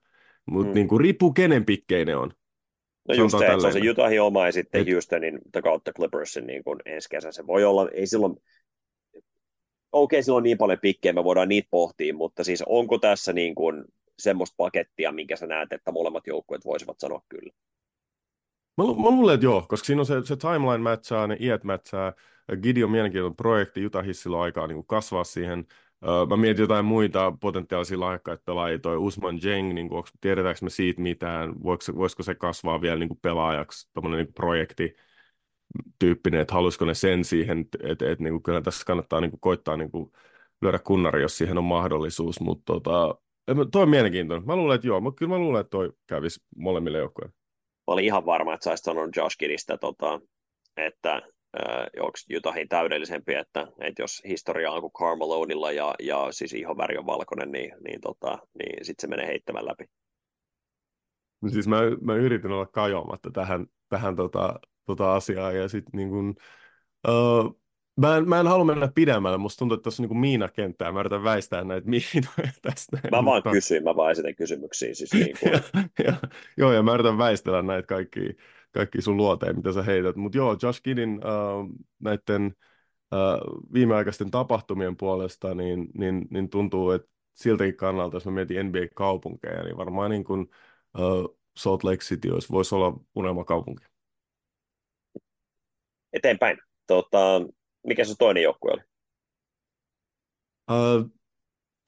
Mutta 0.46 0.68
mm. 0.68 0.74
niin 0.74 0.88
kuin, 0.88 1.00
riippuu 1.00 1.32
kenen 1.32 1.64
pikkejä 1.64 2.04
ne 2.04 2.16
on. 2.16 2.32
No 3.08 3.14
just 3.14 3.38
se, 3.38 3.46
se 3.46 3.66
on 3.66 3.72
se 3.72 3.90
Utahin 3.90 4.22
oma 4.22 4.46
ja 4.46 4.52
sitten 4.52 4.80
Et... 4.80 4.88
Houstonin 4.92 5.38
kautta 5.62 5.92
Clippersin 5.92 6.46
niin 6.46 6.64
kuin 6.64 6.78
ensi 6.84 7.08
kesä. 7.08 7.32
Se 7.32 7.46
voi 7.46 7.64
olla, 7.64 7.88
ei 7.92 8.06
silloin, 8.06 8.34
okei, 9.92 10.18
okay, 10.18 10.22
silloin 10.22 10.40
on 10.40 10.44
niin 10.44 10.59
paljon 10.59 10.79
pikkejä, 10.83 11.12
me 11.12 11.24
voidaan 11.24 11.48
niitä 11.48 11.68
pohtia, 11.70 12.14
mutta 12.14 12.44
siis 12.44 12.62
onko 12.66 12.98
tässä 12.98 13.33
niin 13.33 13.55
kuin 13.55 13.85
semmoista 14.18 14.55
pakettia, 14.57 15.12
minkä 15.12 15.37
sä 15.37 15.46
näet, 15.46 15.72
että 15.72 15.92
molemmat 15.92 16.27
joukkueet 16.27 16.64
voisivat 16.64 17.01
sanoa 17.01 17.22
kyllä? 17.29 17.53
Mä, 18.77 18.85
mä 18.85 19.11
luulen, 19.11 19.35
että 19.35 19.46
joo, 19.46 19.64
koska 19.68 19.87
siinä 19.87 20.03
on 20.03 20.07
se, 20.07 20.14
se 20.24 20.37
timeline 20.37 20.79
matchaa, 20.79 21.27
ne 21.27 21.37
iät 21.40 21.64
matchaa, 21.64 22.12
Gidi 22.62 22.85
on 22.85 22.90
mielenkiintoinen 22.90 23.37
projekti, 23.37 23.87
Utah 23.87 24.07
Hissillä 24.07 24.37
on 24.37 24.42
aikaa 24.42 24.66
niin 24.66 24.87
kasvaa 24.87 25.24
siihen. 25.24 25.66
Mä 26.29 26.37
mietin 26.37 26.62
jotain 26.62 26.85
muita 26.85 27.33
potentiaalisia 27.40 28.01
lahjakkaita 28.01 28.42
pelaajia, 28.46 28.79
toi 28.79 28.96
Usman 28.96 29.38
Jeng, 29.42 29.74
niin 29.74 29.88
kuin, 29.88 30.05
tiedetäänkö 30.20 30.59
me 30.62 30.70
siitä 30.70 31.01
mitään, 31.01 31.62
voisiko, 31.64 32.22
se 32.22 32.35
kasvaa 32.35 32.81
vielä 32.81 32.98
niin 32.98 33.09
kuin 33.09 33.18
pelaajaksi, 33.22 33.90
tämmöinen 33.92 34.18
niin 34.18 34.35
projekti 34.35 34.94
tyyppinen, 35.98 36.40
että 36.40 36.54
haluaisiko 36.54 36.85
ne 36.85 36.94
sen 36.94 37.24
siihen, 37.24 37.59
että, 37.59 37.78
että, 37.83 38.11
että 38.11 38.24
niin 38.24 38.33
kuin, 38.33 38.42
kyllä 38.42 38.61
tässä 38.61 38.85
kannattaa 38.87 39.20
niin 39.20 39.31
kuin, 39.31 39.40
koittaa 39.40 39.76
niin 39.76 39.90
kuin, 39.90 40.12
lyödä 40.62 40.78
kunnari, 40.78 41.22
jos 41.22 41.38
siihen 41.38 41.59
on 41.59 41.64
mahdollisuus, 41.64 42.40
mutta 42.40 42.72
tota, 42.72 43.14
toi 43.72 43.83
on 43.83 43.88
mielenkiintoinen. 43.88 44.46
Mä 44.46 44.57
luulen, 44.57 44.74
että 44.74 44.87
joo, 44.87 45.00
mutta 45.00 45.18
kyllä 45.18 45.31
mä 45.31 45.38
luulen, 45.38 45.61
että 45.61 45.70
toi 45.70 45.92
kävisi 46.07 46.40
molemmille 46.57 46.98
joukkoille. 46.98 47.33
Mä 47.59 47.92
olin 47.92 48.04
ihan 48.04 48.26
varma, 48.26 48.54
että 48.54 48.64
saisit 48.64 48.85
sanonut 48.85 49.16
Josh 49.16 49.37
Kidistä, 49.38 49.76
tota, 49.76 50.20
että 50.76 51.14
äh, 51.14 51.87
onko 52.00 52.18
Utahin 52.37 52.68
täydellisempi, 52.68 53.35
että, 53.35 53.66
että 53.81 54.02
jos 54.02 54.22
historia 54.28 54.72
on 54.72 54.81
kuin 54.81 54.92
Carmelonilla 54.92 55.72
ja, 55.72 55.94
ja 56.02 56.26
siis 56.31 56.52
väri 56.76 56.98
on 56.98 57.07
valkoinen, 57.07 57.52
niin, 57.52 57.72
niin, 57.85 58.00
tota, 58.00 58.38
niin 58.59 58.85
sitten 58.85 59.00
se 59.00 59.07
menee 59.07 59.26
heittämään 59.26 59.66
läpi. 59.66 59.85
Siis 61.48 61.68
mä, 61.68 61.76
mä 62.00 62.14
yritin 62.14 62.52
olla 62.52 62.66
kajoamatta 62.66 63.31
tähän, 63.31 63.66
tähän 63.88 64.16
tota, 64.16 64.61
tota 64.88 65.14
asiaa 65.14 65.53
ja 65.53 65.68
sitten 65.68 65.98
niin 65.98 66.11
kuin, 66.11 66.35
uh, 67.09 67.59
Mä 67.98 68.16
en, 68.16 68.29
mä 68.29 68.40
en 68.40 68.46
halua 68.46 68.64
mennä 68.64 68.88
pidemmälle, 68.94 69.38
musta 69.38 69.59
tuntuu, 69.59 69.74
että 69.74 69.85
tässä 69.85 70.03
on 70.03 70.09
niin 70.09 70.18
Miina 70.18 70.48
kenttää, 70.48 70.92
mä 70.92 71.01
yritän 71.01 71.24
väistää 71.24 71.64
näitä 71.64 71.88
miinoja 71.94 72.53
tästä. 72.62 73.01
Mä 73.11 73.24
vaan 73.24 73.24
mutta... 73.24 73.51
kysyin, 73.51 73.85
mä 73.85 73.96
vaan 73.96 74.11
esitän 74.12 74.35
kysymyksiä. 74.35 74.94
Siis 74.94 75.14
niin 75.14 75.37
kuin... 75.40 75.53
ja, 75.53 75.61
ja, 76.05 76.16
joo, 76.57 76.72
ja 76.72 76.83
mä 76.83 76.94
yritän 76.94 77.18
väistellä 77.18 77.62
näitä 77.62 77.87
kaikki, 77.87 78.37
kaikki 78.72 79.03
sun 79.03 79.16
luoteja, 79.16 79.53
mitä 79.53 79.72
sä 79.72 79.83
heität. 79.83 80.16
Mutta 80.16 80.38
joo, 80.38 80.57
Josh 80.62 80.83
Kidin 80.83 81.11
uh, 81.11 81.70
näiden 82.01 82.55
uh, 83.14 83.62
viimeaikaisten 83.72 84.31
tapahtumien 84.31 84.96
puolesta, 84.96 85.55
niin, 85.55 85.88
niin, 85.94 86.27
niin 86.31 86.51
tuntuu, 86.51 86.90
että 86.90 87.09
siltäkin 87.35 87.77
kannalta, 87.77 88.16
jos 88.16 88.27
mä 88.27 88.33
mietin 88.33 88.66
NBA-kaupunkeja, 88.66 89.62
niin 89.62 89.77
varmaan 89.77 90.11
niin 90.11 90.24
kuin, 90.24 90.40
uh, 90.98 91.38
Salt 91.57 91.85
Lake 91.85 92.05
City 92.05 92.31
olisi, 92.31 92.48
voisi 92.51 92.74
olla 92.74 93.01
unelmakaupunki 93.14 93.85
eteenpäin. 96.12 96.59
Tota, 96.87 97.40
mikä 97.87 98.05
se 98.05 98.14
toinen 98.18 98.42
joukkue 98.42 98.73
oli? 98.73 98.83
Uh, 100.71 101.11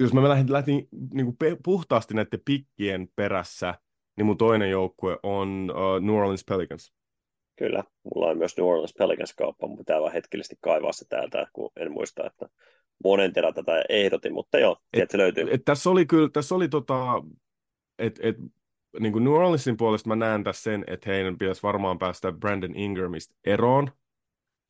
jos 0.00 0.12
mä 0.12 0.28
lähdin, 0.28 0.52
lähdin 0.52 0.88
niin 1.12 1.26
kuin 1.26 1.58
puhtaasti 1.64 2.14
näiden 2.14 2.40
pikkien 2.44 3.08
perässä, 3.16 3.74
niin 4.16 4.26
mun 4.26 4.38
toinen 4.38 4.70
joukkue 4.70 5.18
on 5.22 5.72
uh, 5.74 6.06
New 6.06 6.14
Orleans 6.14 6.44
Pelicans. 6.44 6.92
Kyllä, 7.58 7.84
mulla 8.14 8.30
on 8.30 8.38
myös 8.38 8.56
New 8.56 8.66
Orleans 8.66 8.94
Pelicans 8.98 9.34
kauppa, 9.34 9.66
mutta 9.66 9.80
pitää 9.80 10.00
vaan 10.00 10.12
hetkellisesti 10.12 10.56
kaivaa 10.60 10.92
se 10.92 11.04
täältä, 11.08 11.46
kun 11.52 11.70
en 11.76 11.92
muista, 11.92 12.26
että 12.26 12.48
monen 13.04 13.32
terä 13.32 13.52
tätä 13.52 13.84
ehdotin, 13.88 14.34
mutta 14.34 14.58
joo, 14.58 14.76
et, 14.92 15.10
se 15.10 15.18
löytyy. 15.18 15.48
Et 15.50 15.64
tässä 15.64 15.90
oli 15.90 16.06
kyllä, 16.06 16.28
tässä 16.32 16.54
oli 16.54 16.68
tota, 16.68 17.22
että 17.98 18.20
et, 18.24 18.36
niin 19.00 19.12
kuin 19.12 19.24
New 19.24 19.32
Orleansin 19.32 19.76
puolesta 19.76 20.08
mä 20.08 20.16
näen 20.16 20.44
tässä 20.44 20.62
sen, 20.62 20.84
että 20.86 21.10
heidän 21.10 21.38
pitäisi 21.38 21.62
varmaan 21.62 21.98
päästä 21.98 22.32
Brandon 22.32 22.76
Ingramista 22.76 23.34
eroon, 23.44 23.90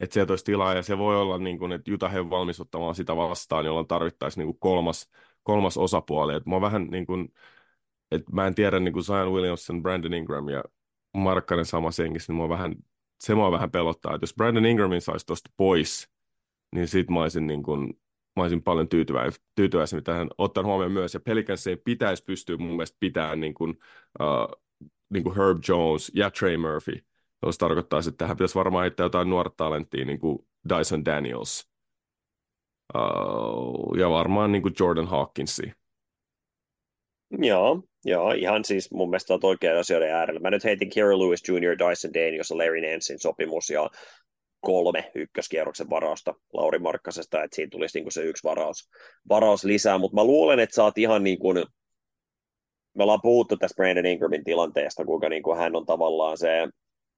että 0.01 0.15
sieltä 0.15 0.33
olisi 0.33 0.45
tilaa, 0.45 0.75
ja 0.75 0.83
se 0.83 0.99
voi 0.99 1.17
olla, 1.17 1.39
niin 1.39 1.59
kuin, 1.59 1.73
että 1.73 1.93
Utah 1.93 2.15
on 2.17 2.31
valmis 2.31 2.61
ottamaan 2.61 2.95
sitä 2.95 3.17
vastaan, 3.17 3.65
jolloin 3.65 3.87
tarvittaisiin 3.87 4.43
niin 4.43 4.53
kuin 4.55 4.61
kolmas, 4.61 5.11
kolmas 5.43 5.77
osapuoli. 5.77 6.35
Et 6.35 6.47
mä 6.47 6.61
vähän 6.61 6.87
niin 6.87 7.07
kuin, 7.07 7.35
että 8.11 8.33
mä 8.33 8.47
en 8.47 8.55
tiedä 8.55 8.81
niin 8.81 8.93
kuin 8.93 9.05
Zion 9.05 9.33
Williamson, 9.33 9.83
Brandon 9.83 10.15
Ingram 10.15 10.49
ja 10.49 10.65
Markkanen 11.17 11.65
sama 11.65 11.91
senkissä, 11.91 12.33
niin 12.33 12.37
mua 12.37 12.49
vähän, 12.49 12.75
se 13.21 13.35
mua 13.35 13.53
vähän 13.53 13.71
pelottaa, 13.71 14.15
että 14.15 14.23
jos 14.23 14.35
Brandon 14.35 14.67
Ingramin 14.67 15.01
saisi 15.01 15.27
tuosta 15.27 15.51
pois, 15.57 16.11
niin 16.75 16.89
sit 16.89 17.11
mä 17.11 17.21
olisin, 17.21 17.47
niin 17.47 17.63
kuin, 17.63 18.01
mä 18.37 18.43
olisin 18.43 18.63
paljon 18.63 18.89
tyytyväisempi, 18.89 19.47
tyytyväisempi 19.55 20.03
tähän, 20.03 20.29
ottaen 20.39 20.67
huomioon 20.67 20.93
myös, 20.93 21.15
ja 21.15 21.21
Pelicanseen 21.21 21.79
pitäisi 21.85 22.25
pystyä 22.25 22.57
mun 22.57 22.71
mielestä 22.71 22.97
pitämään 23.01 23.41
niin 23.41 23.55
kuin, 23.55 23.71
uh, 24.21 24.63
niin 25.11 25.25
kuin 25.25 25.37
Herb 25.37 25.59
Jones 25.69 26.13
ja 26.15 26.31
Trey 26.31 26.57
Murphy, 26.57 27.05
jos 27.43 27.59
tarkoittaa, 27.59 27.99
että 27.99 28.13
tähän 28.17 28.37
pitäisi 28.37 28.55
varmaan 28.55 28.83
heittää 28.83 29.05
jotain 29.05 29.31
nuorta 29.31 29.55
talenttia, 29.57 30.05
niin 30.05 30.21
kuin 30.21 30.39
Dyson 30.69 31.05
Daniels. 31.05 31.71
Uh, 32.95 33.99
ja 33.99 34.11
varmaan 34.11 34.53
niin 34.53 34.63
kuin 34.63 34.75
Jordan 34.81 35.09
Hawkinsi. 35.09 35.73
Joo, 37.39 37.83
Joo, 38.05 38.33
ihan 38.33 38.65
siis 38.65 38.91
mun 38.93 39.11
mielestä 39.11 39.35
on 39.35 39.41
oikein 39.43 39.77
asioiden 39.77 40.11
äärellä. 40.11 40.41
Mä 40.41 40.51
nyt 40.51 40.65
heitin 40.65 40.91
Kira 40.91 41.19
Lewis 41.19 41.43
Jr., 41.49 41.89
Dyson 41.89 42.15
Daniels 42.15 42.51
ja 42.51 42.59
Larry 42.59 42.81
Nancein 42.81 43.19
sopimus 43.19 43.71
ja 43.71 43.91
kolme 44.61 45.11
ykköskierroksen 45.15 45.91
varausta 45.91 46.35
Lauri 46.53 46.79
Markkasesta, 46.79 47.45
että 47.45 47.57
siinä 47.57 47.71
tulisi 47.71 48.01
niin 48.01 48.13
se 48.13 48.23
yksi 48.23 48.45
varaus, 48.45 48.91
varaus 49.29 49.65
lisää, 49.65 49.99
mutta 49.99 50.15
mä 50.15 50.25
luulen, 50.25 50.61
että 50.61 50.75
sä 50.75 50.85
oot 50.85 50.99
ihan 50.99 51.25
niin 51.25 51.39
kuin, 51.39 51.57
me 52.95 53.03
ollaan 53.03 53.23
puhuttu 53.23 53.57
tästä 53.57 53.77
Brandon 53.77 54.07
Ingramin 54.07 54.45
tilanteesta, 54.45 55.05
kuinka 55.05 55.29
niin 55.29 55.43
kuin 55.43 55.59
hän 55.59 55.77
on 55.77 55.87
tavallaan 55.87 56.39
se 56.39 56.69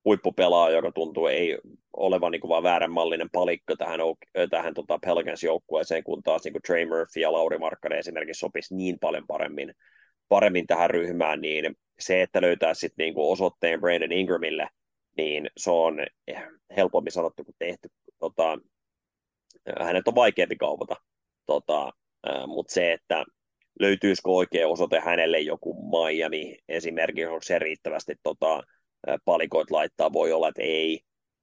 huippupelaaja, 0.05 0.77
joka 0.77 0.93
tuntuu 0.93 1.27
ei 1.27 1.59
olevan 1.97 2.33
niin 2.33 2.41
kuin 2.41 2.49
vaan 2.49 2.62
väärän 2.62 2.93
mallinen 2.93 3.31
palikka 3.31 3.77
tähän, 3.77 4.01
tähän 4.51 4.75
tota 4.75 4.99
Pelicans-joukkueeseen, 4.99 6.05
kun 6.05 6.23
taas 6.23 6.45
niin 6.45 6.53
kuin 6.53 6.62
Trey 6.62 6.87
Murphy 6.87 7.21
ja 7.21 7.33
Lauri 7.33 7.59
Markkanen 7.59 7.99
esimerkiksi 7.99 8.41
sopisi 8.41 8.75
niin 8.75 8.99
paljon 8.99 9.27
paremmin, 9.27 9.75
paremmin 10.29 10.67
tähän 10.67 10.91
ryhmään, 10.91 11.41
niin 11.41 11.77
se, 11.99 12.23
että 12.23 12.41
löytää 12.41 12.75
sitten 12.75 13.05
niin 13.05 13.15
kuin 13.15 13.33
osoitteen 13.33 13.81
Brandon 13.81 14.12
Ingramille, 14.12 14.69
niin 15.17 15.51
se 15.57 15.71
on 15.71 16.07
helpommin 16.77 17.12
sanottu 17.12 17.45
kuin 17.45 17.57
tehty. 17.59 17.88
Tota, 18.19 18.59
hänet 19.81 20.09
on 20.09 20.15
vaikeampi 20.15 20.57
kaupata, 20.57 20.97
tota, 21.47 21.93
mutta 22.47 22.75
se, 22.75 22.93
että 22.93 23.25
löytyisikö 23.81 24.31
oikea 24.31 24.69
osoite 24.69 25.01
hänelle 25.01 25.41
joku 25.41 25.91
Miami 25.91 26.59
esimerkiksi, 26.69 27.27
onko 27.27 27.43
se 27.43 27.59
riittävästi 27.59 28.15
tota, 28.23 28.62
palikoit 29.25 29.71
laittaa, 29.71 30.12
voi 30.12 30.33
olla, 30.33 30.49
että 30.49 30.62
ei. 30.62 31.01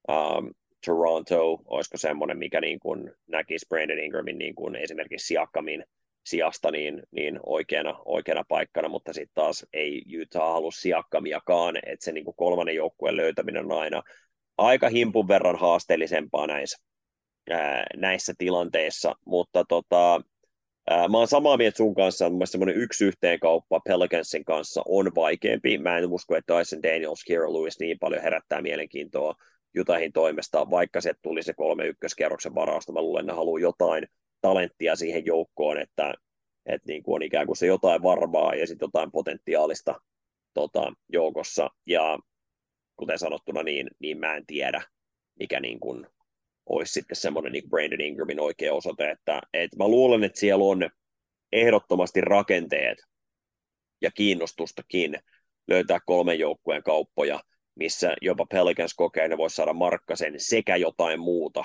Um, 0.09 0.51
Toronto, 0.85 1.61
olisiko 1.65 1.97
semmoinen, 1.97 2.37
mikä 2.37 2.61
niin 2.61 2.79
kuin 2.79 3.11
näkisi 3.27 3.65
Brandon 3.69 3.99
Ingramin 3.99 4.37
niin 4.37 4.55
kuin 4.55 4.75
esimerkiksi 4.75 5.27
Siakamin 5.27 5.83
sijasta 6.25 6.71
niin, 6.71 7.03
niin 7.11 7.39
oikeana, 7.45 7.99
oikeana 8.05 8.43
paikkana, 8.47 8.89
mutta 8.89 9.13
sitten 9.13 9.33
taas 9.33 9.65
ei 9.73 10.03
Utah 10.21 10.53
halua 10.53 10.71
Siakamiakaan, 10.71 11.77
että 11.77 12.05
se 12.05 12.11
niin 12.11 12.25
kuin 12.25 12.35
kolmannen 12.37 12.75
joukkueen 12.75 13.17
löytäminen 13.17 13.65
on 13.65 13.79
aina 13.79 14.03
aika 14.57 14.89
himpun 14.89 15.27
verran 15.27 15.59
haasteellisempaa 15.59 16.47
näissä, 16.47 16.77
ää, 17.49 17.85
näissä 17.95 18.33
tilanteissa, 18.37 19.15
mutta 19.25 19.65
tota, 19.69 20.21
Mä 20.89 21.17
oon 21.17 21.27
samaa 21.27 21.57
mieltä 21.57 21.77
sun 21.77 21.95
kanssa, 21.95 22.29
mun 22.29 22.47
semmoinen 22.47 22.75
yksi 22.75 23.05
yhteen 23.05 23.39
kauppa 23.39 23.79
Pelicansin 23.79 24.45
kanssa 24.45 24.81
on 24.85 25.11
vaikeampi. 25.15 25.77
Mä 25.77 25.97
en 25.97 26.11
usko, 26.11 26.35
että 26.35 26.57
Dyson 26.59 26.83
Daniels, 26.83 27.23
Kira 27.23 27.53
Lewis 27.53 27.79
niin 27.79 27.99
paljon 27.99 28.21
herättää 28.21 28.61
mielenkiintoa 28.61 29.35
Jutahin 29.73 30.13
toimesta, 30.13 30.69
vaikka 30.69 31.01
se 31.01 31.13
tuli 31.21 31.43
se 31.43 31.53
kolme 31.53 31.85
ykköskerroksen 31.85 32.55
varausta. 32.55 32.91
Mä 32.91 33.01
luulen, 33.01 33.21
että 33.21 33.31
ne 33.31 33.35
haluaa 33.35 33.59
jotain 33.59 34.07
talenttia 34.41 34.95
siihen 34.95 35.25
joukkoon, 35.25 35.77
että, 35.79 36.13
että 36.65 36.87
niin 36.87 37.03
kuin 37.03 37.15
on 37.15 37.23
ikään 37.23 37.45
kuin 37.45 37.57
se 37.57 37.67
jotain 37.67 38.03
varmaa 38.03 38.55
ja 38.55 38.67
sitten 38.67 38.85
jotain 38.85 39.11
potentiaalista 39.11 40.01
tota, 40.53 40.93
joukossa. 41.13 41.69
Ja 41.85 42.19
kuten 42.95 43.19
sanottuna, 43.19 43.63
niin, 43.63 43.87
niin 43.99 44.19
mä 44.19 44.35
en 44.35 44.45
tiedä, 44.45 44.81
mikä 45.39 45.59
niin 45.59 45.79
kuin 45.79 46.07
olisi 46.69 46.93
sitten 46.93 47.15
semmoinen 47.15 47.51
niin 47.51 47.69
Brandon 47.69 48.01
Ingramin 48.01 48.39
oikea 48.39 48.73
osoite, 48.73 49.11
että, 49.11 49.41
että 49.53 49.77
mä 49.77 49.87
luulen, 49.87 50.23
että 50.23 50.39
siellä 50.39 50.65
on 50.65 50.89
ehdottomasti 51.51 52.21
rakenteet 52.21 52.97
ja 54.01 54.11
kiinnostustakin 54.11 55.19
löytää 55.67 55.99
kolmen 56.05 56.39
joukkueen 56.39 56.83
kauppoja, 56.83 57.39
missä 57.75 58.15
jopa 58.21 58.45
Pelicans 58.45 58.93
kokee, 58.93 59.27
ne 59.27 59.37
voisi 59.37 59.55
saada 59.55 59.73
Markkasen 59.73 60.33
sekä 60.37 60.75
jotain 60.75 61.19
muuta 61.19 61.63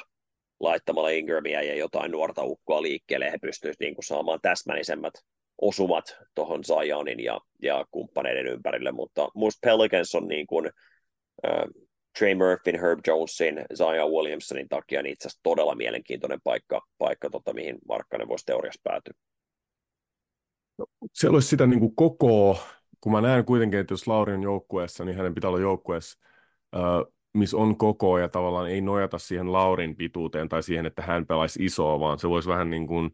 laittamalla 0.61 1.09
Ingramia 1.09 1.63
ja 1.63 1.77
jotain 1.77 2.11
nuorta 2.11 2.45
ukkoa 2.45 2.83
liikkeelle, 2.83 3.33
he 3.33 3.39
pystyisivät 3.39 3.81
niin 3.81 3.95
kuin 3.95 4.05
saamaan 4.05 4.41
täsmällisemmät 4.43 5.15
osumat 5.61 6.17
tuohon 6.35 6.65
Zionin 6.65 7.21
ja, 7.21 7.41
ja 7.63 7.85
kumppaneiden 7.91 8.47
ympärille, 8.47 8.93
mutta 8.93 9.29
muista 9.35 9.69
Pelicans 9.69 10.15
on 10.15 10.29
niin 10.29 10.47
kuin, 10.47 10.71
äh, 11.47 11.84
Trey 12.19 12.35
Murphyn, 12.35 12.81
Herb 12.81 12.99
Jonesin, 13.07 13.65
Zion 13.75 14.11
Williamsonin 14.11 14.69
takia 14.69 15.03
niin 15.03 15.13
itse 15.13 15.29
asiassa 15.29 15.43
todella 15.43 15.75
mielenkiintoinen 15.75 16.41
paikka, 16.45 16.81
paikka 16.99 17.31
tota, 17.31 17.53
mihin 17.53 17.79
Markkanen 17.89 18.29
voisi 18.29 18.47
teoriassa 18.47 18.81
päätyä. 18.85 19.15
No, 20.79 20.87
siellä 21.13 21.37
olisi 21.37 21.49
sitä 21.49 21.67
niin 21.67 21.81
kuin 21.81 21.97
koko, 21.97 22.59
kun 23.01 23.13
mä 23.13 23.21
näen 23.21 23.45
kuitenkin, 23.45 23.81
että 23.81 23.93
jos 23.93 24.07
Lauri 24.07 24.35
on 24.35 24.43
joukkueessa, 24.43 25.05
niin 25.05 25.17
hänen 25.17 25.35
pitää 25.35 25.51
olla 25.51 25.61
joukkueessa, 25.61 26.19
missä 27.35 27.57
on 27.57 27.77
koko 27.77 28.19
ja 28.19 28.29
tavallaan 28.29 28.71
ei 28.71 28.81
nojata 28.81 29.19
siihen 29.19 29.53
Laurin 29.53 29.97
pituuteen 29.97 30.49
tai 30.49 30.63
siihen, 30.63 30.87
että 30.87 31.03
hän 31.03 31.27
pelaisi 31.27 31.65
isoa, 31.65 32.01
vaan 32.01 32.19
se 32.19 32.29
voisi 32.29 32.49
vähän 32.49 32.71
niin 32.71 32.87
kuin, 32.87 33.11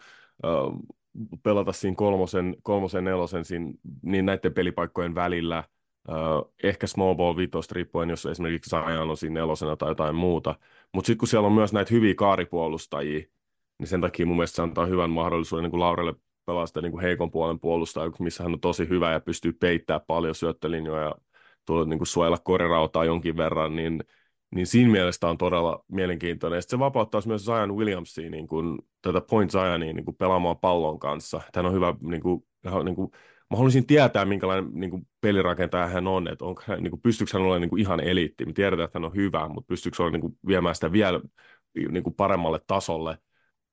pelata 1.42 1.72
siinä 1.72 1.96
kolmosen, 1.96 2.56
kolmosen 2.62 3.04
nelosen 3.04 3.44
siinä, 3.44 3.72
niin 4.02 4.26
näiden 4.26 4.54
pelipaikkojen 4.54 5.14
välillä– 5.14 5.64
Uh, 6.10 6.52
ehkä 6.62 6.86
small 6.86 7.14
ball 7.14 7.36
vitosta 7.36 7.74
riippuen, 7.74 8.10
jos 8.10 8.26
esimerkiksi 8.26 8.70
Zion 8.70 9.10
on 9.10 9.16
siinä 9.16 9.34
nelosena 9.34 9.76
tai 9.76 9.90
jotain 9.90 10.14
muuta. 10.14 10.54
Mutta 10.94 11.06
sitten 11.06 11.18
kun 11.18 11.28
siellä 11.28 11.46
on 11.46 11.52
myös 11.52 11.72
näitä 11.72 11.94
hyviä 11.94 12.14
kaaripuolustajia, 12.14 13.26
niin 13.78 13.88
sen 13.88 14.00
takia 14.00 14.26
mun 14.26 14.36
mielestä 14.36 14.56
se 14.56 14.62
antaa 14.62 14.86
hyvän 14.86 15.10
mahdollisuuden 15.10 15.62
niin 15.62 15.70
kuin 15.70 15.80
Laurelle 15.80 16.14
pelaa 16.46 16.66
sitä 16.66 16.80
niin 16.80 16.92
kuin 16.92 17.02
heikon 17.02 17.30
puolen 17.30 17.60
puolustaja, 17.60 18.10
missä 18.18 18.42
hän 18.42 18.52
on 18.52 18.60
tosi 18.60 18.88
hyvä 18.88 19.12
ja 19.12 19.20
pystyy 19.20 19.52
peittämään 19.52 20.00
paljon 20.06 20.34
syöttölinjoja 20.34 21.02
ja 21.02 21.14
tulla, 21.66 21.84
niin 21.84 21.98
kuin 21.98 22.06
suojella 22.06 22.38
korirautaa 22.38 23.04
jonkin 23.04 23.36
verran, 23.36 23.76
niin, 23.76 24.04
niin 24.54 24.66
siinä 24.66 24.90
mielessä 24.90 25.28
on 25.28 25.38
todella 25.38 25.84
mielenkiintoinen. 25.88 26.56
Ja 26.56 26.62
se 26.62 26.78
vapauttaa 26.78 27.20
myös 27.26 27.44
Zion 27.44 27.76
Williamsia, 27.76 28.30
niin 28.30 28.46
kuin, 28.46 28.78
tätä 29.02 29.20
Point 29.20 29.50
Zionia 29.50 29.92
niin 29.92 30.04
kuin 30.04 30.16
pelaamaan 30.16 30.58
pallon 30.58 30.98
kanssa. 30.98 31.40
Hän 31.54 31.66
on 31.66 31.72
hyvä 31.72 31.94
niin 32.00 32.22
kuin, 32.22 32.44
niin 32.84 32.96
kuin 32.96 33.10
mä 33.50 33.56
haluaisin 33.56 33.86
tietää, 33.86 34.24
minkälainen 34.24 34.70
niin 34.72 34.90
kuin 34.90 35.06
pelirakentaja 35.20 35.86
hän 35.86 36.06
on, 36.06 36.28
että 36.28 36.44
onko 36.44 36.62
niin 36.80 36.90
kuin, 36.90 37.02
pystyykö 37.02 37.30
hän 37.32 37.42
olemaan 37.42 37.60
niin 37.60 37.70
kuin 37.70 37.80
ihan 37.80 38.00
eliitti. 38.00 38.46
Me 38.46 38.52
tiedetään, 38.52 38.84
että 38.84 38.98
hän 38.98 39.04
on 39.04 39.16
hyvä, 39.16 39.48
mutta 39.48 39.68
pystyykö 39.68 40.02
hän 40.02 40.12
niin 40.12 40.20
kuin, 40.20 40.38
viemään 40.46 40.74
sitä 40.74 40.92
vielä 40.92 41.20
niin 41.74 42.02
kuin 42.02 42.14
paremmalle 42.14 42.60
tasolle. 42.66 43.18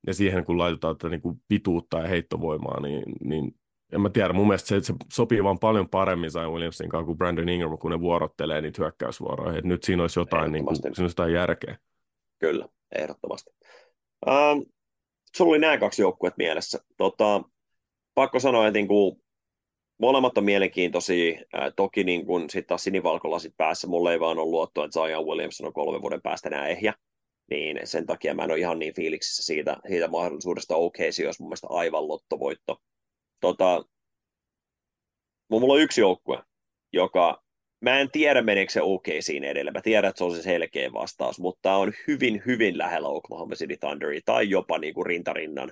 Ja 0.08 0.14
siihen, 0.14 0.46
kun 0.46 0.58
laitetaan 0.58 0.98
tätä 0.98 1.10
niin 1.10 1.22
kuin 1.22 1.42
pituutta 1.48 2.00
ja 2.00 2.08
heittovoimaa, 2.08 2.80
niin, 2.82 3.04
niin 3.24 3.56
en 3.94 4.02
mä 4.02 4.10
tiedä, 4.10 4.34
mun 4.34 4.48
mielestä 4.48 4.68
se, 4.68 4.82
se 4.82 4.94
sopii 5.14 5.44
vaan 5.44 5.60
paljon 5.60 5.90
paremmin 5.90 6.32
Zion 6.32 6.52
Williamsin 6.54 6.90
kanssa 6.90 7.06
kuin 7.06 7.18
Brandon 7.18 7.50
Ingram, 7.50 7.78
kun 7.78 7.92
ne 7.92 8.00
vuorottelee 8.00 8.62
niitä 8.62 8.82
hyökkäysvuoroja. 8.82 9.58
Et 9.58 9.66
nyt 9.66 9.84
siinä 9.84 10.04
olisi 10.04 10.20
jotain, 10.20 10.52
niin 10.52 10.66
kuin, 10.66 10.76
siinä 10.76 10.90
olisi 10.90 11.04
jotain 11.04 11.34
järkeä. 11.34 11.78
Kyllä, 12.40 12.68
ehdottomasti. 12.96 13.52
Um, 14.28 14.66
sulla 15.36 15.50
oli 15.50 15.60
nämä 15.60 15.78
kaksi 15.78 16.02
joukkuetta 16.02 16.38
mielessä. 16.38 16.80
Tota, 16.98 17.44
pakko 18.14 18.40
sanoa, 18.40 18.68
että 18.68 18.80
niin 18.80 18.88
kuin 18.88 19.22
molemmat 19.98 20.38
on 20.38 20.44
mielenkiintoisia. 20.44 21.40
Ää, 21.54 21.72
toki 21.72 22.04
niin 22.04 22.26
kun 22.26 22.50
sit 22.50 22.68
taas 22.68 22.84
sinivalkolasit 22.84 23.54
päässä, 23.58 23.88
mulle 23.88 24.12
ei 24.12 24.20
vaan 24.20 24.40
ole 24.40 24.50
luottoa, 24.50 24.86
että 24.86 25.00
Zion 25.00 25.26
Williamson 25.26 25.68
on 25.68 25.74
kolmen 25.74 26.02
vuoden 26.02 26.22
päästä 26.22 26.50
enää 26.50 26.68
ehjä. 26.68 26.94
Niin 27.50 27.80
sen 27.84 28.06
takia 28.06 28.34
mä 28.34 28.44
en 28.44 28.52
ole 28.52 28.60
ihan 28.60 28.80
niin 28.80 28.94
fiiliksissä 28.96 29.44
siitä, 29.44 29.78
siitä 29.88 30.08
mahdollisuudesta 30.08 30.76
OKC, 30.76 31.20
jos 31.24 31.40
mun 31.40 31.50
mielestä 31.50 31.68
aivan 31.70 32.08
lottovoitto. 32.08 32.82
Tota, 33.42 33.84
mulla 35.50 35.74
on 35.74 35.82
yksi 35.82 36.02
joukkue, 36.02 36.44
joka 36.94 37.44
mä 37.82 38.00
en 38.00 38.12
tiedä 38.12 38.42
meneekö 38.42 38.72
se 38.72 38.82
OKCin 38.82 39.44
edelle. 39.44 39.72
Mä 39.72 39.82
tiedän, 39.82 40.10
että 40.10 40.18
se 40.18 40.24
on 40.24 40.36
se 40.36 40.42
selkeä 40.42 40.94
vastaus, 40.94 41.40
mutta 41.40 41.76
on 41.76 41.94
hyvin, 42.08 42.44
hyvin 42.46 42.78
lähellä 42.78 43.08
Oklahoma 43.08 43.56
City 43.56 43.78
Thunderia 43.78 44.22
tai 44.26 44.50
jopa 44.50 44.78
niin 44.78 44.94
kuin 44.94 45.06
rintarinnan. 45.06 45.72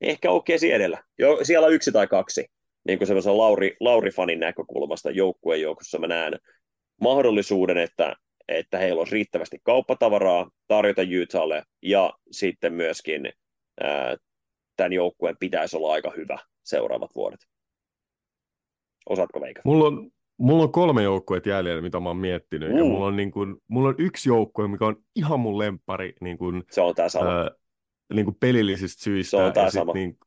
Ehkä 0.00 0.30
OKC 0.30 0.64
edellä. 0.64 1.04
Jo, 1.18 1.38
siellä 1.42 1.66
on 1.66 1.72
yksi 1.72 1.92
tai 1.92 2.06
kaksi 2.06 2.46
niin 2.86 2.98
kuin 2.98 3.06
semmoisen 3.06 3.38
Lauri, 3.38 3.76
Lauri-fanin 3.80 4.40
näkökulmasta 4.40 5.10
joukkueen 5.10 5.60
joukossa 5.60 5.98
mä 5.98 6.06
näen 6.06 6.38
mahdollisuuden, 7.00 7.76
että, 7.76 8.16
että 8.48 8.78
heillä 8.78 8.98
olisi 8.98 9.12
riittävästi 9.12 9.58
kauppatavaraa 9.62 10.50
tarjota 10.68 11.02
Utahlle 11.22 11.62
ja 11.82 12.12
sitten 12.30 12.72
myöskin 12.72 13.32
ää, 13.80 14.16
tämän 14.76 14.92
joukkueen 14.92 15.36
pitäisi 15.40 15.76
olla 15.76 15.92
aika 15.92 16.12
hyvä 16.16 16.38
seuraavat 16.62 17.10
vuodet. 17.14 17.40
Osaatko 19.08 19.40
veikata? 19.40 19.68
Mulla 19.68 19.86
on, 19.86 20.10
mulla 20.38 20.62
on 20.62 20.72
kolme 20.72 21.02
joukkuetta 21.02 21.48
jäljellä, 21.48 21.82
mitä 21.82 22.00
mä 22.00 22.08
oon 22.08 22.16
miettinyt. 22.16 22.70
Mm. 22.70 22.78
Ja 22.78 22.84
mulla 22.84 23.06
on, 23.06 23.16
niin 23.16 23.30
kuin, 23.30 23.56
mulla 23.68 23.88
on 23.88 23.94
yksi 23.98 24.28
joukkue, 24.28 24.68
mikä 24.68 24.86
on 24.86 24.96
ihan 25.16 25.40
mun 25.40 25.58
lempari. 25.58 26.12
Niin 26.20 26.38
kuin, 26.38 26.62
Se 26.70 26.80
on 26.80 26.94
tämä 26.94 27.08
sama. 27.08 27.38
Ää, 27.38 27.50
niin 28.14 28.24
kuin 28.24 28.36
pelillisistä 28.40 29.02
syistä. 29.02 29.30
Se 29.30 29.36
on 29.36 29.52
tämä 29.52 29.70
sama. 29.70 29.92
Niin, 29.92 30.18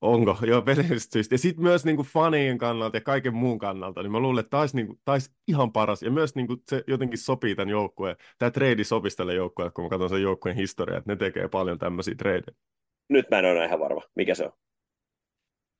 Onko? 0.00 0.36
Joo, 0.46 0.62
pelillisistä 0.62 1.12
syistä. 1.12 1.34
Ja 1.34 1.38
sitten 1.38 1.62
myös 1.62 1.84
niin 1.84 1.96
kuin 1.96 2.08
fanien 2.08 2.58
kannalta 2.58 2.96
ja 2.96 3.00
kaiken 3.00 3.34
muun 3.34 3.58
kannalta, 3.58 4.02
niin 4.02 4.12
mä 4.12 4.20
luulen, 4.20 4.40
että 4.40 4.50
taisi, 4.50 4.76
niin 4.76 5.00
taisi 5.04 5.30
ihan 5.48 5.72
paras. 5.72 6.02
Ja 6.02 6.10
myös 6.10 6.34
niin 6.34 6.46
kuin, 6.46 6.62
se 6.68 6.84
jotenkin 6.86 7.18
sopii 7.18 7.54
tämän 7.54 7.68
joukkueen. 7.68 8.16
Tämä 8.38 8.50
trade 8.50 8.84
sopisi 8.84 9.16
tälle 9.16 9.34
joukkueelle, 9.34 9.72
kun 9.72 9.84
mä 9.84 9.90
katson 9.90 10.10
sen 10.10 10.22
joukkueen 10.22 10.56
historiaa, 10.56 10.98
että 10.98 11.12
ne 11.12 11.16
tekee 11.16 11.48
paljon 11.48 11.78
tämmöisiä 11.78 12.14
tradeja. 12.14 12.56
Nyt 13.08 13.30
mä 13.30 13.38
en 13.38 13.44
ole 13.44 13.64
ihan 13.64 13.80
varma. 13.80 14.02
Mikä 14.14 14.34
se 14.34 14.44
on? 14.44 14.52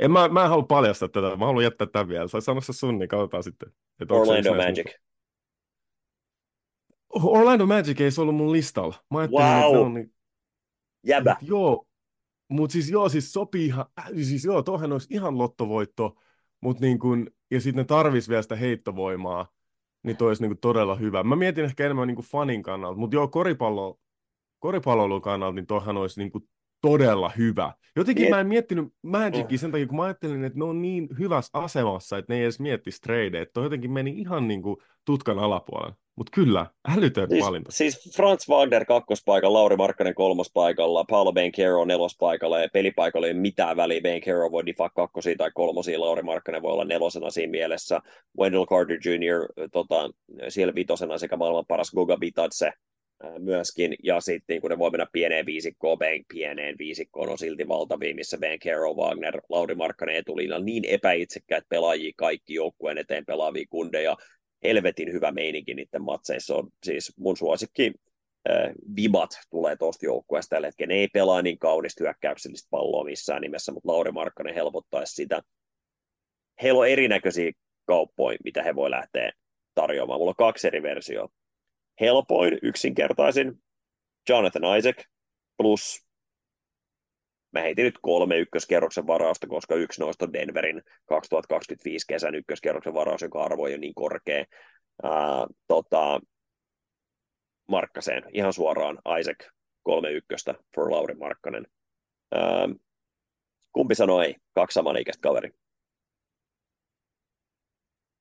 En, 0.01 0.11
mä, 0.11 0.29
mä 0.29 0.43
en 0.43 0.49
halua 0.49 0.65
paljastaa 0.65 1.09
tätä. 1.09 1.37
Mä 1.37 1.47
haluan 1.47 1.65
jättää 1.65 1.87
tämän 1.87 2.09
vielä. 2.09 2.29
Sai 2.29 2.43
sanoa 2.43 2.61
se 2.61 2.73
sun, 2.73 2.99
niin 2.99 3.09
katsotaan 3.09 3.43
sitten. 3.43 3.73
Että 4.01 4.15
Orlando 4.15 4.55
Magic. 4.55 4.95
Orlando 7.23 7.67
Magic 7.67 8.01
ei 8.01 8.11
se 8.11 8.21
ollut 8.21 8.35
mun 8.35 8.53
listalla. 8.53 8.95
Mä 9.11 9.19
ajattelin, 9.19 9.47
wow. 9.47 9.65
että 9.65 9.79
on 9.79 9.95
niin... 9.95 10.15
Jäbä. 11.07 11.37
Joo, 11.43 11.87
mutta 12.51 12.73
siis 12.73 12.91
joo, 12.91 13.09
siis 13.09 13.33
sopii 13.33 13.67
ihan, 13.67 13.87
äh, 13.99 14.07
siis 14.23 14.45
joo, 14.45 14.63
tuohan 14.63 14.93
olisi 14.93 15.09
ihan 15.11 15.39
lottovoitto, 15.39 16.17
Mut 16.61 16.81
niin 16.81 16.99
kun, 16.99 17.31
ja 17.51 17.61
sitten 17.61 17.81
ne 17.81 17.85
tarvis 17.85 18.29
vielä 18.29 18.43
sitä 18.43 18.57
heittovoimaa, 18.57 19.49
niin 20.03 20.17
toi 20.17 20.29
olisi 20.29 20.43
niin 20.43 20.51
kuin 20.51 20.61
todella 20.61 20.95
hyvä. 20.95 21.23
Mä 21.23 21.37
mietin 21.37 21.65
ehkä 21.65 21.85
enemmän 21.85 22.09
niin 22.09 22.17
kuin 22.17 22.27
fanin 22.27 22.63
kannalta, 22.63 22.99
mutta 22.99 23.17
joo, 23.17 23.29
koripallo, 23.29 23.99
koripallon 24.59 25.23
kannalta, 25.23 25.55
niin 25.55 25.67
toihan 25.67 25.97
olisi 25.97 26.21
niin 26.21 26.31
kuin 26.31 26.45
todella 26.81 27.33
hyvä. 27.39 27.73
Jotenkin 27.97 28.23
Miet... 28.23 28.31
mä 28.31 28.41
en 28.41 28.47
miettinyt 28.47 28.95
Magicia 29.03 29.59
sen 29.59 29.73
takia, 29.73 29.87
kun 29.87 29.97
mä 29.97 30.03
ajattelin, 30.03 30.45
että 30.45 30.59
ne 30.59 30.65
on 30.65 30.83
niin 30.83 31.09
hyvässä 31.19 31.51
asemassa, 31.59 32.19
että 32.19 32.33
ne 32.33 32.39
ei 32.39 32.43
edes 32.43 32.61
miettisi 32.61 33.01
tradeja. 33.01 33.43
Että 33.43 33.61
jotenkin 33.61 33.93
meni 33.93 34.11
ihan 34.11 34.49
niin 34.49 34.63
kuin 34.63 34.77
tutkan 35.05 35.39
alapuolella. 35.39 35.97
Mutta 36.21 36.31
kyllä, 36.35 36.67
älytön 36.97 37.29
siis, 37.31 37.45
valinta. 37.45 37.73
Siis 37.73 38.17
Franz 38.17 38.49
Wagner 38.49 38.85
kakkospaikalla, 38.85 39.59
Lauri 39.59 39.77
Markkanen 39.77 40.15
kolmospaikalla, 40.15 41.05
Paolo 41.05 41.33
Bencaro 41.33 41.85
nelospaikalla 41.85 42.61
ja 42.61 42.69
pelipaikalla 42.73 43.27
ei 43.27 43.35
mitään 43.35 43.77
väliä. 43.77 44.01
Bencaro 44.01 44.51
voi 44.51 44.67
difa 44.67 44.91
kakkosia 44.91 45.37
tai 45.37 45.51
kolmosia, 45.55 46.01
Lauri 46.01 46.23
Markkanen 46.23 46.63
voi 46.63 46.73
olla 46.73 46.85
nelosena 46.85 47.31
siinä 47.31 47.51
mielessä. 47.51 48.01
Wendell 48.39 48.67
Carter 48.67 48.99
Jr. 49.05 49.69
Tota, 49.73 50.11
siellä 50.49 50.75
vitosena 50.75 51.19
sekä 51.19 51.37
maailman 51.37 51.67
paras 51.69 51.91
Goga 51.91 52.17
Bitadze 52.17 52.73
myöskin, 53.39 53.97
ja 54.03 54.21
sitten 54.21 54.55
niin 54.55 54.61
kun 54.61 54.71
ne 54.71 54.79
voi 54.79 54.91
mennä 54.91 55.07
pieneen 55.13 55.47
viisikkoon, 55.47 55.99
ben, 55.99 56.25
pieneen 56.29 56.79
viisikkoon 56.79 57.29
on 57.29 57.39
silti 57.39 57.69
valtavia, 57.69 58.15
missä 58.15 58.39
Ben 58.39 58.59
Carroll, 58.59 58.97
Wagner, 58.97 59.41
Lauri 59.49 59.75
Markkanen 59.75 60.17
etulinjalla 60.17 60.65
niin 60.65 60.85
epäitsekkäät 60.85 61.65
pelaajia, 61.69 62.13
kaikki 62.17 62.55
joukkueen 62.55 62.99
eteen 62.99 63.27
pelaavia 63.27 63.65
kundeja, 63.71 64.17
helvetin 64.65 65.13
hyvä 65.13 65.33
meininki 65.33 65.75
niiden 65.75 66.03
matseissa 66.03 66.55
on, 66.55 66.69
siis 66.83 67.13
mun 67.19 67.37
suosikki 67.37 67.93
äh, 68.51 68.73
vibat 68.97 69.31
tulee 69.51 69.77
tuosta 69.77 70.07
joukkueesta 70.07 70.51
tällä 70.51 70.67
hetkellä. 70.67 70.95
Ne 70.95 71.01
ei 71.01 71.09
pelaa 71.09 71.43
niin 71.43 71.59
kaunista 71.59 72.05
hyökkäyksellistä 72.05 72.69
palloa 72.71 73.05
missään 73.05 73.43
nimessä, 73.43 73.73
mutta 73.73 73.93
Lauri 73.93 74.13
Markkanen 74.13 74.55
helpottaisi 74.55 75.15
sitä. 75.15 75.43
Heillä 76.63 76.81
on 76.81 76.89
erinäköisiä 76.89 77.53
kauppoja, 77.87 78.39
mitä 78.45 78.63
he 78.63 78.75
voi 78.75 78.91
lähteä 78.91 79.33
tarjoamaan. 79.75 80.21
Mulla 80.21 80.31
on 80.31 80.37
kaksi 80.37 80.67
eri 80.67 80.83
versiota 80.83 81.35
helpoin, 82.01 82.59
yksinkertaisin 82.63 83.63
Jonathan 84.29 84.79
Isaac 84.79 85.05
plus 85.57 86.10
mä 87.53 87.61
heitin 87.61 87.85
nyt 87.85 87.99
kolme 88.03 88.39
ykköskerroksen 88.39 89.07
varausta, 89.07 89.47
koska 89.47 89.75
yksi 89.75 90.01
noista 90.01 90.25
on 90.25 90.33
Denverin 90.33 90.83
2025 91.07 92.07
kesän 92.07 92.35
ykköskerroksen 92.35 92.95
varaus, 92.95 93.23
joka 93.23 93.43
arvo 93.45 93.63
on 93.63 93.73
jo 93.73 93.79
niin 93.79 93.95
korkea. 93.95 94.45
Ää, 95.03 95.47
tota, 95.67 96.21
Markkaseen, 97.69 98.23
ihan 98.33 98.53
suoraan 98.53 98.99
Isaac 99.21 99.49
kolme 99.83 100.11
ykköstä 100.11 100.55
for 100.75 100.91
Lauri 100.91 101.15
Markkanen. 101.15 101.67
Ää, 102.33 102.69
kumpi 103.73 103.95
sanoi 103.95 104.27
ei? 104.27 104.37
Kaksi 104.55 104.75
samanikäistä 104.75 105.23
kaveri. 105.23 105.51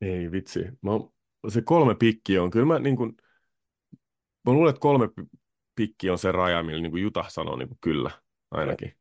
Ei 0.01 0.31
vitsi. 0.31 0.59
Mä, 0.59 0.91
se 1.47 1.61
kolme 1.61 1.95
pikki 1.95 2.39
on, 2.39 2.49
kyllä 2.49 2.65
mä 2.65 2.79
niin 2.79 2.95
kuin, 2.95 3.15
Mä 4.45 4.53
luulen, 4.53 4.69
että 4.69 4.79
kolme 4.79 5.09
pikki 5.75 6.09
on 6.09 6.19
se 6.19 6.31
raja, 6.31 6.63
millä 6.63 6.81
niin 6.81 7.01
Juta 7.01 7.25
sanoo 7.27 7.55
niin 7.55 7.69
kyllä 7.81 8.11
ainakin. 8.51 8.98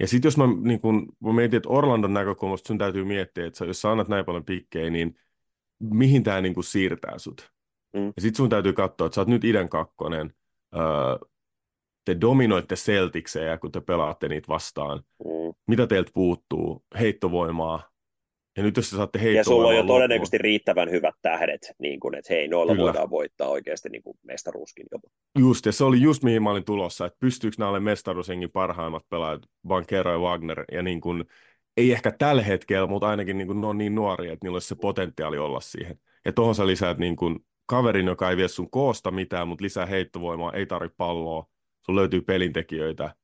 Ja 0.00 0.06
sitten 0.06 0.26
jos 0.26 0.36
mä, 0.36 0.44
niin 0.62 0.80
kun, 0.80 1.06
mä 1.20 1.32
mietin, 1.32 1.56
että 1.56 1.68
Orlandon 1.68 2.14
näkökulmasta 2.14 2.68
sun 2.68 2.78
täytyy 2.78 3.04
miettiä, 3.04 3.46
että 3.46 3.64
jos 3.64 3.80
sä 3.80 3.90
annat 3.90 4.08
näin 4.08 4.24
paljon 4.24 4.44
pikkejä, 4.44 4.90
niin 4.90 5.18
mihin 5.78 6.22
tämä 6.22 6.40
niin 6.40 6.64
siirtää 6.64 7.18
sut? 7.18 7.52
Mm. 7.92 8.06
Ja 8.06 8.22
sitten 8.22 8.36
sun 8.36 8.48
täytyy 8.48 8.72
katsoa, 8.72 9.06
että 9.06 9.14
sä 9.14 9.20
oot 9.20 9.28
nyt 9.28 9.44
idän 9.44 9.68
kakkonen, 9.68 10.34
öö, 10.76 11.28
te 12.04 12.20
dominoitte 12.20 12.74
Celticseja, 12.74 13.58
kun 13.58 13.72
te 13.72 13.80
pelaatte 13.80 14.28
niitä 14.28 14.48
vastaan. 14.48 14.98
Mm. 14.98 15.54
Mitä 15.66 15.86
teiltä 15.86 16.10
puuttuu? 16.14 16.84
Heittovoimaa, 16.98 17.89
ja 18.56 18.62
nyt 18.62 18.76
jos 18.76 18.90
sä 18.90 18.96
saatte 18.96 19.20
heittoa... 19.20 19.40
Ja 19.40 19.44
sulla 19.44 19.68
on 19.68 19.76
jo 19.76 19.82
todennäköisesti 19.82 20.36
loppuun. 20.36 20.44
riittävän 20.44 20.90
hyvät 20.90 21.14
tähdet, 21.22 21.60
niin 21.78 22.00
kuin, 22.00 22.14
että 22.14 22.34
hei, 22.34 22.48
noilla 22.48 22.72
Kyllä. 22.72 22.84
voidaan 22.84 23.10
voittaa 23.10 23.48
oikeasti 23.48 23.88
niin 23.88 24.02
kuin 24.02 24.18
mestaruuskin 24.22 24.86
jopa. 24.92 25.08
Just, 25.38 25.66
ja 25.66 25.72
se 25.72 25.84
oli 25.84 26.00
just 26.00 26.22
mihin 26.22 26.42
mä 26.42 26.50
olin 26.50 26.64
tulossa, 26.64 27.06
että 27.06 27.16
pystyykö 27.20 27.54
nämä 27.58 27.68
olemaan 27.68 27.84
mestaruusengin 27.84 28.50
parhaimmat 28.50 29.08
pelaajat, 29.08 29.42
Bankero 29.66 30.12
ja 30.12 30.18
Wagner, 30.18 30.64
ja 30.72 30.82
niin 30.82 31.00
kuin, 31.00 31.24
ei 31.76 31.92
ehkä 31.92 32.10
tällä 32.10 32.42
hetkellä, 32.42 32.86
mutta 32.86 33.08
ainakin 33.08 33.38
niin 33.38 33.46
kuin, 33.46 33.60
ne 33.60 33.66
on 33.66 33.78
niin 33.78 33.94
nuoria, 33.94 34.32
että 34.32 34.46
niillä 34.46 34.56
olisi 34.56 34.68
se 34.68 34.74
potentiaali 34.74 35.38
olla 35.38 35.60
siihen. 35.60 35.98
Ja 36.24 36.32
tuohon 36.32 36.54
sä 36.54 36.66
lisäät 36.66 36.98
niin 36.98 37.16
kuin, 37.16 37.38
kaverin, 37.66 38.06
joka 38.06 38.30
ei 38.30 38.36
vie 38.36 38.48
sun 38.48 38.70
koosta 38.70 39.10
mitään, 39.10 39.48
mutta 39.48 39.64
lisää 39.64 39.86
heittovoimaa, 39.86 40.52
ei 40.52 40.66
tarvitse 40.66 40.94
palloa, 40.96 41.46
sun 41.86 41.96
löytyy 41.96 42.20
pelintekijöitä, 42.20 43.14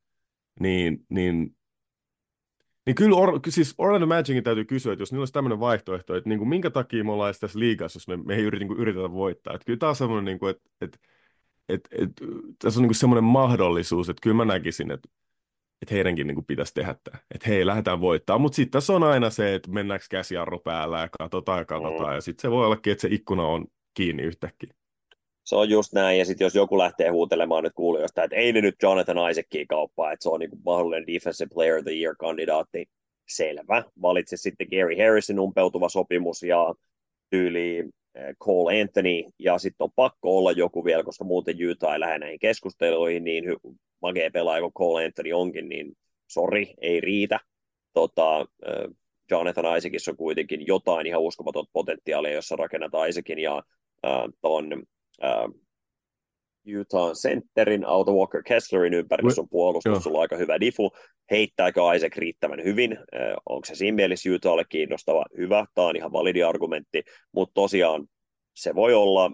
niin, 0.61 0.99
niin 1.11 1.57
niin 2.87 2.95
kyllä 2.95 3.17
Or, 3.17 3.41
siis 3.49 3.75
Orlando 3.79 4.07
Magicin 4.07 4.45
täytyy 4.45 4.65
kysyä, 4.65 4.93
että 4.93 5.03
jos 5.03 5.13
niillä 5.13 5.23
olisi 5.23 5.33
tämmöinen 5.33 5.61
vaihtoehto, 5.61 6.15
että 6.15 6.29
niin 6.29 6.39
kuin 6.39 6.49
minkä 6.49 6.71
takia 6.71 7.05
me 7.05 7.13
ollaan 7.13 7.35
tässä 7.41 7.59
liigassa, 7.59 7.97
jos 7.97 8.09
me, 8.09 8.17
me 8.17 8.35
ei 8.35 8.43
yritä, 8.43 8.61
niin 8.61 8.69
kuin 8.69 8.81
yritetä 8.81 9.13
voittaa. 9.13 9.55
Että 9.55 9.65
kyllä 9.65 9.79
tämä 9.79 9.91
on 9.91 9.97
semmoinen, 9.97 10.25
niin 10.25 10.39
kuin, 10.39 10.51
että, 10.51 10.69
että, 10.81 10.99
että, 11.69 11.89
että 11.93 12.25
tässä 12.59 12.81
on 12.81 12.83
niin 12.83 12.89
kuin 12.89 12.97
semmoinen 12.97 13.25
mahdollisuus, 13.25 14.09
että 14.09 14.21
kyllä 14.23 14.37
mä 14.37 14.45
näkisin, 14.45 14.91
että, 14.91 15.09
että 15.83 15.95
heidänkin 15.95 16.27
niin 16.27 16.35
kuin 16.35 16.45
pitäisi 16.45 16.75
tehdä 16.75 16.97
tämä. 17.05 17.19
Että 17.35 17.49
hei, 17.49 17.67
lähdetään 17.67 18.01
voittaa. 18.01 18.39
Mutta 18.39 18.57
sitten 18.57 18.73
tässä 18.73 18.93
on 18.93 19.03
aina 19.03 19.31
se, 19.31 19.55
että 19.55 19.71
mennäänkö 19.71 20.07
käsiarro 20.11 20.59
päällä 20.59 21.01
ja 21.01 21.09
katsotaan 21.19 21.59
ja 21.59 21.65
katsotaan. 21.65 22.11
Mm. 22.11 22.15
Ja 22.15 22.21
sitten 22.21 22.43
se 22.43 22.51
voi 22.51 22.67
ollakin, 22.67 22.91
että 22.93 23.03
se 23.03 23.09
ikkuna 23.11 23.43
on 23.43 23.67
kiinni 23.95 24.23
yhtäkkiä. 24.23 24.75
Se 25.47 25.57
on 25.57 25.71
just 25.71 25.93
näin, 25.93 26.19
ja 26.19 26.25
sitten 26.25 26.45
jos 26.45 26.55
joku 26.55 26.79
lähtee 26.79 27.09
huutelemaan 27.09 27.65
nyt 27.65 27.73
kuulijoista, 27.75 28.25
että 28.25 28.37
ei 28.37 28.53
ne 28.53 28.61
nyt 28.61 28.75
Jonathan 28.83 29.31
Isaacia 29.31 29.65
kauppaa, 29.69 30.13
että 30.13 30.23
se 30.23 30.29
on 30.29 30.41
niinku 30.41 30.59
mahdollinen 30.65 31.07
Defensive 31.07 31.49
Player 31.55 31.79
of 31.79 31.85
the 31.85 31.93
Year-kandidaatti, 31.93 32.87
selvä. 33.29 33.85
Valitse 34.03 34.37
sitten 34.37 34.67
Gary 34.71 34.97
Harrisin 34.99 35.41
umpeutuva 35.41 35.89
sopimus 35.89 36.43
ja 36.43 36.75
tyyli 37.31 37.79
eh, 38.15 38.37
Cole 38.45 38.81
Anthony, 38.81 39.23
ja 39.39 39.59
sitten 39.59 39.85
on 39.85 39.91
pakko 39.97 40.39
olla 40.39 40.53
joku 40.53 40.85
vielä, 40.85 41.03
koska 41.03 41.25
muuten 41.25 41.57
Utah 41.71 41.93
ei 41.93 42.01
lähde 42.01 42.19
näihin 42.19 42.39
keskusteluihin, 42.39 43.25
niin 43.25 43.45
magee 44.03 44.31
pelaaja 44.31 44.61
kuin 44.61 44.73
Cole 44.73 45.05
Anthony 45.05 45.33
onkin, 45.33 45.69
niin 45.69 45.93
sori, 46.31 46.75
ei 46.81 47.01
riitä. 47.01 47.41
Tota, 47.93 48.41
eh, 48.41 48.95
Jonathan 49.31 49.77
Isaacissa 49.77 50.11
on 50.11 50.17
kuitenkin 50.17 50.67
jotain 50.67 51.07
ihan 51.07 51.23
uskomaton 51.23 51.67
potentiaalia, 51.73 52.33
jossa 52.33 52.57
rakennetaan 52.57 53.09
Isaacin 53.09 53.39
ja 53.39 53.63
äh, 54.07 54.23
ton 54.41 54.83
äh, 55.25 55.45
Utah 56.81 57.13
centerin 57.13 57.85
Auto 57.85 58.13
Walker 58.13 58.43
Kesslerin 58.43 58.95
ympärillä 58.95 59.33
on 59.39 59.49
puolustus, 59.49 59.91
Joo. 59.91 60.01
sulla 60.01 60.19
on 60.19 60.23
aika 60.23 60.37
hyvä 60.37 60.61
difu. 60.61 60.91
Heittääkö 61.31 61.81
Isaac 61.97 62.17
riittävän 62.17 62.65
hyvin? 62.65 62.93
Äh, 62.93 63.37
onko 63.47 63.65
se 63.65 63.75
siinä 63.75 63.95
mielessä 63.95 64.31
Utahlle 64.31 64.65
kiinnostava? 64.69 65.25
Hyvä, 65.37 65.67
tämä 65.75 65.87
on 65.87 65.97
ihan 65.97 66.13
validi 66.13 66.43
argumentti, 66.43 67.03
mutta 67.33 67.55
tosiaan 67.55 68.07
se 68.55 68.75
voi 68.75 68.95
olla 68.95 69.31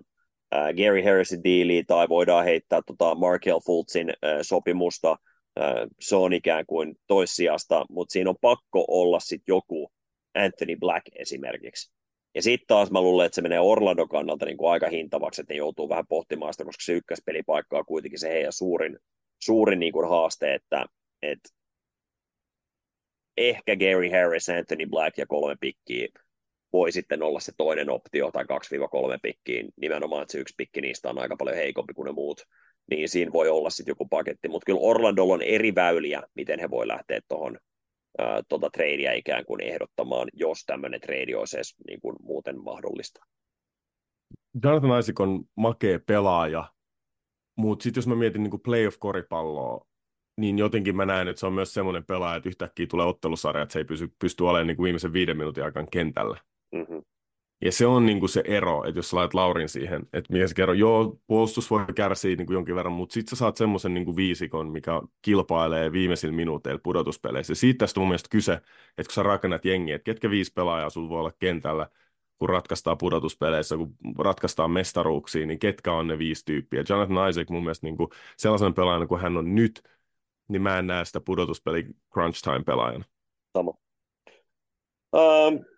äh, 0.55 0.75
Gary 0.75 1.03
Harrisin 1.05 1.45
diili 1.45 1.85
tai 1.87 2.09
voidaan 2.09 2.45
heittää 2.45 2.81
tota 2.87 3.14
Markel 3.14 3.61
Fultzin 3.66 4.11
äh, 4.11 4.38
sopimusta. 4.42 5.16
Äh, 5.61 5.75
se 6.01 6.16
on 6.16 6.33
ikään 6.33 6.66
kuin 6.66 6.95
toissijasta, 7.07 7.85
mutta 7.90 8.12
siinä 8.12 8.31
on 8.31 8.37
pakko 8.40 8.85
olla 8.88 9.21
sitten 9.21 9.53
joku 9.53 9.92
Anthony 10.35 10.77
Black 10.77 11.07
esimerkiksi 11.14 11.92
ja 12.35 12.42
sitten 12.42 12.66
taas 12.66 12.90
mä 12.90 13.01
luulen, 13.01 13.27
että 13.27 13.35
se 13.35 13.42
menee 13.42 13.61
Orlando 13.61 14.07
kannalta 14.07 14.47
niin 14.47 14.57
kuin 14.57 14.71
aika 14.71 14.88
hintavaksi, 14.88 15.40
että 15.40 15.55
ne 15.55 15.59
joutuu 15.59 15.88
vähän 15.88 16.07
pohtimaan 16.07 16.55
sitä, 16.55 16.64
koska 16.64 16.85
se 16.85 16.92
ykköspelipaikka 16.92 17.79
on 17.79 17.87
kuitenkin 17.87 18.18
se 18.18 18.29
heidän 18.29 18.53
suurin, 18.53 18.99
suurin 19.42 19.79
niin 19.79 19.92
kuin 19.92 20.09
haaste, 20.09 20.55
että, 20.55 20.87
että 21.23 21.49
ehkä 23.37 23.77
Gary 23.77 24.11
Harris, 24.11 24.49
Anthony 24.49 24.87
Black 24.87 25.18
ja 25.18 25.27
kolme 25.27 25.57
pikkiä 25.61 26.09
voi 26.73 26.92
sitten 26.92 27.23
olla 27.23 27.40
se 27.40 27.53
toinen 27.57 27.90
optio 27.90 28.31
tai 28.31 28.45
2-3 28.45 28.47
pikkiä, 29.23 29.64
nimenomaan, 29.77 30.23
että 30.23 30.33
se 30.33 30.38
yksi 30.38 30.55
pikki 30.57 30.81
niistä 30.81 31.11
on 31.11 31.18
aika 31.18 31.37
paljon 31.37 31.57
heikompi 31.57 31.95
kuin 31.95 32.07
ne 32.07 32.12
muut, 32.12 32.42
niin 32.90 33.09
siinä 33.09 33.33
voi 33.33 33.49
olla 33.49 33.71
sitten 33.71 33.90
joku 33.92 34.09
paketti, 34.09 34.49
mutta 34.49 34.66
kyllä 34.66 34.81
Orlandolla 34.83 35.35
on 35.35 35.42
eri 35.42 35.75
väyliä, 35.75 36.23
miten 36.35 36.61
he 36.61 36.71
voi 36.71 36.88
lähteä 36.88 37.21
tuohon 37.29 37.59
tuota 38.48 38.70
tradea 38.70 39.12
ikään 39.12 39.44
kuin 39.44 39.62
ehdottamaan, 39.62 40.29
jos 40.33 40.64
tämmöinen 40.66 41.01
trade 41.01 41.37
olisi 41.37 41.57
edes 41.57 41.75
niin 41.87 42.01
kuin 42.01 42.16
muuten 42.22 42.62
mahdollista. 42.62 43.20
Jonathan 44.64 44.98
Isaac 44.98 45.20
on 45.20 45.44
makea 45.57 45.98
pelaaja, 46.07 46.72
mutta 47.58 47.83
sitten 47.83 47.98
jos 47.98 48.06
mä 48.06 48.15
mietin 48.15 48.42
niin 48.42 48.63
playoff-koripalloa, 48.63 49.87
niin 50.40 50.58
jotenkin 50.58 50.96
mä 50.96 51.06
näen, 51.06 51.29
että 51.29 51.40
se 51.40 51.46
on 51.46 51.52
myös 51.52 51.75
semmoinen 51.75 52.04
pelaaja, 52.04 52.37
että 52.37 52.48
yhtäkkiä 52.48 52.87
tulee 52.87 53.06
ottelusarja, 53.06 53.63
että 53.63 53.73
se 53.73 53.79
ei 53.79 53.85
pysy, 53.85 54.08
pysty 54.19 54.44
olemaan 54.44 54.67
niin 54.67 54.77
kuin 54.77 54.85
viimeisen 54.85 55.13
viiden 55.13 55.37
minuutin 55.37 55.65
aikaan 55.65 55.90
kentällä. 55.90 56.38
Mm-hmm. 56.75 57.02
Ja 57.63 57.73
se 57.73 57.87
on 57.87 58.06
niin 58.06 58.21
kuin 58.21 58.31
se 58.31 58.42
ero, 58.46 58.85
että 58.85 58.98
jos 58.98 59.10
sä 59.10 59.17
laitat 59.17 59.35
Laurin 59.35 59.69
siihen, 59.69 60.02
että 60.13 60.33
mies 60.33 60.54
kerro, 60.54 60.75
joo, 60.75 61.19
puolustus 61.27 61.71
voi 61.71 61.85
kärsiä 61.94 62.37
niin 62.37 62.46
kuin 62.46 62.54
jonkin 62.54 62.75
verran, 62.75 62.92
mutta 62.92 63.13
sitten 63.13 63.31
sä 63.31 63.37
saat 63.37 63.56
semmoisen 63.56 63.94
niin 63.94 64.17
viisikon, 64.17 64.71
mikä 64.71 65.02
kilpailee 65.23 65.92
viimeisillä 65.92 66.35
minuuteilla 66.35 66.81
pudotuspeleissä. 66.85 67.50
Ja 67.50 67.56
siitä 67.56 67.79
tästä 67.79 68.00
on 68.00 68.02
mun 68.02 68.08
mielestä 68.08 68.29
kyse, 68.31 68.52
että 68.52 69.04
kun 69.06 69.13
sä 69.13 69.23
rakennat 69.23 69.65
jengiä, 69.65 69.96
että 69.96 70.04
ketkä 70.04 70.31
viisi 70.31 70.52
pelaajaa 70.52 70.90
sulla 70.90 71.08
voi 71.08 71.19
olla 71.19 71.33
kentällä, 71.38 71.88
kun 72.38 72.48
ratkaistaan 72.48 72.98
pudotuspeleissä, 72.98 73.77
kun 73.77 73.94
ratkaistaan 74.19 74.71
mestaruuksia, 74.71 75.46
niin 75.46 75.58
ketkä 75.58 75.92
on 75.92 76.06
ne 76.06 76.19
viisi 76.19 76.44
tyyppiä. 76.44 76.85
Jonathan 76.88 77.31
Isaac 77.31 77.50
mun 77.50 77.63
mielestä 77.63 77.87
niin 77.87 77.96
kuin 77.96 78.08
sellaisen 78.37 78.75
pelaajana 78.75 79.06
kuin 79.06 79.21
hän 79.21 79.37
on 79.37 79.54
nyt, 79.54 79.83
niin 80.48 80.63
mä 80.63 80.79
en 80.79 80.87
näe 80.87 81.04
sitä 81.04 81.21
pudotuspeli 81.21 81.87
crunch 82.13 82.42
time 82.42 82.63
pelaajana. 82.67 83.04
Sama. 83.56 83.73
Um, 85.13 85.71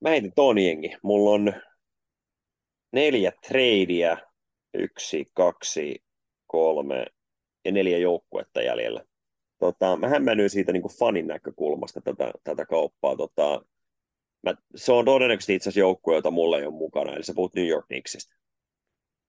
mä 0.00 0.08
heitin 0.10 0.32
ton 0.36 0.58
jengi. 0.58 0.96
Mulla 1.02 1.30
on 1.30 1.52
neljä 2.92 3.32
tradea, 3.48 4.16
yksi, 4.74 5.30
kaksi, 5.34 6.02
kolme 6.46 7.06
ja 7.64 7.72
neljä 7.72 7.98
joukkuetta 7.98 8.62
jäljellä. 8.62 9.04
Tota, 9.58 9.96
mä 9.96 10.08
hämmennyin 10.08 10.50
siitä 10.50 10.72
niin 10.72 10.82
kuin 10.82 10.98
fanin 10.98 11.26
näkökulmasta 11.26 12.00
tätä, 12.00 12.32
tätä 12.44 12.66
kauppaa. 12.66 13.16
Tota, 13.16 13.62
mä, 14.42 14.54
se 14.74 14.92
on 14.92 15.04
todennäköisesti 15.04 15.54
itse 15.54 15.68
asiassa 15.68 15.80
joukkue, 15.80 16.14
jota 16.14 16.30
mulla 16.30 16.58
ei 16.58 16.66
ole 16.66 16.74
mukana, 16.74 17.12
eli 17.12 17.24
sä 17.24 17.32
puhut 17.36 17.54
New 17.54 17.66
York 17.66 17.86
Knicksistä. 17.86 18.36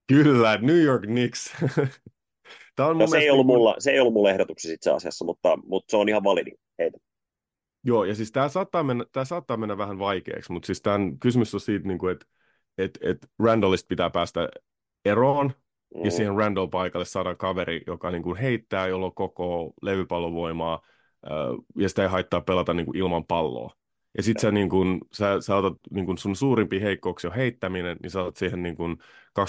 Kyllä, 0.07 0.57
New 0.57 0.81
York 0.81 1.01
Knicks. 1.01 1.53
Tämä 2.75 2.89
on 2.89 2.97
no, 2.97 3.07
se, 3.07 3.17
ei 3.17 3.29
ollut 3.29 3.47
niin 3.47 3.57
mulla, 3.57 3.75
se 3.79 3.91
ei 3.91 3.99
ollut 3.99 4.13
mulla 4.13 4.31
ehdotuksessa 4.31 4.73
itse 4.73 4.91
asiassa, 4.91 5.25
mutta, 5.25 5.57
mutta 5.65 5.91
se 5.91 5.97
on 5.97 6.09
ihan 6.09 6.23
validi. 6.23 6.51
Heitä. 6.79 6.97
Joo, 7.83 8.05
ja 8.05 8.15
siis 8.15 8.31
tämä 8.31 8.49
saattaa 8.49 8.83
mennä, 8.83 9.05
tämä 9.11 9.25
saattaa 9.25 9.57
mennä 9.57 9.77
vähän 9.77 9.99
vaikeaksi, 9.99 10.51
mutta 10.51 10.65
siis 10.65 10.81
tämän 10.81 11.19
kysymys 11.19 11.53
on 11.53 11.59
siitä, 11.59 11.87
niin 11.87 12.09
että 12.11 12.25
että 12.77 12.99
että 13.03 13.27
Randallista 13.39 13.87
pitää 13.87 14.09
päästä 14.09 14.49
eroon, 15.05 15.53
mm. 15.95 16.05
ja 16.05 16.11
siihen 16.11 16.35
Randall 16.35 16.67
paikalle 16.67 17.05
saadaan 17.05 17.37
kaveri, 17.37 17.81
joka 17.87 18.11
niin 18.11 18.23
kuin 18.23 18.37
heittää, 18.37 18.87
jolla 18.87 19.05
on 19.05 19.15
koko 19.15 19.73
levypallovoimaa, 19.81 20.81
ja 21.77 21.89
sitä 21.89 22.03
ei 22.03 22.09
haittaa 22.09 22.41
pelata 22.41 22.73
niin 22.73 22.85
kuin 22.85 22.97
ilman 22.97 23.25
palloa. 23.25 23.73
Ja 24.17 24.23
sitten 24.23 24.41
sä, 24.41 24.51
niin 24.51 24.69
kun, 24.69 25.01
sä, 25.13 25.41
sä 25.41 25.55
otat 25.55 25.73
niin 25.91 26.05
kun 26.05 26.17
sun 26.17 26.35
suurimpi 26.35 26.81
heikkouksia 26.81 27.29
on 27.29 27.35
heittäminen, 27.35 27.97
niin 28.01 28.11
sä 28.11 28.21
otat 28.21 28.35
siihen 28.35 28.63
niin 28.63 28.75
kun 28.75 28.97
2-13 29.39 29.43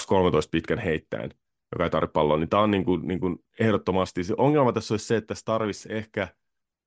pitkän 0.51 0.77
heittäen, 0.77 1.29
joka 1.71 1.83
ei 1.83 1.89
tarvitse 1.89 2.13
palloa. 2.13 2.37
Niin 2.37 2.49
tämä 2.49 2.63
on 2.63 2.71
niin 2.71 2.85
kun, 2.85 3.07
niin 3.07 3.19
kun 3.19 3.43
ehdottomasti, 3.59 4.23
se 4.23 4.33
ongelma 4.37 4.73
tässä 4.73 4.93
olisi 4.93 5.05
se, 5.05 5.15
että 5.15 5.27
tässä 5.27 5.45
tarvitsisi 5.45 5.93
ehkä 5.93 6.27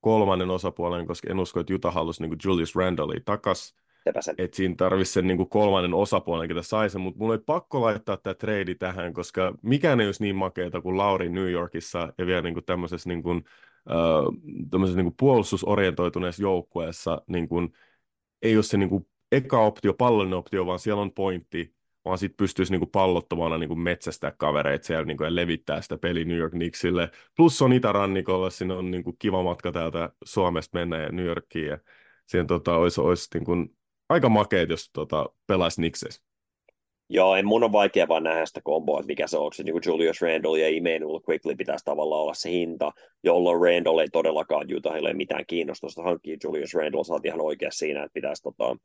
kolmannen 0.05 0.51
osapuolen, 0.51 1.07
koska 1.07 1.31
en 1.31 1.39
usko, 1.39 1.61
että 1.61 1.73
Juta 1.73 1.91
halusi 1.91 2.23
niin 2.23 2.37
Julius 2.45 2.77
Randallia 2.77 3.21
takas. 3.25 3.75
Että 4.39 4.57
siinä 4.57 4.75
tarvitsisi 4.79 5.13
sen 5.13 5.27
niin 5.27 5.49
kolmannen 5.49 5.95
osapuolen, 5.95 6.49
ketä 6.49 6.63
saisi, 6.63 6.99
mutta 6.99 7.19
mulla 7.19 7.35
oli 7.35 7.43
pakko 7.47 7.81
laittaa 7.81 8.17
tämä 8.17 8.35
trade 8.35 8.75
tähän, 8.75 9.13
koska 9.15 9.55
mikään 9.63 10.01
ei 10.01 10.07
olisi 10.07 10.23
niin 10.23 10.37
makeata 10.37 10.81
kuin 10.81 10.97
Lauri 10.97 11.29
New 11.29 11.51
Yorkissa 11.51 12.13
ja 12.19 12.27
vielä 12.27 12.43
niin 12.43 12.65
tämmöisessä 12.67 13.09
niin 13.09 13.23
kuin, 13.23 13.45
tämmöisessä 14.71 14.97
niin 14.97 15.05
kuin 15.05 15.17
puolustusorientoituneessa 15.19 16.43
joukkueessa 16.43 17.23
niin 17.27 17.49
kuin, 17.49 17.73
ei 18.43 18.57
ole 18.57 18.63
se 18.63 18.77
niin 18.77 18.91
kuin 18.91 19.07
eka 19.33 19.61
optio, 19.61 19.95
pallollinen 19.95 20.39
optio, 20.39 20.67
vaan 20.67 20.79
siellä 20.79 21.03
on 21.03 21.13
pointti, 21.13 21.75
vaan 22.05 22.19
sitten 22.19 22.37
pystyisi 22.37 22.73
niin 22.73 22.81
kuin 22.81 22.91
pallottomana 22.91 23.59
niin 23.59 23.69
kuin 23.69 23.81
metsästää 23.81 24.31
kavereita 24.31 24.87
siellä 24.87 25.05
niin 25.05 25.17
kuin, 25.17 25.25
ja 25.25 25.35
levittää 25.35 25.81
sitä 25.81 25.99
peli 25.99 26.25
New 26.25 26.39
York 26.39 26.53
Knicksille. 26.53 27.11
Plus 27.37 27.63
on 27.63 27.73
itärannikolla, 27.73 28.51
sinne 28.51 28.75
on 28.75 28.91
niin 28.91 29.05
kuin 29.05 29.17
kiva 29.19 29.43
matka 29.43 29.73
täältä 29.73 30.11
Suomesta 30.25 30.79
mennä 30.79 31.03
ja 31.03 31.09
New 31.09 31.27
Yorkiin, 31.27 31.67
ja 31.67 31.79
siihen 32.27 32.47
tota, 32.47 32.77
olisi, 32.77 33.01
olisi 33.01 33.29
niin 33.35 33.45
kuin, 33.45 33.77
aika 34.09 34.29
makeet, 34.29 34.71
jos 34.71 34.91
tota, 34.93 35.29
pelaisi 35.47 35.77
Knicksissä. 35.77 36.23
Joo, 37.09 37.37
en 37.37 37.47
mun 37.47 37.65
on 37.65 37.73
vaikea 37.73 38.09
vaan 38.09 38.23
nähdä 38.23 38.47
sitä 38.47 38.61
komboa, 38.65 39.01
että 39.01 39.07
mikä 39.07 39.27
se 39.27 39.39
on, 39.39 39.53
se 39.53 39.63
niin 39.63 39.81
Julius 39.87 40.23
Randle 40.23 40.61
ja 40.61 40.69
Emmanuel 40.69 41.21
Quickly 41.29 41.57
pitäisi 41.57 41.85
tavallaan 41.85 42.23
olla 42.23 42.35
se 42.35 42.51
hinta, 42.51 42.93
jolloin 43.23 43.61
Randle 43.61 44.03
ei 44.03 44.09
todellakaan 44.13 44.67
Utahille 44.77 45.13
mitään 45.13 45.45
kiinnostusta 45.47 46.03
hankkia 46.03 46.37
Julius 46.45 46.75
Randle, 46.75 47.05
sä 47.05 47.15
ihan 47.25 47.41
oikea 47.41 47.71
siinä, 47.71 48.03
että 48.03 48.15
pitäisi, 48.15 48.43
tota, 48.43 48.77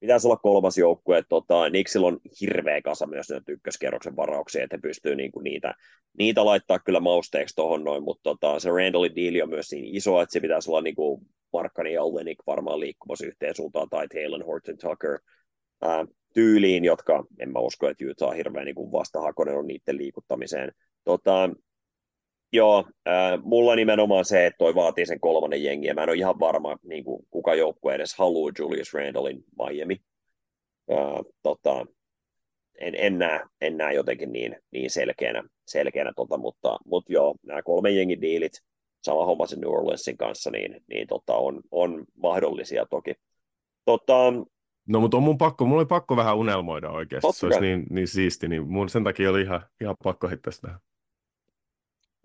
pitäisi 0.00 0.26
olla 0.26 0.36
kolmas 0.36 0.78
joukkue, 0.78 1.22
tota, 1.28 1.68
Nixillä 1.70 2.06
on 2.06 2.20
hirveä 2.40 2.82
kasa 2.82 3.06
myös 3.06 3.28
näitä 3.28 3.52
ykköskerroksen 3.52 4.16
varauksia, 4.16 4.64
että 4.64 4.76
he 4.76 4.80
pystyy 4.80 5.14
niin 5.16 5.32
kuin 5.32 5.44
niitä, 5.44 5.74
niitä 6.18 6.44
laittaa 6.44 6.78
kyllä 6.78 7.00
mausteeksi 7.00 7.54
tuohon 7.56 7.84
noin, 7.84 8.02
mutta 8.02 8.22
tota, 8.22 8.60
se 8.60 8.70
Randallin 8.70 9.14
diili 9.14 9.42
on 9.42 9.48
myös 9.48 9.72
niin 9.72 9.96
iso, 9.96 10.20
että 10.20 10.32
se 10.32 10.40
pitäisi 10.40 10.70
olla 10.70 10.80
niin 10.80 10.96
kuin 10.96 11.20
Markkani 11.52 11.92
ja 11.92 12.02
Olenik 12.02 12.38
varmaan 12.46 12.80
liikkumassa 12.80 13.26
yhteen 13.26 13.56
suuntaan, 13.56 13.88
tai 13.88 14.08
Taylor 14.08 14.44
Horton 14.44 14.76
Tucker, 14.78 15.18
tyyliin, 16.34 16.84
jotka 16.84 17.24
en 17.38 17.52
mä 17.52 17.58
usko, 17.58 17.88
että 17.88 18.04
Utah 18.10 18.36
hirveän 18.36 18.64
niin 18.64 18.92
vastahakoinen 18.92 19.56
on 19.56 19.66
niiden 19.66 19.96
liikuttamiseen. 19.96 20.72
Tota, 21.04 21.50
joo, 22.52 22.84
äh, 23.08 23.42
mulla 23.42 23.76
nimenomaan 23.76 24.24
se, 24.24 24.46
että 24.46 24.58
toi 24.58 24.74
vaatii 24.74 25.06
sen 25.06 25.20
kolmannen 25.20 25.64
jengi, 25.64 25.86
ja 25.86 25.94
mä 25.94 26.02
en 26.02 26.08
ole 26.08 26.16
ihan 26.16 26.40
varma, 26.40 26.76
niin 26.82 27.04
kuin, 27.04 27.26
kuka 27.30 27.54
joukkue 27.54 27.94
edes 27.94 28.14
haluaa 28.18 28.52
Julius 28.58 28.94
Randallin 28.94 29.44
Miami. 29.58 29.96
Äh, 30.92 31.32
tota, 31.42 31.86
en, 32.80 32.94
en, 32.98 33.18
näe, 33.18 33.40
en 33.60 33.76
näe 33.76 33.94
jotenkin 33.94 34.32
niin, 34.32 34.56
niin 34.70 34.90
selkeänä, 34.90 35.42
selkeänä 35.66 36.12
tota, 36.16 36.38
mutta, 36.38 36.78
mutta 36.84 37.12
joo, 37.12 37.34
nämä 37.42 37.62
kolmen 37.62 37.96
jengin 37.96 38.20
diilit, 38.20 38.52
sama 39.02 39.26
homma 39.26 39.46
sen 39.46 39.60
New 39.60 39.70
Orleansin 39.70 40.16
kanssa, 40.16 40.50
niin, 40.50 40.84
niin 40.88 41.06
tota, 41.06 41.34
on, 41.34 41.60
on 41.70 42.04
mahdollisia 42.16 42.86
toki. 42.86 43.14
Tota, 43.84 44.32
No 44.86 45.00
mutta 45.00 45.16
on 45.16 45.22
mun 45.22 45.38
pakko, 45.38 45.64
mulla 45.64 45.80
oli 45.80 45.86
pakko 45.86 46.16
vähän 46.16 46.36
unelmoida 46.36 46.90
oikeasti, 46.90 47.26
Totta 47.26 47.38
se 47.40 47.46
olisi 47.46 47.60
niin, 47.60 47.86
niin 47.90 48.08
siisti, 48.08 48.48
niin 48.48 48.68
mun 48.68 48.88
sen 48.88 49.04
takia 49.04 49.30
oli 49.30 49.42
ihan, 49.42 49.62
ihan 49.80 49.96
pakko 50.04 50.28
heittää 50.28 50.52
sitä. 50.52 50.80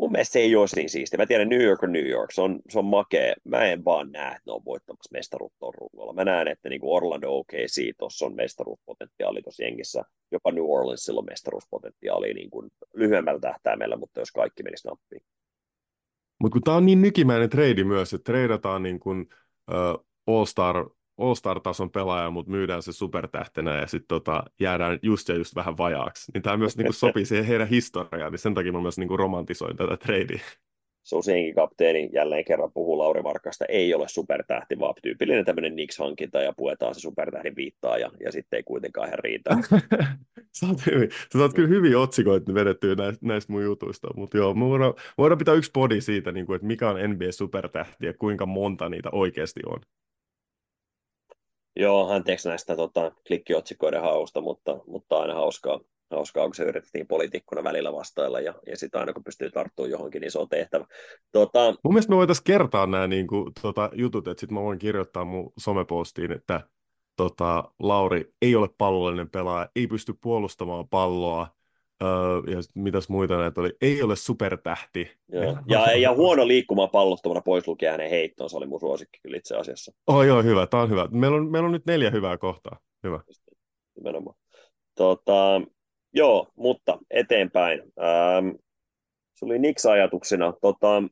Mun 0.02 0.12
mielestä 0.12 0.34
se 0.34 0.40
ei 0.40 0.56
olisi 0.56 0.76
niin 0.76 0.90
siisti. 0.90 1.18
Mä 1.18 1.26
tiedän 1.26 1.50
New 1.50 1.62
York 1.62 1.84
on 1.84 1.92
New 1.92 2.06
York, 2.06 2.32
se 2.32 2.42
on, 2.42 2.60
se 2.70 2.80
on 2.80 2.86
makea. 2.86 3.34
Mä 3.44 3.66
en 3.66 3.86
vaan 3.86 4.12
näe, 4.12 4.28
että 4.28 4.42
ne 4.46 4.52
on 4.52 4.66
voittamassa 4.66 5.10
mestaruutta 5.12 5.66
ruudulla. 5.78 6.14
Mä 6.14 6.26
näen, 6.26 6.48
että 6.48 6.70
niin 6.70 6.82
kuin 6.82 6.94
Orlando 6.94 7.28
OKC 7.30 7.98
tuossa 7.98 8.26
on 8.26 8.36
mestaruuspotentiaali 8.36 9.42
tuossa 9.42 9.64
jengissä. 9.64 10.04
Jopa 10.32 10.52
New 10.52 10.64
Orleansilla 10.68 11.20
on 11.20 11.26
mestaruuspotentiaali 11.26 12.34
niin 12.34 12.50
kuin 12.50 12.72
lyhyemmällä 12.94 13.40
tähtäimellä, 13.40 13.98
mutta 13.98 14.20
jos 14.20 14.32
kaikki 14.32 14.64
menisi 14.64 14.88
nappiin. 14.88 15.22
Mutta 16.40 16.54
kun 16.54 16.62
tämä 16.64 16.78
on 16.78 16.86
niin 16.86 17.02
nykimäinen 17.02 17.50
trade 17.50 17.84
myös, 17.84 18.14
että 18.14 18.32
treidataan 18.32 18.84
niin 18.84 19.00
kuin, 19.00 19.22
uh, 19.72 20.06
All-Star 20.28 20.90
All-Star-tason 21.22 21.92
pelaaja, 21.92 22.30
mutta 22.30 22.52
myydään 22.52 22.84
se 22.84 22.94
supertähtenä 22.94 23.78
ja 23.80 23.88
sitten 23.88 24.08
tota, 24.08 24.44
jäädään 24.60 25.00
just 25.02 25.30
ja 25.30 25.36
just 25.36 25.56
vähän 25.56 25.78
vajaaksi. 25.78 26.32
Niin 26.32 26.42
tämä 26.42 26.58
myös 26.58 26.78
niinku 26.78 26.94
sopii 26.94 27.26
siihen 27.26 27.46
heidän 27.46 27.68
historiaan, 27.68 28.32
niin 28.32 28.40
sen 28.40 28.54
takia 28.54 28.72
mä 28.72 28.82
myös 28.82 28.98
niinku 28.98 29.18
romantisoin 29.18 29.78
tätä 29.78 29.98
tradea. 29.98 30.40
Susienkin 31.04 31.56
kapteeni 31.56 32.10
jälleen 32.14 32.46
kerran 32.46 32.72
puhuu 32.74 32.98
Lauri 32.98 33.22
Markkasta, 33.22 33.66
ei 33.70 33.94
ole 33.94 34.08
supertähti, 34.08 34.80
vaan 34.80 34.94
tyypillinen 35.04 35.46
tämmöinen 35.46 35.76
Nix-hankinta 35.76 36.42
ja 36.42 36.54
puetaan 36.58 36.96
se 36.96 37.00
supertähdin 37.00 37.56
viittaa 37.56 37.98
ja, 37.98 38.12
ja 38.20 38.32
sitten 38.32 38.58
ei 38.58 38.64
kuitenkaan 38.64 39.08
ihan 39.08 39.20
riitä. 39.20 39.50
sä, 40.60 40.68
oot 40.68 40.86
hyvin, 40.86 41.10
sä 41.34 41.40
oot 41.40 41.54
kyllä 41.54 41.70
hyvin 41.70 41.98
otsikoita 41.98 42.54
vedettyä 42.54 42.96
näistä, 42.96 43.26
näistä 43.26 43.54
mun 43.54 43.64
jutuista, 43.64 44.08
mutta 44.16 44.38
joo, 44.38 44.54
me 44.54 44.66
voidaan, 44.66 44.94
voidaan 45.18 45.38
pitää 45.38 45.54
yksi 45.54 45.72
podi 45.74 46.02
siitä, 46.02 46.32
niin 46.32 46.46
kuin, 46.46 46.56
että 46.56 46.68
mikä 46.68 46.90
on 46.90 46.96
NBA-supertähti 46.96 48.06
ja 48.06 48.14
kuinka 48.14 48.46
monta 48.46 48.90
niitä 48.90 49.10
oikeasti 49.12 49.60
on. 49.66 49.80
Joo, 51.76 52.10
anteeksi 52.10 52.50
näistä 52.50 52.76
tota, 52.76 53.12
klikkiotsikoiden 53.28 54.02
hausta, 54.02 54.42
mutta, 54.42 54.80
mutta 54.88 55.20
aina 55.20 55.34
hauskaa, 55.34 55.80
hauskaa, 56.12 56.46
kun 56.46 56.56
se 56.56 56.64
yritettiin 56.64 57.08
poliitikkona 57.08 57.64
välillä 57.64 57.94
vastailla 57.94 58.40
ja, 58.40 58.54
ja 58.68 58.78
sitten 58.78 59.00
aina 59.00 59.14
kun 59.14 59.24
pystyy 59.24 59.52
tarttumaan 59.52 59.92
johonkin, 59.92 60.22
niin 60.22 60.32
se 60.32 60.40
on 60.40 60.50
tehtävä. 60.50 60.86
Tota... 61.32 61.74
Mun 61.84 61.94
mielestä 61.94 62.10
me 62.10 62.16
voitaisiin 62.16 62.44
kertaa 62.44 62.86
nämä 62.86 63.08
niin 63.08 63.28
kuin, 63.28 63.52
tota, 63.62 63.90
jutut, 63.94 64.28
että 64.28 64.40
sitten 64.40 64.54
mä 64.54 64.62
voin 64.62 64.80
kirjoittaa 64.80 65.26
mun 65.26 65.54
somepostiin, 65.60 66.32
että 66.32 66.62
tota, 67.16 67.72
Lauri 67.80 68.34
ei 68.42 68.56
ole 68.56 68.70
pallollinen 68.78 69.30
pelaaja, 69.30 69.70
ei 69.76 69.88
pysty 69.88 70.14
puolustamaan 70.22 70.90
palloa, 70.90 71.48
Öö, 72.02 72.54
ja 72.54 72.58
mitäs 72.76 73.10
muita 73.10 73.38
näitä 73.38 73.62
oli, 73.62 73.74
ei 73.82 74.04
ole 74.04 74.16
supertähti. 74.16 75.12
Joo. 75.28 75.58
Ja, 75.68 75.98
ja 75.98 76.14
huono 76.14 76.48
liikkumaan 76.48 76.90
pallottomana 76.90 77.42
pois 77.42 77.68
lukea 77.68 77.92
hänen 77.92 78.10
heittonsa 78.10 78.58
oli 78.58 78.66
mun 78.66 78.80
suosikki 78.80 79.20
kyllä 79.24 79.38
itse 79.38 79.56
asiassa. 79.56 79.92
Oh 80.08 80.24
joo, 80.24 80.44
hyvä, 80.44 80.68
tämä 80.68 80.84
on 80.84 80.90
hyvä. 80.90 81.08
Meillä 81.12 81.38
on, 81.38 81.52
meillä 81.52 81.66
on 81.66 81.72
nyt 81.72 81.86
neljä 81.86 82.10
hyvää 82.10 82.38
kohtaa. 82.38 82.80
Hyvä. 83.04 83.20
Nimenomaan. 83.96 84.36
Tota, 84.96 85.62
joo, 86.14 86.48
mutta 86.56 86.98
eteenpäin. 87.10 87.80
Ähm, 87.80 88.50
se 89.36 89.46
oli 89.46 89.60
Nix-ajatuksena. 89.60 90.54
Tota, 90.62 91.04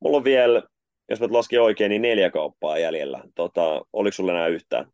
mulla 0.00 0.16
on 0.16 0.24
vielä, 0.24 0.62
jos 1.10 1.20
mä 1.20 1.26
laskin 1.30 1.60
oikein, 1.60 1.88
niin 1.90 2.02
neljä 2.02 2.30
kauppaa 2.30 2.78
jäljellä. 2.78 3.22
Tota, 3.34 3.82
oliko 3.92 4.12
sulla 4.12 4.32
enää 4.32 4.46
yhtään? 4.46 4.86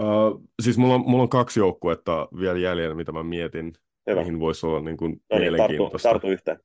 Uh, 0.00 0.42
siis 0.62 0.78
mulla 0.78 0.94
on, 0.94 1.04
mulla 1.06 1.22
on 1.22 1.28
kaksi 1.28 1.60
joukkuetta 1.60 2.28
vielä 2.40 2.58
jäljellä, 2.58 2.94
mitä 2.94 3.12
mä 3.12 3.22
mietin. 3.22 3.72
Hyvä. 4.10 4.20
mihin 4.20 4.40
voisi 4.40 4.66
olla 4.66 4.80
niin 4.80 4.96
kuin 4.96 5.22
no 5.32 5.38
niin, 5.38 5.56
tartu, 5.56 5.90
tartu 6.02 6.28
yhteen. 6.28 6.58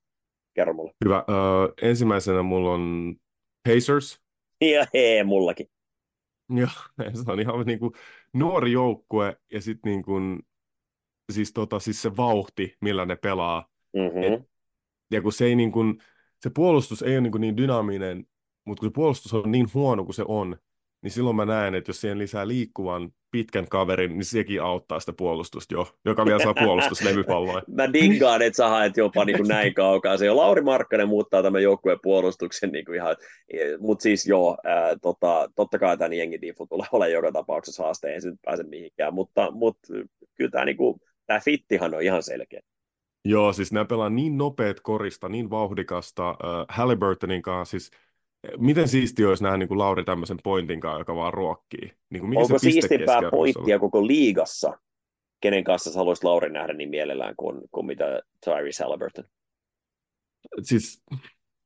Kerro 0.53 0.73
mulle. 0.73 0.93
Hyvä. 1.05 1.19
Uh, 1.19 1.73
ensimmäisenä 1.81 2.43
mulla 2.43 2.73
on 2.73 3.15
Pacers. 3.67 4.21
Ja 4.61 4.87
hee, 4.93 5.23
mullakin. 5.23 5.67
Joo, 6.49 6.69
se 7.23 7.31
on 7.31 7.39
ihan 7.39 7.65
niin 7.65 7.79
kuin 7.79 7.91
nuori 8.33 8.71
joukkue 8.71 9.37
ja 9.51 9.61
sitten 9.61 9.91
niin 9.91 10.03
kuin, 10.03 10.39
siis, 11.31 11.53
tota, 11.53 11.79
siis 11.79 12.01
se 12.01 12.17
vauhti, 12.17 12.77
millä 12.81 13.05
ne 13.05 13.15
pelaa. 13.15 13.69
Mm-hmm. 13.93 14.23
Et, 14.23 14.49
ja 15.11 15.21
kun 15.21 15.33
se 15.33 15.45
ei 15.45 15.55
niin 15.55 15.71
kuin, 15.71 15.97
se 16.41 16.49
puolustus 16.49 17.01
ei 17.01 17.13
ole 17.13 17.21
niin, 17.21 17.31
kuin 17.31 17.41
niin 17.41 17.57
dynaaminen, 17.57 18.25
mutta 18.65 18.79
kun 18.79 18.89
se 18.89 18.93
puolustus 18.93 19.33
on 19.33 19.51
niin 19.51 19.67
huono 19.73 20.05
kuin 20.05 20.15
se 20.15 20.23
on, 20.27 20.57
niin 21.01 21.11
silloin 21.11 21.35
mä 21.35 21.45
näen, 21.45 21.75
että 21.75 21.89
jos 21.89 22.01
siihen 22.01 22.17
lisää 22.17 22.47
liikkuvan 22.47 23.11
pitkän 23.31 23.67
kaverin, 23.67 24.11
niin 24.11 24.25
sekin 24.25 24.61
auttaa 24.61 24.99
sitä 24.99 25.13
puolustusta 25.17 25.73
jo, 25.73 25.87
joka 26.05 26.25
vielä 26.25 26.43
saa 26.43 26.53
puolustuslevypalloja. 26.53 27.63
mä 27.77 27.93
diggaan, 27.93 28.41
että 28.41 28.57
sä 28.57 28.69
haet 28.69 28.97
jopa 28.97 29.25
niin 29.25 29.37
kuin 29.37 29.47
näin 29.47 29.73
kaukaa. 29.73 30.17
Se 30.17 30.25
jo 30.25 30.37
Lauri 30.37 30.61
Markkanen 30.61 31.07
muuttaa 31.07 31.43
tämän 31.43 31.63
joukkueen 31.63 31.99
puolustuksen 32.03 32.71
niin 32.71 32.85
kuin 32.85 32.95
ihan, 32.95 33.15
mutta 33.79 34.03
siis 34.03 34.27
joo, 34.27 34.57
ää, 34.63 34.95
tota, 35.01 35.49
totta 35.55 35.79
kai 35.79 35.97
tämän 35.97 36.13
jengi 36.13 36.41
difu 36.41 36.67
tulee 36.67 36.87
olemaan 36.91 37.11
joka 37.11 37.31
tapauksessa 37.31 37.83
haaste, 37.83 38.13
ei 38.13 38.21
se 38.21 38.29
nyt 38.29 38.39
pääse 38.45 38.63
mihinkään, 38.63 39.13
mutta, 39.13 39.51
mutta 39.51 39.93
kyllä 40.35 40.51
tämä, 40.51 40.65
niin 40.65 40.77
kuin, 40.77 41.01
tämä 41.25 41.39
fittihan 41.39 41.93
on 41.93 42.01
ihan 42.01 42.23
selkeä. 42.23 42.61
Joo, 43.25 43.53
siis 43.53 43.71
nämä 43.71 43.85
pelaa 43.85 44.09
niin 44.09 44.37
nopeat 44.37 44.79
korista, 44.79 45.29
niin 45.29 45.49
vauhdikasta. 45.49 46.29
Äh, 46.29 46.35
Halliburtonin 46.69 47.41
kanssa, 47.41 47.71
siis 47.71 47.91
miten 48.57 48.87
siisti 48.87 49.25
olisi 49.25 49.43
nähdä 49.43 49.57
niin 49.57 49.67
kuin 49.67 49.77
Lauri 49.77 50.03
tämmöisen 50.03 50.37
pointin 50.43 50.79
kanssa, 50.79 50.99
joka 50.99 51.15
vaan 51.15 51.33
ruokkii? 51.33 51.93
Niin 52.09 52.19
kuin 52.19 52.29
mikä 52.29 52.41
Onko 52.41 52.59
se 52.59 52.71
siistipää 52.71 53.21
pointtia 53.31 53.79
koko 53.79 54.07
liigassa? 54.07 54.79
Kenen 55.41 55.63
kanssa 55.63 55.91
sä 55.91 55.99
haluaisit 55.99 56.23
Lauri 56.23 56.49
nähdä 56.49 56.73
niin 56.73 56.89
mielellään 56.89 57.35
kuin, 57.35 57.61
kuin 57.71 57.85
mitä 57.85 58.21
Tyrese 58.45 58.83
Halliburton? 58.83 59.23
Siis 60.61 61.03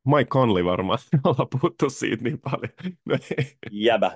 Mike 0.06 0.30
Conley 0.30 0.66
varmaan, 0.66 1.00
ollaan 1.24 1.48
puhuttu 1.62 1.90
siitä 1.90 2.24
niin 2.24 2.40
paljon. 2.40 2.74
No 3.06 3.18
ei. 3.38 3.58
Jäbä. 3.72 4.12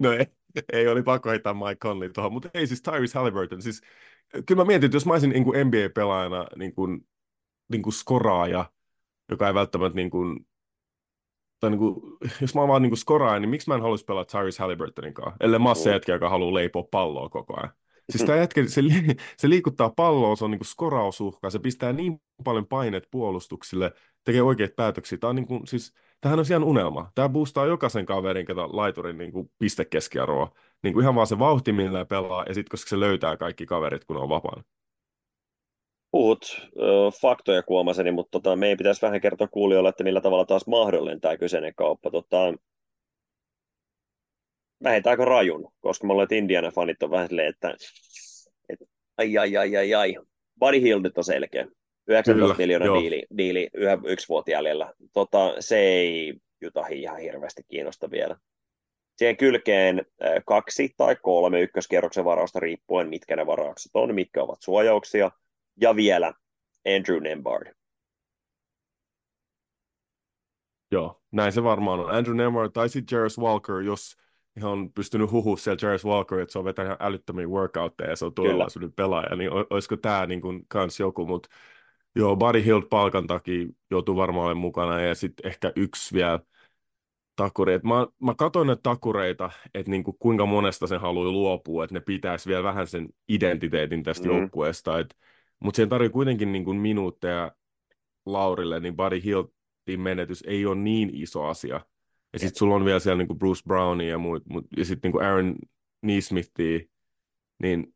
No 0.00 0.12
ei, 0.12 0.26
ei 0.72 0.88
oli 0.88 1.02
pakko 1.02 1.30
heittää 1.30 1.54
Mike 1.54 1.76
Conley 1.82 2.08
tuohon, 2.08 2.32
mutta 2.32 2.48
ei 2.54 2.66
siis 2.66 2.82
Tyrese 2.82 3.18
Halliburton. 3.18 3.62
Siis, 3.62 3.80
kyllä 4.46 4.60
mä 4.60 4.64
mietin, 4.64 4.86
että 4.86 4.96
jos 4.96 5.06
mä 5.06 5.12
olisin 5.12 5.30
niin 5.30 5.44
NBA-pelaajana 5.44 6.46
niin 6.56 6.74
kuin, 6.74 7.06
niin 7.68 7.82
kuin 7.82 7.92
skoraaja, 7.92 8.70
joka 9.30 9.48
ei 9.48 9.54
välttämättä 9.54 9.96
niin 9.96 10.10
kuin, 10.10 10.46
tai 11.62 11.70
niin 11.70 11.78
kuin, 11.78 12.18
jos 12.40 12.54
mä 12.54 12.68
vaan 12.68 12.82
niin 12.82 12.96
skoraaja, 12.96 13.40
niin 13.40 13.48
miksi 13.48 13.68
mä 13.68 13.74
en 13.74 13.80
haluaisi 13.80 14.04
pelata 14.04 14.38
Tyrese 14.38 14.62
Halliburtonin 14.62 15.14
kanssa, 15.14 15.36
ellei 15.40 15.58
mä 15.58 15.74
se 15.74 15.90
jätkä, 15.90 16.12
joka 16.12 16.28
haluaa 16.28 16.54
leipoa 16.54 16.88
palloa 16.90 17.28
koko 17.28 17.56
ajan. 17.56 17.70
Siis 18.12 18.24
tämä 18.24 18.38
jätkä, 18.38 18.64
se, 18.66 18.80
se 19.40 19.48
liikuttaa 19.48 19.90
palloa, 19.90 20.36
se 20.36 20.44
on 20.44 20.50
niin 20.50 20.64
skorausuhka, 20.64 21.50
se 21.50 21.58
pistää 21.58 21.92
niin 21.92 22.20
paljon 22.44 22.66
painet 22.66 23.08
puolustuksille, 23.10 23.92
tekee 24.24 24.42
oikeita 24.42 24.74
päätöksiä. 24.76 25.18
Tämä 25.18 25.28
on 25.28 25.36
niin 25.36 25.46
kuin, 25.46 25.66
siis, 25.66 25.92
tämähän 26.20 26.38
on 26.38 26.44
ihan 26.50 26.64
unelma. 26.64 27.10
Tämä 27.14 27.28
boostaa 27.28 27.66
jokaisen 27.66 28.06
kaverin, 28.06 28.46
ketä 28.46 28.60
laiturin 28.60 29.18
niin 29.18 29.32
kuin 29.32 29.50
pistekeskiarvoa. 29.58 30.52
Niin 30.82 30.94
kuin 30.94 31.02
ihan 31.02 31.14
vaan 31.14 31.26
se 31.26 31.38
vauhti, 31.38 31.72
millä 31.72 32.04
pelaa, 32.04 32.44
ja 32.48 32.54
sitten 32.54 32.70
koska 32.70 32.88
se 32.88 33.00
löytää 33.00 33.36
kaikki 33.36 33.66
kaverit, 33.66 34.04
kun 34.04 34.16
on 34.16 34.28
vapaana 34.28 34.62
puhut 36.12 36.44
äh, 36.60 37.20
faktoja 37.20 37.62
kuomaseni, 37.62 38.10
mutta 38.10 38.30
tota, 38.30 38.56
meidän 38.56 38.78
pitäisi 38.78 39.02
vähän 39.02 39.20
kertoa 39.20 39.48
kuulijoille, 39.48 39.88
että 39.88 40.04
millä 40.04 40.20
tavalla 40.20 40.44
taas 40.44 40.66
mahdollinen 40.66 41.20
tämä 41.20 41.36
kyseinen 41.36 41.74
kauppa. 41.76 42.10
Tota, 42.10 42.54
vähentääkö 44.82 45.24
rajun, 45.24 45.72
koska 45.80 46.06
me 46.06 46.12
ollaan, 46.12 46.28
Indiana-fanit 46.30 47.02
on 47.02 47.10
vähän 47.10 47.28
silleen, 47.28 47.48
että, 47.48 47.74
että 48.68 48.84
ai 49.18 49.38
ai 49.38 49.56
ai 49.56 49.76
ai 49.76 49.94
ai. 49.94 50.16
Buddy 50.60 50.80
Hill 50.80 51.00
nyt 51.00 51.18
on 51.18 51.24
selkeä. 51.24 51.66
19 52.06 52.56
miljoonaa 52.56 53.00
diili, 53.00 53.26
diili 53.38 53.70
yhä, 53.74 53.98
yksi 54.04 54.28
vuosi 54.28 54.50
jäljellä. 54.50 54.92
Tota, 55.12 55.54
se 55.60 55.78
ei 55.78 56.34
Jutahi 56.60 57.00
ihan 57.00 57.18
hirveästi 57.18 57.62
kiinnosta 57.68 58.10
vielä. 58.10 58.36
Siihen 59.16 59.36
kylkeen 59.36 60.06
kaksi 60.46 60.94
tai 60.96 61.16
kolme 61.22 61.60
ykköskierroksen 61.60 62.24
varausta 62.24 62.60
riippuen, 62.60 63.08
mitkä 63.08 63.36
ne 63.36 63.46
varaukset 63.46 63.90
on, 63.94 64.14
mitkä 64.14 64.42
ovat 64.42 64.62
suojauksia– 64.62 65.30
ja 65.82 65.96
vielä 65.96 66.32
Andrew 66.96 67.22
Nembard. 67.22 67.74
Joo, 70.90 71.22
näin 71.30 71.52
se 71.52 71.62
varmaan 71.62 72.00
on. 72.00 72.10
Andrew 72.10 72.36
Nembard 72.36 72.70
tai 72.72 72.88
sitten 72.88 73.16
Jairus 73.16 73.38
Walker, 73.38 73.80
jos 73.80 74.16
ihan 74.56 74.72
on 74.72 74.92
pystynyt 74.92 75.30
huhua 75.30 75.56
siellä 75.56 75.78
Jairus 75.82 76.04
Walker, 76.04 76.38
että 76.38 76.52
se 76.52 76.58
on 76.58 76.64
vetänyt 76.64 76.88
ihan 76.88 77.08
älyttömiä 77.08 77.46
workoutteja 77.46 78.10
ja 78.10 78.16
se 78.16 78.24
on 78.24 78.34
tulevaisuuden 78.34 78.92
pelaaja, 78.92 79.36
niin 79.36 79.50
olisiko 79.70 79.96
tämä 79.96 80.26
niin 80.26 80.40
kuin 80.40 80.64
kans 80.68 81.00
joku, 81.00 81.26
mutta 81.26 81.48
joo, 82.16 82.36
Buddy 82.36 82.64
Hill 82.64 82.80
palkan 82.80 83.26
takia 83.26 83.66
joutuu 83.90 84.16
varmaan 84.16 84.46
olemaan 84.46 84.60
mukana 84.60 85.00
ja 85.00 85.14
sitten 85.14 85.46
ehkä 85.46 85.72
yksi 85.76 86.14
vielä 86.14 86.40
takuri. 87.36 87.74
Et 87.74 87.82
mä, 87.82 88.06
mä 88.22 88.34
katsoin 88.34 88.66
näitä 88.66 88.82
takureita, 88.82 89.50
että 89.74 89.90
niinku 89.90 90.12
kuinka 90.12 90.46
monesta 90.46 90.86
sen 90.86 91.00
haluaa 91.00 91.32
luopua, 91.32 91.84
että 91.84 91.94
ne 91.94 92.00
pitäisi 92.00 92.48
vielä 92.48 92.62
vähän 92.62 92.86
sen 92.86 93.08
identiteetin 93.28 94.02
tästä 94.02 94.28
mm. 94.28 94.38
joukkueesta, 94.38 94.98
että 94.98 95.16
mutta 95.62 95.76
siihen 95.76 95.88
tarvii 95.88 96.08
kuitenkin 96.08 96.52
niin 96.52 96.64
kuin 96.64 96.76
minuutteja 96.76 97.52
Laurille, 98.26 98.80
niin 98.80 98.96
Buddy 98.96 99.22
Hillin 99.24 100.00
menetys 100.00 100.44
ei 100.46 100.66
ole 100.66 100.76
niin 100.76 101.10
iso 101.14 101.44
asia. 101.44 101.80
Ja 102.32 102.38
sitten 102.38 102.58
sulla 102.58 102.74
on 102.74 102.84
vielä 102.84 102.98
siellä 102.98 103.18
niin 103.18 103.28
kuin 103.28 103.38
Bruce 103.38 103.62
Brownia 103.66 104.08
ja 104.08 104.18
muut, 104.18 104.42
mut, 104.48 104.64
ja 104.76 104.84
sitten 104.84 105.10
niin 105.10 105.22
Aaron 105.22 105.56
Neesmithia, 106.02 106.80
niin 107.62 107.94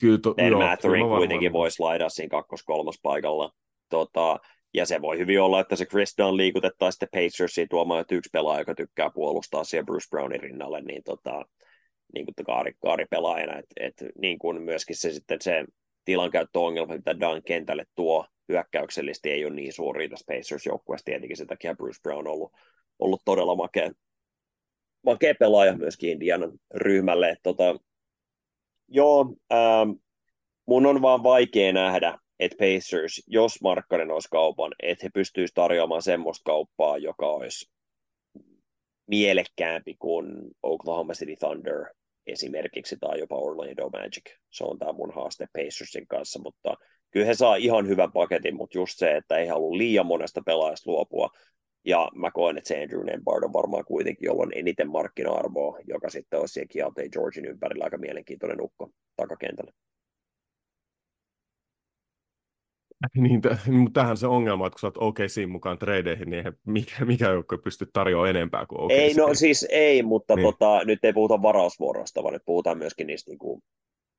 kyllä... 0.00 0.18
To, 0.18 0.34
ben 0.34 0.48
joo, 0.48 0.60
Matherin 0.60 1.06
kuitenkin 1.06 1.52
voisi 1.52 1.82
laida 1.82 2.08
siinä 2.08 2.30
kakkos-kolmas 2.30 2.98
paikalla. 3.02 3.52
Tota, 3.88 4.38
ja 4.74 4.86
se 4.86 5.00
voi 5.00 5.18
hyvin 5.18 5.40
olla, 5.40 5.60
että 5.60 5.76
se 5.76 5.86
Chris 5.86 6.14
Dunn 6.18 6.36
liikutettaisiin 6.36 6.92
sitten 6.92 7.24
Pacersiin 7.24 7.68
tuomaan, 7.68 8.00
että 8.00 8.14
yksi 8.14 8.30
pelaaja, 8.32 8.60
joka 8.60 8.74
tykkää 8.74 9.10
puolustaa 9.10 9.64
siellä 9.64 9.86
Bruce 9.86 10.08
Brownin 10.10 10.40
rinnalle, 10.40 10.80
niin, 10.80 11.02
tota, 11.04 11.44
niin 12.14 12.26
kuin 12.26 12.34
kaari, 12.46 12.72
kaaripelaajana. 12.82 13.58
Et, 13.58 13.66
et, 13.76 13.94
niin 14.20 14.38
kuin 14.38 14.62
myöskin 14.62 14.96
se 14.96 15.12
sitten 15.12 15.38
se 15.40 15.64
tilankäyttöongelma, 16.06 16.96
mitä 16.96 17.20
Dan 17.20 17.42
kentälle 17.42 17.84
tuo 17.94 18.26
hyökkäyksellisesti 18.48 19.30
ei 19.30 19.44
ole 19.44 19.54
niin 19.54 19.72
suuri 19.72 20.08
tässä 20.08 20.24
Pacers-joukkueessa. 20.32 21.04
Tietenkin 21.04 21.36
sen 21.36 21.46
takia 21.46 21.74
Bruce 21.74 22.02
Brown 22.02 22.26
on 22.26 22.32
ollut, 22.32 22.52
ollut 22.98 23.22
todella 23.24 23.54
makea, 23.54 23.90
makea 25.02 25.34
pelaaja 25.40 25.76
myöskin 25.76 26.10
Indianan 26.10 26.52
ryhmälle. 26.74 27.36
Tota, 27.42 27.76
joo, 28.88 29.36
ähm, 29.52 29.90
mun 30.66 30.86
on 30.86 31.02
vaan 31.02 31.22
vaikea 31.22 31.72
nähdä, 31.72 32.18
että 32.38 32.56
Pacers, 32.56 33.22
jos 33.26 33.62
Markkanen 33.62 34.10
olisi 34.10 34.28
kaupan, 34.30 34.72
että 34.82 35.06
he 35.06 35.10
pystyisivät 35.14 35.54
tarjoamaan 35.54 36.02
semmoista 36.02 36.42
kauppaa, 36.44 36.98
joka 36.98 37.30
olisi 37.30 37.70
mielekkäämpi 39.06 39.96
kuin 39.98 40.26
Oklahoma 40.62 41.12
City 41.12 41.36
Thunder 41.36 41.84
esimerkiksi 42.26 42.96
tai 43.00 43.18
jopa 43.18 43.36
Orlando 43.36 43.88
Magic. 43.88 44.24
Se 44.50 44.64
on 44.64 44.78
tämä 44.78 44.92
mun 44.92 45.14
haaste 45.14 45.46
Pacersin 45.52 46.06
kanssa, 46.06 46.40
mutta 46.42 46.74
kyllä 47.10 47.26
he 47.26 47.34
saa 47.34 47.56
ihan 47.56 47.88
hyvän 47.88 48.12
paketin, 48.12 48.56
mutta 48.56 48.78
just 48.78 48.98
se, 48.98 49.16
että 49.16 49.36
ei 49.36 49.46
halua 49.46 49.78
liian 49.78 50.06
monesta 50.06 50.42
pelaajasta 50.46 50.90
luopua. 50.90 51.30
Ja 51.84 52.10
mä 52.14 52.30
koen, 52.30 52.58
että 52.58 52.68
se 52.68 52.82
Andrew 52.82 53.04
Nembard 53.04 53.44
on 53.44 53.52
varmaan 53.52 53.84
kuitenkin, 53.84 54.26
jolla 54.26 54.42
on 54.42 54.52
eniten 54.54 54.90
markkina-arvoa, 54.90 55.78
joka 55.84 56.10
sitten 56.10 56.40
on 56.40 56.48
siellä 56.48 56.68
Keontae 56.72 57.08
Georgin 57.08 57.44
ympärillä 57.44 57.84
aika 57.84 57.98
mielenkiintoinen 57.98 58.60
ukko 58.60 58.90
takakentällä. 59.16 59.72
Niin, 63.14 63.40
t- 63.40 63.66
mutta 63.66 64.00
tähän 64.00 64.16
se 64.16 64.26
ongelma, 64.26 64.66
että 64.66 64.74
kun 64.74 64.80
sä 64.80 64.86
oot 64.86 64.96
OKC 64.96 65.48
mukaan 65.48 65.78
tradeihin, 65.78 66.30
niin 66.30 66.44
mikä, 66.66 67.04
mikä 67.04 67.30
joukko 67.30 67.58
pystyy 67.58 67.88
tarjoamaan 67.92 68.30
enempää 68.30 68.66
kuin 68.66 68.80
OKC? 68.80 68.92
Ei, 68.92 69.14
no 69.14 69.34
siis 69.34 69.66
ei, 69.70 70.02
mutta 70.02 70.36
niin. 70.36 70.44
tota, 70.44 70.84
nyt 70.84 71.04
ei 71.04 71.12
puhuta 71.12 71.42
varausvuorosta, 71.42 72.22
vaan 72.22 72.32
nyt 72.32 72.42
puhutaan 72.46 72.78
myöskin 72.78 73.06
niistä 73.06 73.30
niin 73.30 73.38
kuin, 73.38 73.62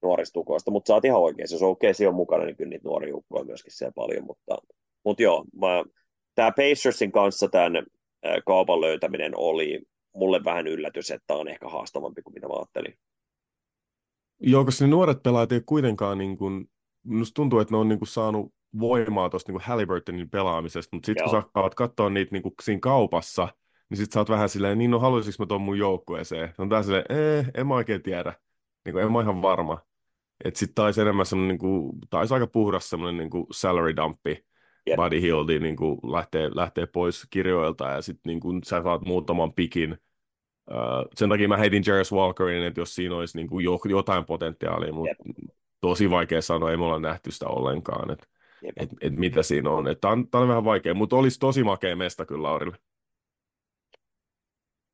nuoristukoista, 0.02 0.72
mutta 0.72 0.88
sä 0.88 0.94
oot 0.94 1.06
ihan 1.06 1.22
oikein, 1.22 1.48
jos 1.52 1.62
OKC 1.62 2.08
on 2.08 2.16
mukana, 2.16 2.46
niin 2.46 2.56
kyllä 2.56 2.70
niitä 2.70 2.88
nuoria 2.88 3.16
ukkoja 3.16 3.46
myöskin 3.46 3.74
siellä 3.74 3.94
paljon, 3.96 4.26
mutta, 4.26 4.58
mutta 5.06 5.24
joo, 5.24 5.46
mä, 5.56 5.84
tämä 6.36 6.52
Pacersin 6.52 7.12
kanssa 7.12 7.48
tämän 7.48 7.86
kaupan 8.46 8.82
löytäminen 8.82 9.32
oli 9.36 9.82
mulle 10.16 10.44
vähän 10.44 10.68
yllätys, 10.68 11.12
että 11.12 11.24
tämä 11.28 11.40
on 11.40 11.48
ehkä 11.48 11.70
haastavampi 11.70 12.22
kuin 12.22 12.34
mitä 12.34 12.48
mä 12.48 12.54
ajattelin. 12.54 12.94
Joo, 14.40 14.66
koska 14.66 14.86
ne 14.86 14.92
nuoret 14.92 15.24
pelaajat 15.24 15.52
ei 15.52 15.62
kuitenkaan, 15.66 16.18
niin 16.18 16.38
kuin, 16.38 16.70
tuntuu, 17.36 17.60
että 17.60 17.74
ne 17.74 17.78
on 17.78 17.88
niin 17.88 18.00
kuin 18.00 18.08
saanut 18.08 18.54
voimaa 18.80 19.30
tuosta 19.30 19.52
niin 19.52 19.62
Halliburtonin 19.62 20.30
pelaamisesta, 20.30 20.96
mutta 20.96 21.06
sitten 21.06 21.24
kun 21.30 21.42
sä 21.42 21.50
alat 21.54 21.76
katsoa 21.76 22.10
niitä 22.10 22.32
niin 22.32 22.44
kuin 22.44 22.54
siinä 22.62 22.80
kaupassa, 22.80 23.48
niin 23.90 23.98
sitten 23.98 24.14
sä 24.14 24.20
oot 24.20 24.30
vähän 24.30 24.50
silleen, 24.50 24.78
niin 24.78 24.92
no 24.92 25.00
haluaisinko 25.00 25.44
mä 25.44 25.48
tuon 25.48 25.62
mun 25.62 25.78
joukkueeseen? 25.78 26.54
On 26.58 26.70
tää 26.70 26.84
silleen, 26.84 27.06
eh, 27.10 27.48
en 27.54 27.68
mä 27.68 27.76
oikein 27.76 28.04
tiedä. 28.04 28.34
Niin 28.86 28.94
kuin, 28.94 29.04
en 29.06 29.12
mä 29.12 29.22
ihan 29.22 29.42
varma. 29.42 29.82
Että 30.44 30.60
sitten 30.60 30.76
taisi 30.76 31.02
enemmän 31.02 31.26
semmoinen, 31.26 31.48
niin 31.48 31.60
kuin, 31.60 32.00
taisi 32.10 32.34
aika 32.34 32.48
puhdas 32.48 32.90
semmoinen 32.90 33.18
niin 33.18 33.30
kuin 33.30 33.46
salary 33.52 33.96
dumpi, 33.96 34.46
yep. 34.88 34.96
Buddy 34.96 35.22
Hildi 35.22 35.60
niin 35.60 35.76
kuin 35.76 36.00
lähtee, 36.04 36.50
lähtee 36.54 36.86
pois 36.86 37.28
kirjoilta 37.30 37.86
ja 37.86 38.02
sitten 38.02 38.30
niin 38.30 38.40
kuin, 38.40 38.64
sä 38.64 38.84
saat 38.84 39.06
muutaman 39.06 39.54
pikin. 39.54 39.98
Uh, 40.72 41.08
sen 41.16 41.30
takia 41.30 41.48
mä 41.48 41.58
heitin 41.58 41.84
Jairus 41.88 42.14
Walkerin, 42.14 42.64
että 42.64 42.82
jos 42.82 42.96
siinä 42.96 43.16
olisi 43.16 43.38
niin 43.38 43.48
kuin 43.48 43.66
jotain 43.90 44.26
potentiaalia, 44.26 44.94
mutta 44.94 45.16
yep. 45.30 45.50
tosi 45.82 46.10
vaikea 46.10 46.42
sanoa, 46.42 46.72
ei 46.72 46.78
me 46.78 46.84
olla 46.84 47.00
nähty 47.00 47.32
sitä 47.32 47.48
ollenkaan. 47.48 48.12
Että 48.12 48.28
että 48.64 48.96
et 49.02 49.14
mitä 49.14 49.44
siinä 49.44 49.70
on. 49.70 49.86
Tämä 50.02 50.12
on, 50.12 50.28
on 50.34 50.48
vähän 50.48 50.66
vaikea, 50.66 50.94
mutta 50.94 51.16
olisi 51.16 51.40
tosi 51.40 51.64
makea 51.64 51.96
mesta 51.96 52.26
kyllä 52.26 52.44
Laurille. 52.44 52.78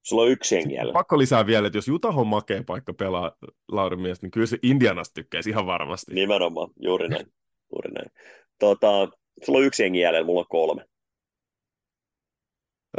Sulla 0.01 0.24
on 0.24 0.30
yksi 0.30 0.55
jengi 0.55 0.76
Pakko 0.93 1.18
lisää 1.18 1.45
vielä, 1.45 1.68
että 1.68 1.78
jos 1.78 1.89
Utah 1.89 2.20
on 2.20 2.28
makea 2.28 2.64
paikka 2.64 2.93
pelaa 2.93 3.32
Laurin 3.72 3.99
mielestä, 3.99 4.26
niin 4.26 4.32
kyllä 4.32 4.47
se 4.47 4.57
Indianasta 4.64 5.14
tykkäisi 5.14 5.49
ihan 5.49 5.66
varmasti. 5.66 6.14
Nimenomaan, 6.14 6.70
juuri 6.80 7.09
näin. 7.09 7.26
Juuri 7.74 7.91
näin. 7.91 8.11
Tota, 8.59 9.07
sulla 9.43 9.59
on 9.59 9.66
yksi 9.66 9.84
jengi 9.84 9.99
jäljellä, 9.99 10.26
mulla 10.26 10.39
on 10.39 10.45
kolme. 10.49 10.86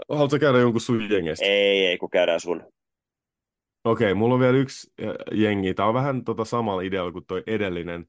Haluatko 0.08 0.38
käydä 0.38 0.58
jonkun 0.58 0.80
sun 0.80 1.10
jengestä? 1.10 1.46
Ei, 1.46 1.86
ei, 1.86 1.98
kun 1.98 2.10
käydään 2.10 2.40
sun. 2.40 2.56
Okei, 3.84 4.06
okay, 4.06 4.14
mulla 4.14 4.34
on 4.34 4.40
vielä 4.40 4.58
yksi 4.58 4.92
jengi. 5.32 5.74
Tämä 5.74 5.88
on 5.88 5.94
vähän 5.94 6.24
tota 6.24 6.44
samalla 6.44 6.82
idealla 6.82 7.12
kuin 7.12 7.26
tuo 7.26 7.42
edellinen. 7.46 8.08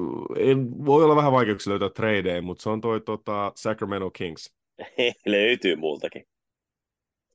Äh, 0.00 0.48
en, 0.48 0.86
voi 0.86 1.04
olla 1.04 1.16
vähän 1.16 1.32
vaikeuksia 1.32 1.70
löytää 1.70 1.88
tradeja, 1.88 2.42
mutta 2.42 2.62
se 2.62 2.70
on 2.70 2.80
toi 2.80 3.00
tota, 3.00 3.52
Sacramento 3.56 4.10
Kings. 4.10 4.54
Löytyy 5.26 5.76
multakin. 5.76 6.24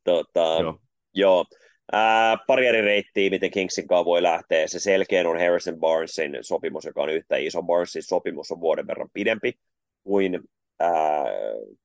Tota, 0.04 0.58
joo. 0.62 0.80
joo. 1.14 1.46
Ää, 1.92 2.38
pari 2.48 2.68
eri 2.68 2.82
reittiä, 2.82 3.30
miten 3.30 3.52
Kingsin 3.52 3.88
kanssa 3.88 4.06
voi 4.06 4.24
lähteä. 4.24 4.68
Se 4.68 4.80
selkeän 4.80 5.28
on 5.28 5.40
Harrison 5.40 5.80
Barnesin 5.80 6.38
sopimus, 6.42 6.86
joka 6.86 7.02
on 7.02 7.10
yhtä 7.10 7.38
iso. 7.38 7.64
Barnesin 7.64 8.04
sopimus 8.04 8.52
on 8.52 8.62
vuoden 8.62 8.88
verran 8.88 9.10
pidempi 9.14 9.54
kuin, 10.04 10.40
ää, 10.80 11.26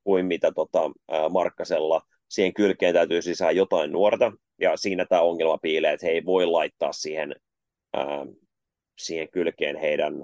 kuin 0.04 0.26
mitä 0.26 0.52
tota, 0.52 0.90
ää, 1.10 1.28
Markkasella. 1.28 2.02
Siihen 2.28 2.54
kylkeen 2.54 2.94
täytyy 2.94 3.22
sisään 3.22 3.56
jotain 3.56 3.92
nuorta, 3.92 4.32
ja 4.60 4.76
siinä 4.76 5.06
tämä 5.08 5.22
ongelma 5.22 5.58
piilee, 5.58 5.92
että 5.92 6.06
he 6.06 6.12
ei 6.12 6.24
voi 6.24 6.46
laittaa 6.46 6.92
siihen, 6.92 7.34
ää, 7.94 8.26
siihen 9.04 9.28
kylkeen 9.30 9.76
heidän 9.76 10.14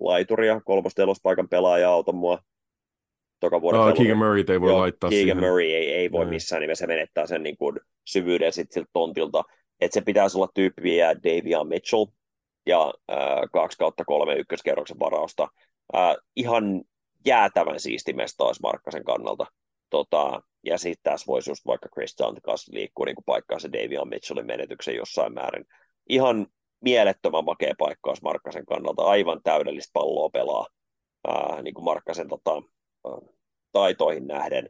laituria, 0.00 0.60
kolmostelospaikan 0.60 1.48
pelaajaa, 1.48 1.92
auta 1.92 2.12
mua 2.12 2.38
toka 3.40 3.60
vuoden 3.60 3.80
oh, 3.80 3.94
Keegan 3.94 4.18
Murray 4.18 4.44
ei 4.48 4.60
voi 4.60 4.70
Joo, 4.70 4.80
laittaa 4.80 5.10
Keegan 5.10 5.24
siihen. 5.24 5.50
Murray 5.50 5.64
ei, 5.64 5.92
ei 5.92 6.12
voi 6.12 6.24
missään 6.26 6.60
nimessä, 6.60 6.82
se 6.82 6.86
menettää 6.86 7.26
sen 7.26 7.42
niin 7.42 7.56
kuin, 7.56 7.80
syvyyden 8.04 8.52
sitten 8.52 8.74
siltä 8.74 8.90
tontilta. 8.92 9.42
Että 9.80 9.94
se 9.94 10.00
pitäisi 10.00 10.38
olla 10.38 10.48
tyyppiä 10.54 11.14
Davion 11.14 11.68
Mitchell 11.68 12.06
ja 12.66 12.94
äh, 13.10 13.18
2 13.52 13.78
kautta 13.78 14.04
3 14.04 14.34
ykköskerroksen 14.34 14.98
varausta. 14.98 15.48
Äh, 15.96 16.16
ihan 16.36 16.82
jäätävän 17.26 17.80
siisti 17.80 18.12
mestaus 18.12 18.60
Markkasen 18.60 19.04
kannalta. 19.04 19.46
Tota, 19.90 20.42
ja 20.64 20.78
sitten 20.78 21.12
tässä 21.12 21.26
voisi 21.26 21.50
just 21.50 21.66
vaikka 21.66 21.88
Chris 21.88 22.14
Dunn 22.18 22.36
kanssa 22.42 22.72
liikkua 22.74 23.06
niin 23.06 23.16
paikkaa 23.26 23.58
se 23.58 23.72
Davion 23.72 24.08
Mitchellin 24.08 24.46
menetyksen 24.46 24.96
jossain 24.96 25.34
määrin. 25.34 25.64
Ihan 26.08 26.46
mielettömän 26.84 27.44
makea 27.44 27.74
paikkaus 27.78 28.22
Markkasen 28.22 28.66
kannalta, 28.66 29.02
aivan 29.02 29.40
täydellistä 29.44 29.90
palloa 29.92 30.30
pelaa, 30.30 30.66
ää, 31.28 31.62
niin 31.62 31.74
kuin 31.74 31.84
Markkasen 31.84 32.28
tota, 32.28 32.62
taitoihin 33.72 34.26
nähden. 34.26 34.68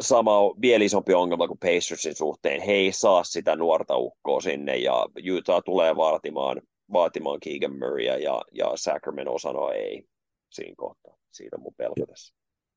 Sama 0.00 0.38
on 0.38 0.54
vielä 0.60 0.84
isompi 0.84 1.14
ongelma 1.14 1.48
kuin 1.48 1.58
Pacersin 1.58 2.14
suhteen. 2.14 2.60
He 2.60 2.72
ei 2.72 2.92
saa 2.92 3.24
sitä 3.24 3.56
nuorta 3.56 3.96
ukkoa 3.96 4.40
sinne 4.40 4.76
ja 4.76 5.06
Utah 5.36 5.62
tulee 5.64 5.96
vaatimaan, 5.96 6.62
vaatimaan 6.92 7.40
Keegan 7.40 7.72
Murrayä 7.72 8.16
ja, 8.16 8.42
ja 8.52 8.72
Sacramento 8.74 9.38
sanoo 9.38 9.70
ei 9.70 10.04
siinä 10.50 10.74
kohtaa. 10.76 11.16
Siitä 11.30 11.58
mun 11.58 11.74
pelko 11.76 12.06
tässä. 12.06 12.34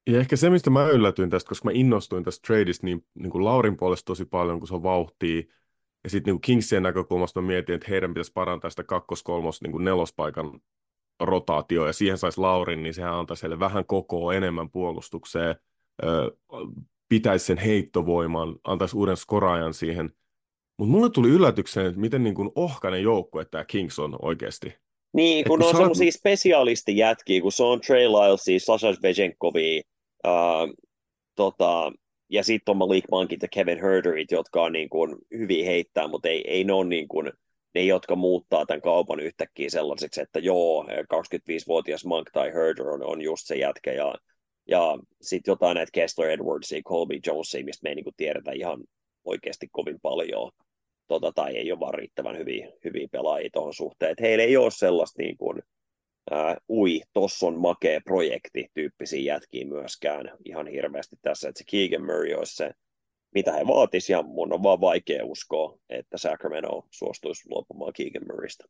Ja 0.09 0.19
ehkä 0.19 0.35
se, 0.35 0.49
mistä 0.49 0.69
mä 0.69 0.89
yllätyin 0.89 1.29
tästä, 1.29 1.49
koska 1.49 1.65
mä 1.65 1.71
innostuin 1.73 2.23
tästä 2.23 2.47
tradeista 2.47 2.85
niin, 2.85 3.05
niin 3.13 3.31
kuin 3.31 3.45
Laurin 3.45 3.77
puolesta 3.77 4.05
tosi 4.05 4.25
paljon, 4.25 4.59
kun 4.59 4.67
se 4.67 4.75
on 4.75 4.83
vauhtia. 4.83 5.43
Ja 6.05 6.09
sitten 6.09 6.33
niin 6.33 6.41
Kingsien 6.41 6.83
näkökulmasta 6.83 7.41
mä 7.41 7.47
mietin, 7.47 7.75
että 7.75 7.87
heidän 7.89 8.13
pitäisi 8.13 8.31
parantaa 8.33 8.69
sitä 8.69 8.83
kakkos-kolmos 8.83 9.61
niin 9.61 9.71
kuin 9.71 9.85
nelospaikan 9.85 10.59
rotaatio 11.19 11.87
ja 11.87 11.93
siihen 11.93 12.17
saisi 12.17 12.41
Laurin, 12.41 12.83
niin 12.83 12.93
sehän 12.93 13.13
antaisi 13.13 13.43
heille 13.43 13.59
vähän 13.59 13.85
kokoa 13.85 14.33
enemmän 14.33 14.69
puolustukseen, 14.69 15.55
pitäisi 17.09 17.45
sen 17.45 17.57
heittovoiman, 17.57 18.55
antaisi 18.63 18.97
uuden 18.97 19.17
skoraajan 19.17 19.73
siihen. 19.73 20.11
Mutta 20.79 20.91
mulle 20.91 21.09
tuli 21.09 21.29
yllätykseen, 21.29 21.85
että 21.85 21.99
miten 21.99 22.23
niin 22.23 22.35
kuin 22.35 22.51
ohkainen 22.55 23.03
joukkue 23.03 23.45
tämä 23.45 23.65
Kings 23.65 23.99
on 23.99 24.15
oikeasti. 24.21 24.75
Niin, 25.13 25.45
kun, 25.45 25.59
kun 25.59 25.67
on 25.67 25.71
saat... 25.71 25.81
semmoisia 25.81 26.11
spesialistijätkiä, 26.11 27.41
kun 27.41 27.51
se 27.51 27.63
on 27.63 27.81
Trey 27.81 28.07
Lylesia, 28.07 28.59
Sasha 28.59 28.87
Vejenkovia, 29.03 29.81
uh, 30.27 30.73
tota, 31.35 31.91
ja 32.29 32.43
sitten 32.43 32.71
on 32.71 32.77
Malik 32.77 33.05
Monkit 33.11 33.41
ja 33.41 33.47
Kevin 33.47 33.81
Herderit, 33.81 34.31
jotka 34.31 34.63
on 34.63 34.73
niin 34.73 34.89
kuin 34.89 35.15
hyviä 35.37 35.65
heittää, 35.65 36.07
mutta 36.07 36.29
ei, 36.29 36.51
ei 36.51 36.63
ne 36.63 36.73
ole 36.73 36.85
niin 36.85 37.07
kuin 37.07 37.31
ne, 37.75 37.83
jotka 37.83 38.15
muuttaa 38.15 38.65
tämän 38.65 38.81
kaupan 38.81 39.19
yhtäkkiä 39.19 39.69
sellaiseksi, 39.69 40.21
että 40.21 40.39
joo, 40.39 40.83
25-vuotias 40.83 42.05
Monk 42.05 42.29
tai 42.31 42.53
Herder 42.53 42.87
on, 42.87 43.03
on 43.03 43.21
just 43.21 43.47
se 43.47 43.55
jätkä, 43.55 43.93
ja, 43.93 44.15
ja 44.67 44.97
sitten 45.21 45.51
jotain 45.51 45.75
näitä 45.75 45.91
Kessler 45.93 46.29
Edwardsia, 46.29 46.81
Colby 46.81 47.19
Jonesia, 47.27 47.65
mistä 47.65 47.83
me 47.83 47.89
ei 47.89 47.95
niin 47.95 48.05
tiedetä 48.17 48.51
ihan 48.51 48.83
oikeasti 49.25 49.67
kovin 49.71 49.99
paljon, 50.01 50.51
tota, 51.07 51.31
tai 51.31 51.57
ei 51.57 51.71
ole 51.71 51.79
vaan 51.79 51.93
riittävän 51.93 52.37
hyviä, 52.37 52.71
hyviä 52.83 53.07
pelaajia 53.11 53.49
tuohon 53.53 53.73
suhteen, 53.73 54.11
että 54.11 54.23
heillä 54.23 54.43
ei 54.43 54.57
ole 54.57 54.71
sellaista 54.71 55.21
niin 55.21 55.37
kuin, 55.37 55.61
ää, 56.31 56.57
ui, 56.69 57.01
tossa 57.13 57.47
on 57.47 57.59
makea 57.59 58.01
projekti 58.01 58.67
tyyppisiä 58.73 59.33
jätkiä 59.33 59.65
myöskään 59.65 60.31
ihan 60.45 60.67
hirveästi 60.67 61.15
tässä, 61.21 61.49
että 61.49 61.59
se 61.59 61.65
Keegan 61.71 62.05
Murray 62.05 62.33
olisi 62.33 62.55
se 62.55 62.71
mitä 63.35 63.53
he 63.53 63.67
vaatisivat, 63.67 64.19
ja 64.19 64.27
mun 64.27 64.53
on 64.53 64.63
vaan 64.63 64.81
vaikea 64.81 65.25
uskoa, 65.25 65.77
että 65.89 66.17
Sacramento 66.17 66.87
suostuisi 66.91 67.49
luopumaan 67.49 67.93
Keegan 67.93 68.23
Murraysta. 68.31 68.65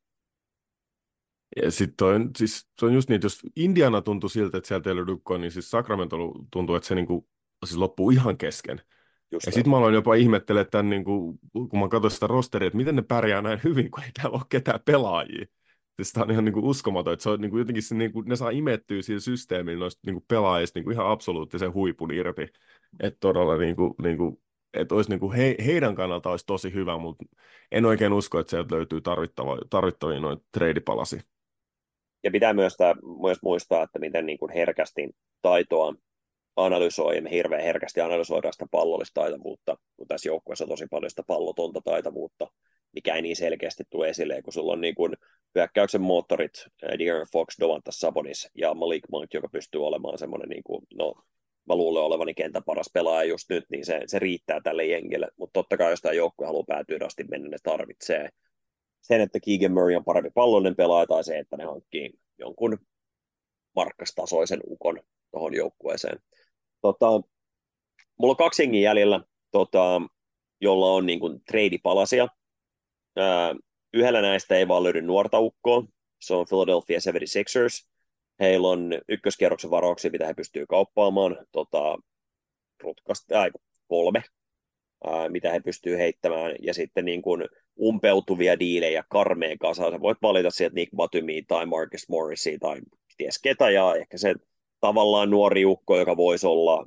Ja 1.63 1.71
sitten 1.71 2.07
on, 2.07 2.29
siis, 2.37 2.67
se 2.79 2.85
on 2.85 2.93
just 2.93 3.09
niin, 3.09 3.15
että 3.15 3.25
jos 3.25 3.39
Indiana 3.55 4.01
tuntui 4.01 4.29
siltä, 4.29 4.57
että 4.57 4.67
sieltä 4.67 4.89
ei 4.89 4.95
löydy 4.95 5.17
niin 5.39 5.51
siis 5.51 5.71
Sacramento 5.71 6.17
tuntuu, 6.51 6.75
että 6.75 6.87
se 6.87 6.95
niinku, 6.95 7.27
siis 7.65 7.77
loppuu 7.77 8.09
ihan 8.09 8.37
kesken. 8.37 8.81
Just 9.31 9.45
ja 9.45 9.51
sitten 9.51 9.71
mä 9.71 9.77
aloin 9.77 9.93
jopa 9.93 10.15
ihmettelemään 10.15 10.71
tämän, 10.71 10.89
niin 10.89 11.03
kuin, 11.03 11.39
kun 11.53 11.79
mä 11.79 11.87
katsoin 11.87 12.11
sitä 12.11 12.27
rosteria, 12.27 12.67
että 12.67 12.77
miten 12.77 12.95
ne 12.95 13.01
pärjää 13.01 13.41
näin 13.41 13.59
hyvin, 13.63 13.91
kun 13.91 14.03
ei 14.03 14.11
täällä 14.21 14.35
ole 14.35 14.45
ketään 14.49 14.79
pelaajia. 14.85 15.45
Siis 15.95 16.13
tämä 16.13 16.23
on 16.23 16.31
ihan 16.31 16.45
niin 16.45 16.53
kuin 16.53 16.65
uskomaton, 16.65 17.13
että 17.13 17.23
se 17.23 17.29
on 17.29 17.41
niin 17.41 17.51
kuin 17.51 17.59
jotenkin 17.59 17.83
se, 17.83 17.95
niin 17.95 18.13
kuin, 18.13 18.29
ne 18.29 18.35
saa 18.35 18.49
imettyä 18.49 19.01
siihen 19.01 19.21
systeemiin 19.21 19.79
noista 19.79 20.01
niin 20.05 20.15
kuin 20.15 20.25
pelaajista 20.27 20.79
niin 20.79 20.83
kuin 20.83 20.93
ihan 20.93 21.11
absoluuttisen 21.11 21.73
huipun 21.73 22.11
irti. 22.11 22.47
Että 22.99 23.17
todella 23.19 23.57
niin 23.57 23.75
kuin, 23.75 23.93
niin 24.03 24.17
kuin, 24.17 24.41
että 24.73 24.95
olisi 24.95 25.09
niin 25.09 25.19
kuin 25.19 25.37
he, 25.37 25.55
heidän 25.65 25.95
kannalta 25.95 26.29
olisi 26.29 26.45
tosi 26.45 26.73
hyvä, 26.73 26.97
mutta 26.97 27.25
en 27.71 27.85
oikein 27.85 28.13
usko, 28.13 28.39
että 28.39 28.51
sieltä 28.51 28.75
löytyy 28.75 29.01
tarvittava, 29.01 29.57
tarvittavia 29.69 30.19
noita 30.19 30.43
treidipalasi. 30.51 31.19
Ja 32.23 32.31
pitää 32.31 32.53
myös, 32.53 32.75
tämä, 32.77 32.95
myös 33.21 33.37
muistaa, 33.43 33.83
että 33.83 33.99
miten 33.99 34.25
niin 34.25 34.37
kuin 34.37 34.51
herkästi 34.51 35.09
taitoa 35.41 35.93
analysoi, 36.55 37.21
me 37.21 37.31
hirveän 37.31 37.63
herkästi 37.63 38.01
analysoidaan 38.01 38.53
sitä 38.53 38.65
pallollista 38.71 39.21
taitavuutta, 39.21 39.77
kun 39.97 40.07
tässä 40.07 40.29
joukkueessa 40.29 40.65
on 40.65 40.69
tosi 40.69 40.87
paljon 40.91 41.09
sitä 41.09 41.23
pallotonta 41.27 41.81
taitavuutta, 41.81 42.47
mikä 42.93 43.15
ei 43.15 43.21
niin 43.21 43.35
selkeästi 43.35 43.83
tule 43.89 44.09
esille, 44.09 44.41
kun 44.41 44.53
sulla 44.53 44.73
on 44.73 44.81
niin 44.81 44.95
kuin 44.95 45.13
hyökkäyksen 45.55 46.01
moottorit, 46.01 46.65
De'Aaron 46.85 47.31
Fox, 47.31 47.55
Domantas 47.59 47.99
Sabonis 47.99 48.49
ja 48.55 48.73
Malik 48.73 49.03
Monk, 49.11 49.33
joka 49.33 49.47
pystyy 49.47 49.85
olemaan 49.85 50.17
semmoinen 50.17 50.49
niin 50.49 50.63
kuin, 50.63 50.81
no, 50.93 51.13
mä 51.67 51.75
luulen 51.75 52.03
olevani 52.03 52.33
kentän 52.33 52.63
paras 52.63 52.89
pelaaja 52.93 53.29
just 53.29 53.49
nyt, 53.49 53.65
niin 53.69 53.85
se, 53.85 54.01
se 54.07 54.19
riittää 54.19 54.61
tälle 54.61 54.85
jengille. 54.85 55.27
Mutta 55.37 55.53
totta 55.53 55.77
kai, 55.77 55.91
jos 55.91 56.01
tämä 56.01 56.13
joukkue 56.13 56.47
haluaa 56.47 56.65
päätyä 56.67 56.97
asti 57.05 57.23
mennä, 57.23 57.49
ne 57.49 57.57
tarvitsee 57.63 58.29
sen, 59.01 59.21
että 59.21 59.39
Keegan 59.45 59.71
Murray 59.71 59.95
on 59.95 60.05
parempi 60.05 60.29
pallollinen 60.33 60.75
pelaaja, 60.75 61.07
tai 61.07 61.23
se, 61.23 61.37
että 61.37 61.57
ne 61.57 61.63
hankkii 61.63 62.13
jonkun 62.39 62.77
markkastasoisen 63.75 64.59
ukon 64.67 64.99
tuohon 65.31 65.53
joukkueeseen. 65.53 66.19
Tota, 66.85 67.21
mulla 68.19 68.31
on 68.31 68.37
kaksi 68.37 68.63
jengiä 68.63 68.89
jäljellä, 68.89 69.21
tota, 69.51 70.01
jolla 70.61 70.91
on 70.91 71.05
niin 71.05 71.19
kuin 71.19 71.43
treidipalasia. 71.45 72.27
Ää, 73.15 73.55
yhdellä 73.93 74.21
näistä 74.21 74.55
ei 74.55 74.67
vaan 74.67 74.83
löydy 74.83 75.01
nuorta 75.01 75.39
ukkoa, 75.39 75.83
se 76.21 76.33
on 76.33 76.45
Philadelphia 76.49 76.99
76ers. 76.99 77.89
Heillä 78.39 78.67
on 78.67 78.91
ykköskierroksen 79.09 79.71
varauksia, 79.71 80.11
mitä 80.11 80.27
he 80.27 80.33
pystyvät 80.33 80.67
kauppaamaan, 80.69 81.45
tota, 81.51 81.97
rutkasta, 82.83 83.41
äh, 83.41 83.47
kolme, 83.87 84.23
äh, 85.07 85.29
mitä 85.29 85.51
he 85.51 85.59
pystyvät 85.59 85.99
heittämään, 85.99 86.55
ja 86.61 86.73
sitten 86.73 87.05
niin 87.05 87.21
kuin 87.21 87.43
umpeutuvia 87.79 88.59
diilejä 88.59 89.03
karmeen 89.09 89.59
kanssa. 89.59 89.91
Sä 89.91 90.01
voit 90.01 90.17
valita 90.21 90.49
sieltä 90.49 90.75
Nick 90.75 90.95
Batymia 90.95 91.41
tai 91.47 91.65
Marcus 91.65 92.09
Morrisia 92.09 92.57
tai 92.59 92.79
ties 93.17 93.39
ketä, 93.39 93.69
ja 93.69 93.95
ehkä 93.95 94.17
se 94.17 94.35
tavallaan 94.85 95.29
nuori 95.29 95.65
ukko, 95.65 95.97
joka 95.97 96.17
voisi 96.17 96.47
olla 96.47 96.85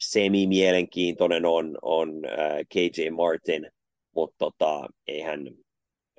semi-mielenkiintoinen, 0.00 1.44
on, 1.46 1.78
on 1.82 2.24
äh, 2.24 2.58
KJ 2.72 3.10
Martin, 3.10 3.70
mutta 4.14 4.36
tota, 4.38 4.88
eihän 5.06 5.40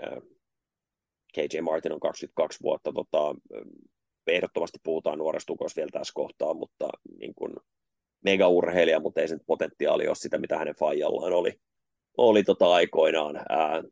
äh, 0.04 0.18
KJ 1.34 1.62
Martin 1.62 1.92
on 1.92 2.00
22 2.00 2.60
vuotta 2.64 2.92
tota, 2.94 3.36
ehdottomasti 4.28 4.80
puhutaan 4.84 5.18
nuoresta 5.18 5.48
tukosta 5.48 5.80
vielä 5.80 5.90
tässä 5.92 6.14
kohtaa, 6.14 6.54
mutta 6.54 6.90
niin 7.20 7.34
kuin 7.36 7.56
mega-urheilija, 8.22 9.00
mutta 9.00 9.22
ei 9.22 9.28
sen 9.28 9.42
potentiaali 9.46 10.08
ole 10.08 10.16
sitä, 10.16 10.38
mitä 10.38 10.58
hänen 10.58 10.76
faijallaan 10.80 11.34
oli, 11.34 11.54
oli 12.18 12.44
tota 12.44 12.74
aikoinaan. 12.74 13.36
Ää, 13.36 13.84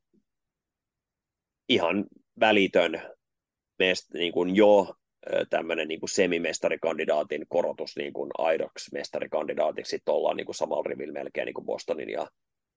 ihan 1.69 2.05
välitön 2.39 3.01
mest, 3.79 4.13
niin 4.13 4.33
kuin 4.33 4.55
jo 4.55 4.95
tämmöinen 5.49 5.87
niin 5.87 5.99
semimestarikandidaatin 6.05 7.45
korotus 7.49 7.97
niin 7.97 8.13
kuin 8.13 8.31
aidoksi 8.37 8.91
mestarikansdidaatiksi. 8.93 9.89
Sitten 9.89 10.13
ollaan 10.13 10.37
niin 10.37 10.45
kuin 10.45 10.55
samalla 10.55 10.83
rivillä 10.89 11.13
melkein 11.13 11.45
niin 11.45 11.53
kuin 11.53 11.65
Bostonin 11.65 12.09
ja, 12.09 12.27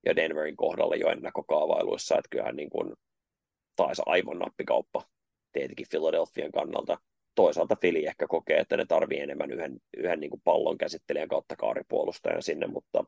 ja 0.07 0.17
Denverin 0.17 0.57
kohdalla 0.57 0.97
jo 0.97 1.09
ennakkokaavailuissa, 1.09 2.19
että 2.19 2.29
kyllähän 2.31 2.57
niin 2.57 2.71
kuin 2.71 2.95
taisi 3.77 4.03
aivan 4.07 4.39
nappikauppa 4.39 5.03
tietenkin 5.53 5.87
Philadelphian 5.91 6.53
kannalta 6.53 6.99
toisaalta 7.35 7.77
Fili 7.81 8.07
ehkä 8.07 8.27
kokee, 8.27 8.59
että 8.59 8.77
ne 8.77 8.87
tarvii 8.87 9.21
enemmän 9.21 9.51
yhden, 9.51 9.81
yhden 9.97 10.21
niin 10.21 10.31
kuin 10.31 10.43
pallon 10.45 10.79
käsittelijän 10.79 11.29
kautta 11.29 11.57
kaaripuolustajan 11.57 12.43
sinne, 12.43 12.67
mutta 12.67 13.05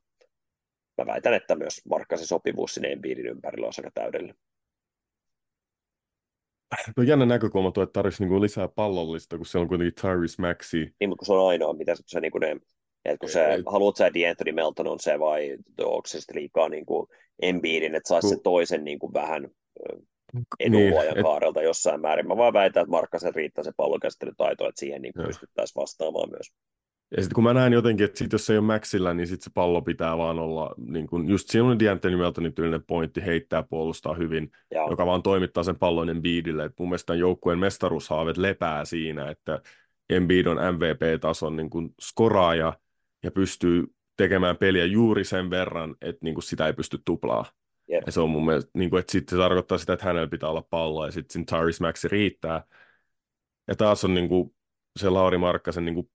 mä 0.98 1.06
väitän, 1.06 1.34
että 1.34 1.54
myös 1.54 1.80
Markkasen 1.88 2.26
sopivuus 2.26 2.74
sinne 2.74 2.92
Embiidin 2.92 3.26
ympärillä 3.26 3.66
on 3.66 3.72
aika 3.78 3.90
täydellinen. 3.94 4.36
Tuo 6.94 7.04
jännä 7.04 7.26
näkökulma 7.26 7.70
tuo, 7.70 7.82
että 7.82 7.92
tarvitsisi 7.92 8.22
niinku 8.22 8.40
lisää 8.40 8.68
pallollista, 8.68 9.36
kun 9.36 9.46
se 9.46 9.58
on 9.58 9.68
kuitenkin 9.68 10.02
Tyrese 10.02 10.42
Maxi. 10.42 10.94
Niin, 11.00 11.08
mutta 11.08 11.20
kun 11.20 11.26
se 11.26 11.32
on 11.32 11.48
ainoa, 11.48 11.72
mitä 11.72 11.94
se, 12.06 12.20
niin 12.20 12.32
kuin 12.32 12.40
ne, 12.40 12.56
että 13.04 13.18
kun 13.20 13.28
se, 13.28 13.54
et, 13.54 13.62
haluat 13.66 13.96
sä, 13.96 14.06
että 14.06 14.18
Anthony 14.30 14.52
Melton 14.52 14.86
on 14.86 15.00
se 15.00 15.18
vai 15.18 15.56
onko 15.80 16.02
se 16.06 16.20
sitten 16.20 16.36
liikaa 16.36 16.68
niin 16.68 16.86
kuin 16.86 17.06
Embiidin, 17.42 17.94
että 17.94 18.08
saisi 18.08 18.28
kun... 18.28 18.36
se 18.36 18.42
toisen 18.42 18.84
niin 18.84 18.98
kuin 18.98 19.12
vähän 19.12 19.48
edunluojan 20.60 21.14
niin, 21.14 21.24
kaarelta 21.24 21.60
et... 21.60 21.66
jossain 21.66 22.00
määrin. 22.00 22.28
Mä 22.28 22.36
vaan 22.36 22.52
väitän, 22.52 22.80
että 22.80 22.90
Markkasen 22.90 23.34
riittää 23.34 23.64
se 23.64 23.72
pallonkäsittelytaito, 23.76 24.68
että 24.68 24.80
siihen 24.80 25.02
niin 25.02 25.12
pystyttäisiin 25.26 25.80
vastaamaan 25.80 26.30
myös. 26.30 26.52
Ja 27.16 27.22
sitten 27.22 27.34
kun 27.34 27.44
mä 27.44 27.54
näen 27.54 27.72
jotenkin, 27.72 28.04
että 28.04 28.18
sit 28.18 28.32
jos 28.32 28.46
se 28.46 28.52
ei 28.52 28.58
ole 28.58 28.66
Maxilla, 28.66 29.14
niin 29.14 29.26
sitten 29.26 29.44
se 29.44 29.50
pallo 29.54 29.82
pitää 29.82 30.18
vaan 30.18 30.38
olla 30.38 30.74
niin 30.86 31.06
kun 31.06 31.28
just 31.28 31.48
silloin 31.48 31.78
D'Anthony 31.80 32.16
Meltonin 32.16 32.54
tyylinen 32.54 32.84
pointti, 32.86 33.24
heittää 33.24 33.62
puolustaa 33.62 34.14
hyvin, 34.14 34.52
Joo. 34.70 34.90
joka 34.90 35.06
vaan 35.06 35.22
toimittaa 35.22 35.64
sen 35.64 35.78
pallon 35.78 36.10
Embiidille. 36.10 36.64
Et 36.64 36.72
mun 36.78 36.88
mielestä 36.88 37.14
joukkueen 37.14 37.58
mestaruushaavet 37.58 38.36
lepää 38.36 38.84
siinä, 38.84 39.30
että 39.30 39.60
Embiid 40.10 40.46
on 40.46 40.56
MVP-tason 40.56 41.56
niin 41.56 41.70
kun 41.70 41.94
skoraaja 42.00 42.72
ja 43.22 43.30
pystyy 43.30 43.84
tekemään 44.16 44.56
peliä 44.56 44.84
juuri 44.84 45.24
sen 45.24 45.50
verran, 45.50 45.96
että 46.00 46.20
niin 46.24 46.42
sitä 46.42 46.66
ei 46.66 46.72
pysty 46.72 46.98
tuplaa. 47.04 47.44
Yep. 47.92 48.02
Ja 48.06 48.12
se 48.12 48.20
on 48.20 48.30
mun 48.30 48.44
mielestä, 48.44 48.70
niin 48.74 48.90
kuin, 48.90 49.00
että 49.00 49.12
sitten 49.12 49.36
se 49.38 49.42
tarkoittaa 49.42 49.78
sitä, 49.78 49.92
että 49.92 50.06
hänellä 50.06 50.28
pitää 50.28 50.48
olla 50.48 50.66
pallo 50.70 51.06
ja 51.06 51.12
sitten 51.12 51.46
Tyrese 51.46 51.84
Maxi 51.84 52.08
riittää. 52.08 52.64
Ja 53.68 53.76
taas 53.76 54.04
on 54.04 54.14
niin 54.14 54.28
kuin, 54.28 54.54
se 54.96 55.10
Lauri 55.10 55.38
Markkasen, 55.38 55.84
niin 55.84 55.94
kuin, 55.94 56.10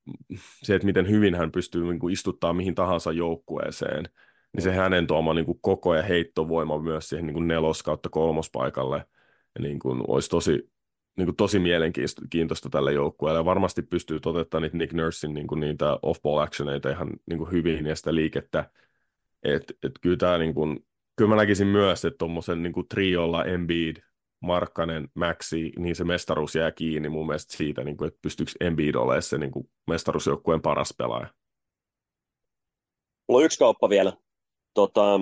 se, 0.63 0.75
että 0.75 0.86
miten 0.86 1.09
hyvin 1.09 1.36
hän 1.36 1.51
pystyy 1.51 1.84
niin 1.84 1.99
kuin, 1.99 2.13
istuttaa 2.13 2.53
mihin 2.53 2.75
tahansa 2.75 3.11
joukkueeseen, 3.11 4.09
niin 4.53 4.63
se 4.63 4.71
hänen 4.71 5.07
tuoma 5.07 5.34
niin 5.34 5.45
kuin, 5.45 5.59
koko 5.61 5.95
ja 5.95 6.03
heittovoima 6.03 6.80
myös 6.80 7.09
siihen 7.09 7.25
niin 7.25 7.34
kuin 7.34 7.47
nelos 7.47 7.84
kautta 7.84 8.09
kolmospaikalle 8.09 9.05
ja 9.55 9.61
niin 9.61 9.80
kuin, 9.80 10.03
olisi 10.07 10.30
tosi, 10.30 10.71
niin 11.17 11.25
kuin, 11.25 11.36
tosi 11.36 11.59
mielenkiintoista 11.59 12.69
tälle 12.69 12.93
joukkueelle. 12.93 13.39
Ja 13.39 13.45
varmasti 13.45 13.82
pystyy 13.82 14.19
toteuttamaan 14.19 14.63
niitä 14.63 14.78
Nick 14.78 14.93
Nursin 14.93 15.34
niin 15.34 15.47
kuin, 15.47 15.59
niitä 15.59 15.99
off-ball 16.01 16.38
actioneita 16.38 16.89
ihan 16.89 17.09
niin 17.25 17.38
kuin, 17.38 17.51
hyvin 17.51 17.86
ja 17.86 17.95
sitä 17.95 18.15
liikettä. 18.15 18.69
Että 19.43 19.73
et, 19.84 19.91
kyllä 20.01 20.17
tämä 20.17 20.38
niin 20.38 20.53
kuin, 20.53 20.86
kyllä 21.15 21.30
mä 21.30 21.36
näkisin 21.36 21.67
myös, 21.67 22.05
että 22.05 22.17
tuommoisen 22.17 22.63
niin 22.63 22.88
triolla 22.89 23.45
Embiid, 23.45 23.97
Markkanen, 24.40 25.08
Maxi, 25.14 25.72
niin 25.78 25.96
se 25.96 26.04
mestaruus 26.04 26.56
jää 26.56 26.72
kiinni 26.72 27.10
mun 27.10 27.28
mielestä 27.28 27.58
siitä, 27.58 27.84
niin 27.84 27.98
kuin, 27.98 28.08
että 28.08 28.20
pystyykö 28.22 28.52
Embiid 28.60 28.96
olemaan 28.96 29.22
se 29.22 29.38
niin 29.38 29.52
kuin 29.52 29.70
mestaruusjoukkueen 29.88 30.62
paras 30.62 30.94
pelaaja. 30.98 31.28
Mulla 33.28 33.40
on 33.40 33.46
yksi 33.46 33.60
kauppa 33.60 33.90
vielä. 33.90 34.14
Tota, 34.74 35.20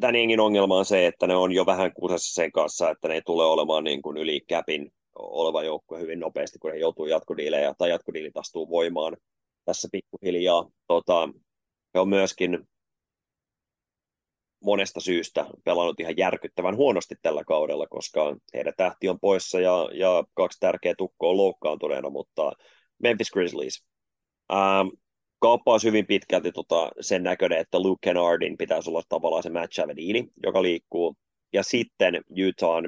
tämän 0.00 0.16
jengin 0.16 0.40
ongelma 0.40 0.78
on 0.78 0.84
se, 0.84 1.06
että 1.06 1.26
ne 1.26 1.36
on 1.36 1.52
jo 1.52 1.66
vähän 1.66 1.92
kusessa 1.92 2.34
sen 2.34 2.52
kanssa, 2.52 2.90
että 2.90 3.08
ne 3.08 3.14
ei 3.14 3.22
tule 3.26 3.44
olemaan 3.44 3.84
niin 3.84 4.02
kuin 4.02 4.16
yli 4.16 4.40
käpin 4.48 4.92
oleva 5.14 5.62
joukkue 5.62 6.00
hyvin 6.00 6.20
nopeasti, 6.20 6.58
kun 6.58 6.70
ne 6.70 6.78
joutuu 6.78 7.06
jatkodiilejä 7.06 7.74
tai 7.78 7.90
jatkodiilit 7.90 8.36
astuu 8.36 8.68
voimaan 8.68 9.16
tässä 9.64 9.88
pikkuhiljaa. 9.92 10.70
Tota, 10.86 11.28
he 11.94 12.00
on 12.00 12.08
myöskin 12.08 12.68
monesta 14.64 15.00
syystä 15.00 15.46
pelannut 15.64 16.00
ihan 16.00 16.16
järkyttävän 16.16 16.76
huonosti 16.76 17.14
tällä 17.22 17.44
kaudella, 17.44 17.86
koska 17.86 18.36
heidän 18.54 18.72
tähti 18.76 19.08
on 19.08 19.20
poissa 19.20 19.60
ja, 19.60 19.88
ja 19.92 20.24
kaksi 20.34 20.60
tärkeää 20.60 20.94
tukkoa 20.98 21.30
on 21.30 21.36
loukkaantuneena, 21.36 22.10
mutta 22.10 22.52
Memphis 23.02 23.30
Grizzlies. 23.30 23.84
Ähm, 24.52 24.88
kauppa 25.40 25.72
olisi 25.72 25.86
hyvin 25.86 26.06
pitkälti 26.06 26.52
tota, 26.52 26.90
sen 27.00 27.22
näköinen, 27.22 27.58
että 27.58 27.80
Luke 27.80 27.98
Kennardin 28.02 28.56
pitäisi 28.56 28.90
olla 28.90 29.02
tavallaan 29.08 29.42
se 29.42 29.50
Chavadini, 29.74 30.28
joka 30.42 30.62
liikkuu, 30.62 31.16
ja 31.52 31.62
sitten 31.62 32.22
Utah, 32.48 32.82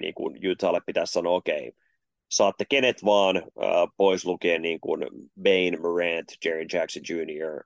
niin 0.00 0.14
kuin 0.14 0.50
Utahlle 0.52 0.80
pitäisi 0.86 1.12
sanoa, 1.12 1.36
okei, 1.36 1.68
okay, 1.68 1.85
saatte 2.28 2.64
kenet 2.68 3.04
vaan, 3.04 3.36
äh, 3.36 3.88
pois 3.96 4.26
lukien 4.26 4.62
niin 4.62 4.80
kuin 4.80 5.06
Bain, 5.42 5.80
Morant, 5.80 6.32
Jerry 6.44 6.66
Jackson 6.72 7.02
Jr., 7.08 7.64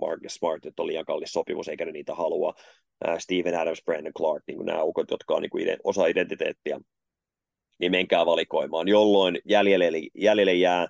Marcus 0.00 0.34
Smart, 0.34 0.66
että 0.66 0.82
on 0.82 0.86
liian 0.86 1.04
kallis 1.04 1.32
sopimus, 1.32 1.68
eikä 1.68 1.84
ne 1.84 1.92
niitä 1.92 2.14
halua, 2.14 2.54
äh, 3.08 3.18
Steven 3.18 3.58
Adams, 3.58 3.82
Brandon 3.84 4.12
Clark, 4.12 4.42
niin 4.46 4.56
kuin 4.56 4.66
nämä 4.66 4.82
ukot, 4.82 5.10
jotka 5.10 5.34
on 5.34 5.42
niin 5.42 5.50
kuin 5.50 5.76
osa 5.84 6.06
identiteettiä, 6.06 6.80
niin 7.78 7.90
menkää 7.90 8.26
valikoimaan, 8.26 8.88
jolloin 8.88 9.38
jäljelle, 9.44 10.00
jäljelle 10.14 10.54
jää 10.54 10.88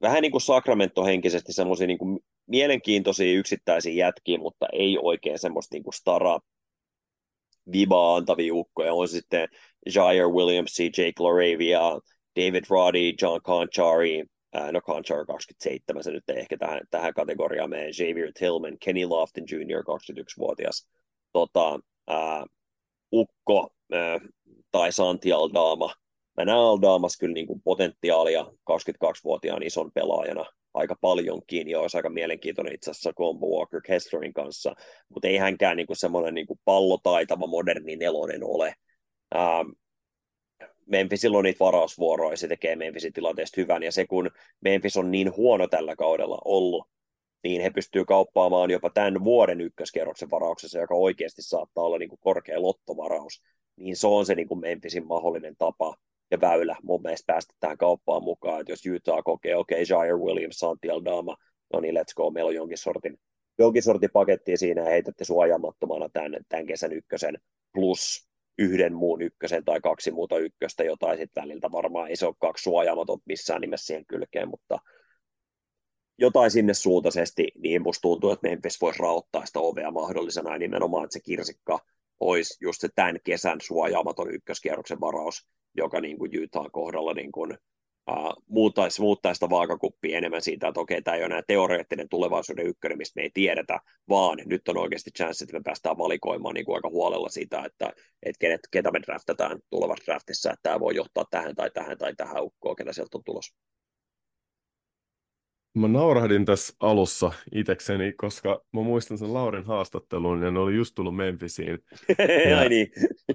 vähän 0.00 0.22
niin 0.22 0.32
kuin 0.32 0.42
Sacramento-henkisesti 0.42 1.52
semmoisia 1.52 1.86
niin 1.86 1.98
kuin 1.98 2.18
mielenkiintoisia 2.46 3.38
yksittäisiä 3.38 3.92
jätkiä, 3.92 4.38
mutta 4.38 4.66
ei 4.72 4.98
oikein 5.02 5.38
semmoista 5.38 5.74
niin 5.74 5.82
kuin 5.82 5.94
stara 5.94 6.38
vibaa 7.72 8.16
antavia 8.16 8.54
ukkoja. 8.54 8.94
On 8.94 9.08
sitten 9.08 9.48
Jair 9.94 10.28
Williams, 10.28 10.80
Jake 10.80 11.22
Laravia, 11.22 11.80
David 12.36 12.64
Roddy, 12.70 13.12
John 13.22 13.40
Conchari, 13.40 14.24
äh, 14.56 14.72
no 14.72 14.80
Conchar 14.80 15.26
27, 15.26 16.04
se 16.04 16.10
nyt 16.10 16.30
ei 16.30 16.38
ehkä 16.38 16.56
tähän, 16.56 16.80
tähän 16.90 17.14
kategoriaan 17.14 17.70
mene, 17.70 17.92
Xavier 17.92 18.32
Tillman, 18.38 18.78
Kenny 18.84 19.04
Lofton 19.06 19.44
Jr., 19.50 19.82
21-vuotias 19.82 20.88
tota, 21.32 21.80
äh, 22.10 22.44
ukko 23.12 23.68
äh, 23.94 24.20
tai 24.70 24.92
Santi 24.92 25.32
Aldama. 25.32 25.94
Mä 26.36 26.44
näen 26.44 26.58
Aldamas 26.58 27.16
kyllä 27.16 27.34
niin 27.34 27.46
kuin 27.46 27.62
potentiaalia 27.64 28.42
22-vuotiaan 28.42 29.62
ison 29.62 29.92
pelaajana 29.92 30.44
aika 30.74 30.96
paljonkin, 31.00 31.68
ja 31.68 31.80
olisi 31.80 31.96
aika 31.96 32.10
mielenkiintoinen 32.10 32.74
itse 32.74 32.90
asiassa 32.90 33.12
Combo 33.12 33.46
Walker 33.46 33.80
Kesslerin 33.80 34.32
kanssa, 34.32 34.74
mutta 35.08 35.28
ei 35.28 35.36
hänkään 35.36 35.76
niin 35.76 35.86
kuin 35.86 35.96
semmoinen 35.96 36.34
niin 36.34 36.46
kuin 36.46 36.60
pallotaitava 36.64 37.46
moderni 37.46 37.96
nelonen 37.96 38.44
ole. 38.44 38.74
Ähm, 39.36 39.68
Memphisillä 40.86 41.38
on 41.38 41.44
niitä 41.44 41.64
varausvuoroja, 41.64 42.36
se 42.36 42.48
tekee 42.48 42.76
Memphisin 42.76 43.12
tilanteesta 43.12 43.60
hyvän, 43.60 43.82
ja 43.82 43.92
se 43.92 44.06
kun 44.06 44.30
Memphis 44.60 44.96
on 44.96 45.10
niin 45.10 45.36
huono 45.36 45.68
tällä 45.68 45.96
kaudella 45.96 46.38
ollut, 46.44 46.88
niin 47.42 47.62
he 47.62 47.70
pystyvät 47.70 48.06
kauppaamaan 48.06 48.70
jopa 48.70 48.90
tämän 48.90 49.24
vuoden 49.24 49.60
ykköskerroksen 49.60 50.30
varauksessa, 50.30 50.78
joka 50.78 50.94
oikeasti 50.94 51.42
saattaa 51.42 51.84
olla 51.84 51.98
niin 51.98 52.08
kuin 52.08 52.20
korkea 52.20 52.62
lottovaraus, 52.62 53.42
niin 53.76 53.96
se 53.96 54.06
on 54.06 54.26
se 54.26 54.34
niin 54.34 54.48
kuin 54.48 54.60
Memphisin 54.60 55.06
mahdollinen 55.06 55.56
tapa 55.56 55.96
ja 56.30 56.40
väylä 56.40 56.76
mun 56.82 57.02
mielestä 57.02 57.32
päästä 57.32 57.54
tähän 57.60 57.78
kauppaan 57.78 58.22
mukaan, 58.22 58.60
että 58.60 58.72
jos 58.72 58.86
Utah 58.96 59.24
kokee, 59.24 59.56
okei, 59.56 59.82
okay, 59.82 59.96
Jair 59.96 60.16
Williams, 60.16 60.58
Santi 60.58 60.90
Aldama, 60.90 61.36
no 61.72 61.80
niin, 61.80 61.94
let's 61.94 62.14
go, 62.16 62.30
meillä 62.30 62.48
on 62.48 62.54
jonkin 62.54 62.78
sortin, 62.78 63.18
jonkin 63.58 63.82
sortin 63.82 64.10
paketti 64.12 64.56
siinä 64.56 64.82
ja 64.82 64.90
heitätte 64.90 65.24
suojaamattomana 65.24 66.08
tämän, 66.08 66.36
tämän 66.48 66.66
kesän 66.66 66.92
ykkösen 66.92 67.38
plus 67.74 68.28
yhden 68.58 68.94
muun 68.94 69.22
ykkösen 69.22 69.64
tai 69.64 69.80
kaksi 69.80 70.10
muuta 70.10 70.38
ykköstä, 70.38 70.84
jotain 70.84 71.18
sitten 71.18 71.42
väliltä. 71.42 71.72
Varmaan 71.72 72.08
ei 72.08 72.16
se 72.16 72.26
ole 72.26 72.34
kaksi 72.40 72.62
suojaamaton 72.62 73.18
missään 73.26 73.60
nimessä 73.60 73.86
siihen 73.86 74.06
kylkeen, 74.06 74.48
mutta 74.48 74.78
jotain 76.18 76.50
sinne 76.50 76.74
suuntaisesti, 76.74 77.48
niin 77.58 77.82
musta 77.82 78.02
tuntuu, 78.02 78.30
että 78.30 78.48
Memphis 78.48 78.80
voisi 78.80 79.02
rauttaa 79.02 79.46
sitä 79.46 79.60
ovea 79.60 79.90
mahdollisena 79.90 80.52
ja 80.52 80.58
nimenomaan, 80.58 81.04
että 81.04 81.12
se 81.12 81.20
kirsikka 81.20 81.78
olisi 82.20 82.56
just 82.60 82.80
se 82.80 82.88
tämän 82.94 83.16
kesän 83.24 83.58
suojaamaton 83.62 84.34
ykköskierroksen 84.34 85.00
varaus, 85.00 85.48
joka 85.74 86.00
niin 86.00 86.18
kuin 86.18 86.44
Utah 86.44 86.66
kohdalla 86.72 87.14
niin 87.14 87.32
kuin, 87.32 87.58
uh, 88.10 88.42
muuttaisi, 88.48 89.00
muuttaisi 89.00 89.38
sitä 89.38 89.50
vaakakuppia 89.50 90.18
enemmän 90.18 90.42
siitä, 90.42 90.68
että 90.68 90.80
okei, 90.80 91.02
tämä 91.02 91.14
ei 91.14 91.20
ole 91.20 91.26
enää 91.26 91.42
teoreettinen 91.46 92.08
tulevaisuuden 92.08 92.66
ykkönen, 92.66 92.98
mistä 92.98 93.20
me 93.20 93.22
ei 93.22 93.30
tiedetä, 93.34 93.80
vaan 94.08 94.38
nyt 94.46 94.68
on 94.68 94.78
oikeasti 94.78 95.10
chance, 95.10 95.44
että 95.44 95.56
me 95.56 95.62
päästään 95.64 95.98
valikoimaan 95.98 96.54
niin 96.54 96.64
kuin 96.64 96.76
aika 96.76 96.88
huolella 96.88 97.28
sitä, 97.28 97.62
että, 97.64 97.92
että 98.22 98.38
kenet, 98.38 98.60
ketä 98.70 98.90
me 98.90 99.00
draftataan 99.06 99.60
tulevassa 99.70 100.04
draftissa, 100.06 100.52
että 100.52 100.62
tämä 100.62 100.80
voi 100.80 100.96
johtaa 100.96 101.24
tähän 101.30 101.54
tai 101.56 101.70
tähän 101.70 101.98
tai 101.98 102.14
tähän 102.16 102.42
ukkoon, 102.42 102.76
ketä 102.76 102.92
sieltä 102.92 103.18
on 103.18 103.24
tulossa. 103.24 103.56
Mä 105.78 105.88
naurahdin 105.88 106.44
tässä 106.44 106.74
alussa 106.80 107.32
itekseni, 107.54 108.12
koska 108.12 108.64
mä 108.72 108.82
muistan 108.82 109.18
sen 109.18 109.34
Laurin 109.34 109.64
haastattelun 109.64 110.42
ja 110.42 110.50
ne 110.50 110.58
oli 110.58 110.74
just 110.74 110.94
tullut 110.94 111.16
Memphisiin. 111.16 111.78
ja, 112.50 112.58
Ai 112.58 112.68
niin. 112.68 112.86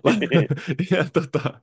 ja 0.92 1.06
tota, 1.14 1.62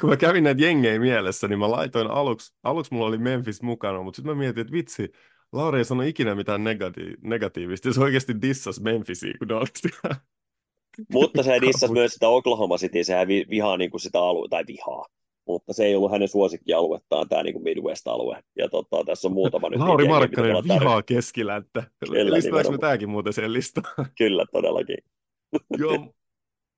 kun 0.00 0.10
mä 0.10 0.16
kävin 0.16 0.44
näitä 0.44 0.62
jengejä 0.62 0.98
mielessä, 0.98 1.48
niin 1.48 1.58
mä 1.58 1.70
laitoin 1.70 2.10
aluksi, 2.10 2.54
aluksi 2.62 2.94
mulla 2.94 3.06
oli 3.06 3.18
Memphis 3.18 3.62
mukana, 3.62 4.02
mutta 4.02 4.16
sitten 4.16 4.36
mä 4.36 4.38
mietin, 4.38 4.60
että 4.60 4.72
vitsi, 4.72 5.12
Lauri 5.52 5.78
ei 5.78 5.84
sano 5.84 6.02
ikinä 6.02 6.34
mitään 6.34 6.60
negati- 6.64 7.16
negatiivista, 7.22 7.92
se 7.92 8.00
oikeasti 8.00 8.42
dissas 8.42 8.80
Memphisia, 8.80 9.34
kun 9.38 9.48
ne 9.48 9.54
Mutta 11.12 11.42
se 11.42 11.60
dissas 11.60 11.90
myös 11.90 12.12
sitä 12.12 12.28
Oklahoma 12.28 12.78
City, 12.78 13.04
sehän 13.04 13.28
vihaa 13.28 13.76
niin 13.76 13.90
kuin 13.90 14.00
sitä 14.00 14.18
alue, 14.18 14.48
tai 14.48 14.64
vihaa, 14.66 15.06
mutta 15.46 15.72
se 15.72 15.84
ei 15.84 15.96
ollut 15.96 16.10
hänen 16.10 16.28
suosikkialuettaan, 16.28 17.28
tämä 17.28 17.42
niin 17.42 17.62
Midwest-alue. 17.62 18.42
Ja 18.56 18.68
tota, 18.68 19.04
tässä 19.06 19.28
on 19.28 19.34
muutama 19.34 19.68
nyt. 19.68 19.80
Lauri 19.80 20.08
Markkanen 20.08 20.64
vihaa 20.64 21.02
keskilänttä. 21.02 21.82
Listataanko 22.08 22.72
me 22.72 22.78
tämäkin 22.78 23.08
muuten 23.08 23.32
sen 23.32 23.52
listaan? 23.52 24.06
Kyllä, 24.18 24.46
todellakin. 24.52 24.98
Joo, 25.78 26.14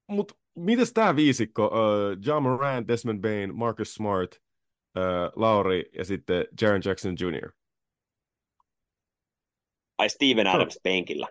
mutta 0.09 0.35
mites 0.55 0.93
tämä 0.93 1.17
viisikko? 1.17 1.67
Uh, 1.67 2.17
John 2.27 2.43
Moran, 2.43 2.89
Desmond 2.89 3.21
Bain, 3.21 3.55
Marcus 3.55 3.95
Smart, 3.95 4.35
uh, 4.35 5.43
Lauri 5.43 5.91
ja 5.99 6.05
sitten 6.05 6.47
Jaron 6.61 6.83
Jackson 6.85 7.17
Jr. 7.21 7.51
Ai 9.99 10.09
Steven 10.09 10.47
Adams 10.47 10.81
penkillä. 10.83 11.29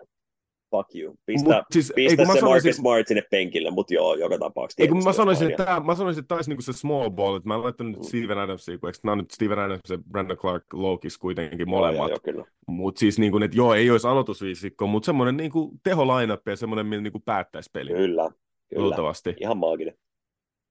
Fuck 0.70 0.94
you. 0.94 1.14
Pistä, 1.26 1.54
Mut 1.54 1.64
siis, 1.70 1.92
pistä 1.96 2.16
kun 2.24 2.34
se 2.34 2.40
sanoisin- 2.40 2.68
Marcus 2.68 2.76
Smart 2.76 3.06
sinne 3.08 3.22
penkille, 3.30 3.70
mutta 3.70 3.94
joo, 3.94 4.14
joka 4.14 4.38
tapauksessa. 4.38 4.82
Ei, 4.82 4.88
kun 4.88 5.04
mä 5.04 5.12
sanoisin, 5.12 5.50
että 5.50 5.64
tää, 5.64 5.80
mä 5.80 5.94
sanoisin, 5.94 6.20
että 6.20 6.34
taisi 6.34 6.50
niinku 6.50 6.62
se 6.62 6.72
small 6.72 7.10
ball, 7.10 7.36
että 7.36 7.48
mä 7.48 7.54
en 7.54 7.62
laittanut 7.62 7.92
Mm. 7.92 7.98
nyt 7.98 8.08
Steven 8.08 8.38
Adamsia, 8.38 8.78
kun 8.78 8.88
eikö 8.88 9.16
nyt 9.16 9.30
Steven 9.30 9.58
Adams 9.58 9.80
ja 9.90 9.98
Brandon 10.10 10.36
Clark 10.36 10.64
Lokis 10.72 11.18
kuitenkin 11.18 11.68
molemmat. 11.68 12.10
joo, 12.10 12.18
joo. 12.34 12.46
Mutta 12.66 12.98
siis 12.98 13.18
niin 13.18 13.32
kuin, 13.32 13.42
että 13.42 13.56
joo, 13.56 13.74
ei 13.74 13.90
olisi 13.90 14.06
aloitusviisikko, 14.08 14.86
mutta 14.86 15.06
semmoinen 15.06 15.36
niin 15.36 15.50
kuin 15.50 15.70
teho 15.82 16.18
lineup 16.18 16.48
ja 16.48 16.56
semmoinen, 16.56 16.86
millä 16.86 17.02
niin 17.02 17.12
kuin 17.12 17.22
päättäisi 17.22 17.70
peli. 17.72 17.90
Kyllä, 17.90 18.30
kyllä. 18.70 18.82
Luultavasti. 18.82 19.34
Ihan 19.40 19.58
maaginen. 19.58 19.94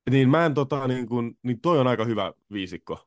Niin 0.09 0.29
mä 0.29 0.45
en 0.45 0.53
tota, 0.53 0.87
niin, 0.87 1.07
kuin, 1.07 1.37
niin 1.43 1.61
toi 1.61 1.79
on 1.79 1.87
aika 1.87 2.05
hyvä 2.05 2.33
viisikko 2.53 2.99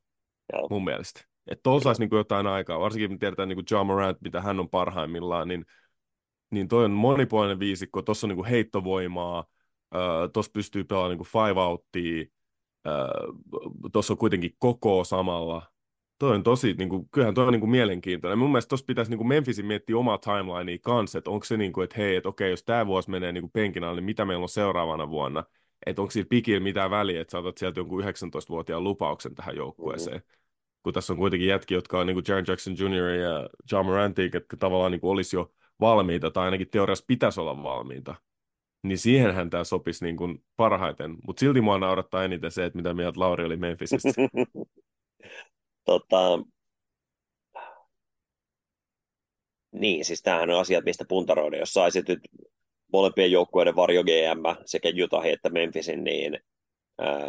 Joo. 0.52 0.68
mun 0.70 0.84
mielestä. 0.84 1.20
Että 1.50 1.62
tuolla 1.62 1.80
saisi 1.80 2.00
niin 2.02 2.10
jotain 2.16 2.46
aikaa, 2.46 2.80
varsinkin 2.80 3.12
me 3.12 3.18
tiedetään 3.18 3.48
niin 3.48 3.56
kuin 3.56 3.64
John 3.70 3.86
Morant, 3.86 4.20
mitä 4.20 4.40
hän 4.40 4.60
on 4.60 4.68
parhaimmillaan, 4.68 5.48
niin, 5.48 5.64
niin 6.50 6.68
toi 6.68 6.84
on 6.84 6.90
monipuolinen 6.90 7.58
viisikko, 7.58 8.02
tuossa 8.02 8.26
on 8.26 8.28
niin 8.28 8.36
kuin 8.36 8.48
heittovoimaa, 8.48 9.44
tuossa 10.32 10.52
pystyy 10.52 10.84
pelaamaan 10.84 11.10
niin 11.10 11.18
kuin 11.18 11.28
five 11.28 11.60
outtia, 11.60 12.24
tuossa 13.92 14.12
on 14.14 14.18
kuitenkin 14.18 14.56
koko 14.58 15.04
samalla. 15.04 15.62
Toi 16.18 16.34
on 16.34 16.42
tosi, 16.42 16.74
niin 16.74 16.88
kuin, 16.88 17.08
kyllähän 17.10 17.34
toi 17.34 17.46
on 17.46 17.52
niin 17.52 17.60
kuin 17.60 17.70
mielenkiintoinen. 17.70 18.38
Mun 18.38 18.50
mielestä 18.50 18.68
tuossa 18.68 18.86
pitäisi 18.86 19.10
niin 19.10 19.18
kuin 19.18 19.28
Memphisin 19.28 19.66
miettiä 19.66 19.98
omaa 19.98 20.18
timelinea 20.18 20.78
kanssa, 20.82 21.18
että 21.18 21.30
onko 21.30 21.44
se 21.44 21.56
niin 21.56 21.72
kuin, 21.72 21.84
että 21.84 21.96
hei, 21.98 22.16
että 22.16 22.28
okei, 22.28 22.50
jos 22.50 22.62
tämä 22.62 22.86
vuosi 22.86 23.10
menee 23.10 23.32
niin 23.32 23.42
kuin 23.42 23.50
penkin 23.52 23.84
alle, 23.84 24.00
niin 24.00 24.04
mitä 24.04 24.24
meillä 24.24 24.42
on 24.42 24.48
seuraavana 24.48 25.10
vuonna? 25.10 25.44
Että 25.86 26.02
onko 26.02 26.10
sillä 26.10 26.26
pikillä 26.30 26.60
mitään 26.60 26.90
väliä, 26.90 27.20
että 27.20 27.32
saatat 27.32 27.58
sieltä 27.58 27.80
jonkun 27.80 28.02
19-vuotiaan 28.02 28.84
lupauksen 28.84 29.34
tähän 29.34 29.56
joukkueeseen. 29.56 30.16
Mm-hmm. 30.16 30.38
Kun 30.82 30.92
tässä 30.92 31.12
on 31.12 31.18
kuitenkin 31.18 31.48
jätki, 31.48 31.74
jotka 31.74 32.00
on 32.00 32.06
niin 32.06 32.14
kuin 32.14 32.24
Jaren 32.28 32.44
Jackson 32.48 32.74
Jr. 32.78 33.04
ja 33.04 33.48
John 33.72 33.86
Morant, 33.86 34.16
jotka 34.34 34.56
tavallaan 34.56 34.92
niin 34.92 35.00
kuin 35.00 35.10
olisi 35.10 35.36
jo 35.36 35.52
valmiita, 35.80 36.30
tai 36.30 36.44
ainakin 36.44 36.70
teoriassa 36.70 37.04
pitäisi 37.08 37.40
olla 37.40 37.62
valmiita. 37.62 38.14
Niin 38.82 38.98
siihenhän 38.98 39.50
tämä 39.50 39.64
sopisi 39.64 40.04
niin 40.04 40.16
kuin 40.16 40.44
parhaiten. 40.56 41.16
Mutta 41.26 41.40
silti 41.40 41.60
mua 41.60 41.78
naurattaa 41.78 42.24
eniten 42.24 42.50
se, 42.50 42.64
että 42.64 42.76
mitä 42.76 42.94
mieltä 42.94 43.20
Lauri 43.20 43.44
oli 43.44 43.56
Memphisistä. 43.56 44.08
tota, 45.84 46.38
niin, 49.72 50.04
siis 50.04 50.22
tämähän 50.22 50.50
on 50.50 50.60
asiat, 50.60 50.84
mistä 50.84 51.04
puntaroida. 51.08 51.56
Jos 51.56 51.72
saisit 51.72 52.08
nyt 52.08 52.20
molempien 52.92 53.32
joukkueiden 53.32 53.76
varjo 53.76 54.04
GM 54.04 54.62
sekä 54.64 54.88
Utahin 55.04 55.32
että 55.32 55.50
Memphisin, 55.50 56.04
niin 56.04 56.38
ää, 56.98 57.28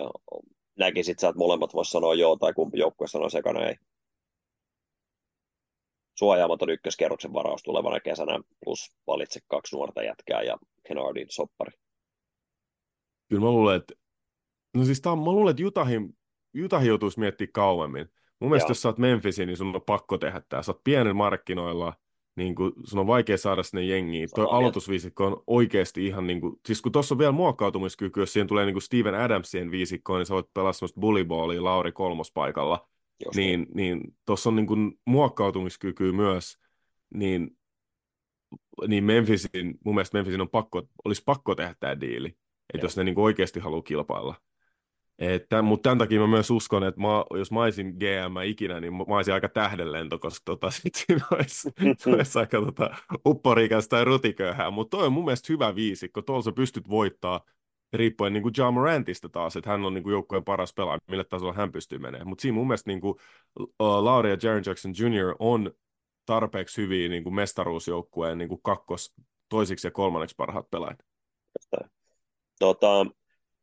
näkisit 0.78 1.20
sä, 1.20 1.30
että 1.30 1.38
molemmat 1.38 1.74
vois 1.74 1.91
sanoa 1.91 2.14
joo 2.14 2.36
tai 2.36 2.54
kumpi 2.54 2.80
joukkue 2.80 3.08
sanoo 3.08 3.30
sekana 3.30 3.68
ei. 3.68 3.76
Suojaamaton 6.20 6.70
ykköskerroksen 6.70 7.34
varaus 7.34 7.63
tulevana 7.63 7.99
kesänä, 7.99 8.39
plus 8.63 8.91
valitse 9.07 9.39
kaksi 9.47 9.76
nuorta 9.76 10.03
jätkää 10.03 10.41
ja 10.41 10.57
Kennardin 10.88 11.28
soppari. 11.30 11.72
Kyllä 13.30 13.41
mä 13.41 13.51
luulen, 13.51 13.76
että... 13.76 13.93
No 14.78 14.86
siis 14.86 15.01
tää 15.01 15.11
on, 15.11 15.20
mä 15.20 15.26
luulen, 15.26 15.51
että 15.51 15.63
Utahin, 15.65 16.17
Utahin 16.65 16.88
joutuisi 16.88 17.20
miettimään 17.20 17.51
kauemmin. 17.51 18.09
Mun 18.39 18.49
mielestä 18.49 18.65
Joo. 18.65 18.72
jos 18.72 18.82
sä 18.82 18.89
oot 18.89 18.97
Memphisin, 18.97 19.47
niin 19.47 19.57
sun 19.57 19.76
on 19.76 19.82
pakko 19.82 20.17
tehdä 20.17 20.41
tää. 20.49 20.63
Sä 20.63 20.72
oot 20.72 20.84
pienen 20.84 21.15
markkinoilla, 21.15 21.93
niin 22.36 22.55
kun 22.55 22.74
sun 22.84 22.99
on 22.99 23.07
vaikea 23.07 23.38
saada 23.38 23.63
sinne 23.63 23.88
Samaa 23.88 24.09
mieltä. 24.09 24.41
aloitusviisikko 24.57 25.26
on 25.26 25.43
oikeasti 25.47 26.05
ihan 26.05 26.28
niin 26.28 26.41
kuin, 26.41 26.55
siis 26.65 26.82
kun 26.82 26.91
tuossa 26.91 27.15
on 27.15 27.20
vielä 27.20 27.32
muokkautumiskyky, 27.32 28.20
jos 28.20 28.34
siihen 28.34 28.47
tulee 28.47 28.65
niin 28.65 28.74
kuin 28.74 28.84
Steven 28.84 29.15
Adamsien 29.15 29.72
viisikkoon, 29.72 30.20
niin 30.20 30.26
sä 30.26 30.34
voit 30.34 30.53
pelaa 30.53 30.74
semmoista 30.74 30.99
bullyballia 30.99 31.63
Lauri 31.63 31.91
kolmospaikalla. 31.91 32.88
Jos 33.26 33.36
Niin, 33.36 33.67
niin 33.74 34.01
tuossa 34.26 34.49
on 34.49 34.55
niin 34.55 34.67
kuin 34.67 34.99
muokkautumiskyky 35.05 36.11
myös, 36.11 36.57
niin, 37.13 37.57
niin 38.88 39.03
Memphisin, 39.03 39.78
mun 39.86 39.95
mielestä 39.95 40.17
Memphisin 40.17 40.41
on 40.41 40.49
pakko, 40.49 40.88
olisi 41.05 41.24
pakko 41.26 41.55
tehdä 41.55 41.76
tämä 41.80 42.01
diili, 42.01 42.38
että 42.74 42.86
jos 42.86 42.97
ne 42.97 43.03
niin 43.03 43.15
kuin 43.15 43.26
oikeasti 43.26 43.59
haluaa 43.59 43.82
kilpailla. 43.82 44.36
Että, 45.20 45.61
mutta 45.61 45.89
tämän 45.89 45.97
takia 45.97 46.20
mä 46.20 46.28
myös 46.28 46.51
uskon, 46.51 46.84
että 46.84 47.01
mä, 47.01 47.07
jos 47.38 47.51
mä 47.51 47.61
olisin 47.63 47.88
GM 47.88 48.43
ikinä, 48.45 48.80
niin 48.80 48.93
mä 48.93 49.03
olisin 49.07 49.34
aika 49.34 49.49
tähdenlento, 49.49 50.20
koska 50.20 50.41
tota, 50.45 50.72
sit 50.82 50.95
siinä 50.95 51.26
olisi, 51.32 51.70
olisi 52.07 52.39
aika 52.39 52.61
tota, 52.61 52.95
upporikästä 53.26 53.89
tai 53.89 54.05
rutiköyhää. 54.05 54.72
Mutta 54.72 54.97
toi 54.97 55.05
on 55.07 55.13
mun 55.13 55.26
mielestä 55.26 55.53
hyvä 55.53 55.76
viisikko. 55.76 56.22
Tuolla 56.22 56.41
sä 56.41 56.51
pystyt 56.51 56.89
voittaa 56.89 57.41
riippuen 57.93 58.33
niin 58.33 58.43
kuin 58.43 58.53
John 58.57 58.73
Morantista 58.73 59.29
taas, 59.29 59.55
että 59.55 59.69
hän 59.69 59.85
on 59.85 59.93
niin 59.93 60.03
kuin 60.03 60.11
joukkueen 60.11 60.43
paras 60.43 60.73
pelaaja, 60.73 60.99
mille 61.07 61.23
tasolla 61.23 61.53
hän 61.53 61.71
pystyy 61.71 61.99
menemään. 61.99 62.27
Mutta 62.27 62.41
siinä 62.41 62.55
mun 62.55 62.67
mielestä 62.67 62.89
niin 62.89 63.01
kuin, 63.01 63.15
uh, 63.59 63.67
Lauri 63.79 64.29
ja 64.29 64.37
Jaren 64.43 64.63
Jackson 64.65 64.91
Jr. 64.91 65.35
on 65.39 65.71
tarpeeksi 66.25 66.81
hyviä 66.81 67.09
niin 67.09 67.23
kuin 67.23 67.35
mestaruusjoukkueen 67.35 68.37
niin 68.37 68.49
kuin 68.49 68.61
kakkos, 68.63 69.13
toisiksi 69.49 69.87
ja 69.87 69.91
kolmanneksi 69.91 70.35
parhaat 70.35 70.69
pelaajat. 70.71 70.99
tota, 72.59 73.05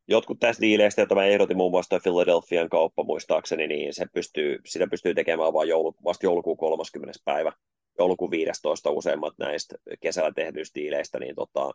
jotkut 0.08 0.40
tästä 0.40 0.60
diileistä, 0.60 1.00
joita 1.00 1.14
mä 1.14 1.24
ehdotin 1.24 1.56
muun 1.56 1.70
muassa 1.70 2.00
Philadelphian 2.02 2.68
kauppa 2.68 3.04
muistaakseni, 3.04 3.66
niin 3.66 3.94
se 3.94 4.06
pystyy, 4.14 4.58
sitä 4.66 4.86
pystyy 4.86 5.14
tekemään 5.14 5.52
vain 5.52 5.68
joulu, 5.68 5.94
vasta 6.04 6.26
joulukuun 6.26 6.56
30. 6.56 7.18
päivä, 7.24 7.52
joulukuun 7.98 8.30
15 8.30 8.90
useimmat 8.90 9.34
näistä 9.38 9.76
kesällä 10.00 10.32
tehdyistä 10.32 10.74
diileistä, 10.74 11.18
niin 11.18 11.34
tota, 11.34 11.70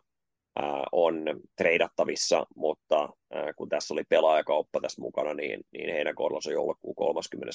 on 0.92 1.24
treidattavissa, 1.56 2.46
mutta 2.56 3.08
kun 3.56 3.68
tässä 3.68 3.94
oli 3.94 4.04
pelaajakauppa 4.08 4.80
tässä 4.80 5.02
mukana, 5.02 5.34
niin, 5.34 5.60
niin 5.72 5.94
heinäkuulla 5.94 6.40
se 6.40 6.52
joulukuun 6.52 6.94
30. 6.94 7.52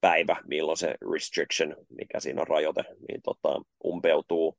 päivä, 0.00 0.36
milloin 0.46 0.78
se 0.78 0.94
restriction, 1.12 1.76
mikä 1.88 2.20
siinä 2.20 2.40
on 2.40 2.48
rajoite, 2.48 2.84
niin 3.08 3.22
tota, 3.22 3.62
umpeutuu. 3.84 4.58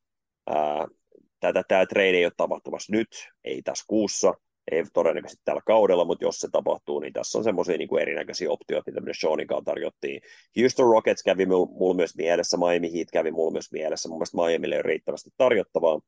Tätä 1.39 1.63
tämä 1.67 1.85
trade 1.85 2.09
ei 2.09 2.25
ole 2.25 2.33
tapahtumassa 2.37 2.91
nyt, 2.91 3.07
ei 3.43 3.61
tässä 3.61 3.85
kuussa, 3.87 4.33
ei 4.71 4.83
todennäköisesti 4.93 5.41
tällä 5.45 5.61
kaudella, 5.65 6.05
mutta 6.05 6.25
jos 6.25 6.39
se 6.39 6.47
tapahtuu, 6.51 6.99
niin 6.99 7.13
tässä 7.13 7.37
on 7.37 7.43
semmoisia 7.43 7.77
niin 7.77 7.99
erinäköisiä 8.01 8.51
optioita, 8.51 8.91
mitä 8.91 9.01
myös 9.01 9.17
Seanin 9.17 9.47
kanssa 9.47 9.65
tarjottiin. 9.65 10.21
Houston 10.59 10.91
Rockets 10.91 11.23
kävi 11.23 11.45
mul- 11.45 11.77
mulla 11.79 11.93
myös 11.93 12.15
mielessä, 12.15 12.57
Miami 12.57 12.93
Heat 12.93 13.07
kävi 13.13 13.31
mulla 13.31 13.51
myös 13.51 13.71
mielessä, 13.71 14.09
mun 14.09 14.17
mielestä 14.17 14.37
Miamille 14.37 14.77
on 14.77 14.85
riittävästi 14.85 15.29
tarjottavaa. 15.37 15.99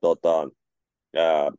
Tota, 0.00 0.48
ää, 1.16 1.52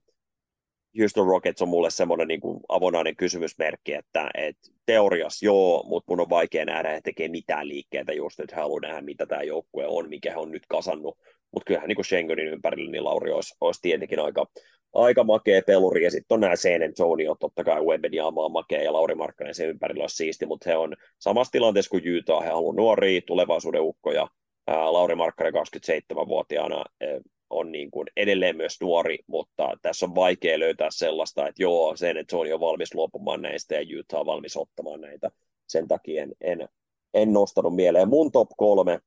Houston 1.00 1.28
Rockets 1.28 1.62
on 1.62 1.70
mulle 1.70 1.92
semmoinen 1.92 2.28
niin 2.28 2.40
kuin 2.42 2.60
avonainen 2.70 3.16
kysymysmerkki, 3.16 3.94
että 3.94 4.30
et 4.34 4.58
teoriassa 4.86 5.46
joo, 5.46 5.84
mutta 5.88 6.12
mun 6.12 6.20
on 6.20 6.30
vaikea 6.30 6.66
nähdä, 6.66 6.90
että 6.90 7.02
tekee 7.04 7.28
mitään 7.28 7.68
liikkeitä 7.68 8.14
just 8.14 8.40
nyt 8.40 8.52
haluan 8.52 8.82
nähdä, 8.82 9.02
mitä 9.02 9.26
tämä 9.26 9.44
joukkue 9.44 9.88
on, 9.88 10.10
mikä 10.10 10.32
he 10.32 10.38
on 10.38 10.52
nyt 10.52 10.64
kasannut. 10.68 11.18
Mutta 11.52 11.66
kyllähän 11.66 11.88
niin 11.88 12.06
Schengenin 12.06 12.48
ympärillä, 12.48 12.92
niin 12.92 13.04
Lauri 13.04 13.32
olisi, 13.32 13.56
olisi 13.62 13.82
tietenkin 13.82 14.20
aika, 14.20 14.46
aika 14.94 15.24
makea 15.24 15.62
peluri, 15.68 16.04
ja 16.04 16.12
sitten 16.12 16.36
on 16.36 16.42
nämä 16.42 16.56
San 16.56 16.84
Antonio, 16.84 17.36
totta 17.40 17.64
kai 17.64 17.82
Webediama 17.82 18.46
on 18.46 18.52
makea, 18.52 18.84
ja 18.84 18.94
Lauri 18.94 19.16
Markkanen 19.16 19.56
sen 19.56 19.70
ympärillä 19.70 20.04
olisi 20.04 20.16
siisti, 20.16 20.46
mutta 20.46 20.70
he 20.70 20.78
on 20.78 20.96
samassa 21.20 21.52
tilanteessa 21.52 21.90
kuin 21.90 22.18
Utah, 22.18 22.44
he 22.44 22.50
haluaa 22.50 22.76
nuoria, 22.76 23.22
tulevaisuuden 23.28 23.82
ukkoja, 23.82 24.28
Lauri 24.68 25.16
Markkanen 25.16 25.54
27-vuotiaana 25.54 26.76
ää, 27.02 27.08
on 27.50 27.72
niin 27.72 27.92
kuin 27.92 28.08
edelleen 28.16 28.58
myös 28.58 28.82
nuori, 28.82 29.18
mutta 29.28 29.78
tässä 29.82 30.06
on 30.06 30.16
vaikea 30.16 30.60
löytää 30.60 30.88
sellaista, 30.92 31.48
että 31.48 31.64
joo, 31.64 31.96
sen, 31.96 32.18
että 32.18 32.32
Sony 32.32 32.54
on 32.54 32.60
valmis 32.60 32.94
luopumaan 32.94 33.42
näistä 33.42 33.76
ja 33.76 34.00
Utah 34.00 34.26
valmis 34.26 34.58
ottamaan 34.58 35.02
näitä. 35.02 35.32
Sen 35.68 35.88
takia 35.88 36.24
en, 36.24 36.32
en, 36.42 36.70
en 37.14 37.34
nostanut 37.34 37.76
mieleen. 37.76 38.10
Mun 38.10 38.32
top 38.32 38.50
kolme 38.58 39.00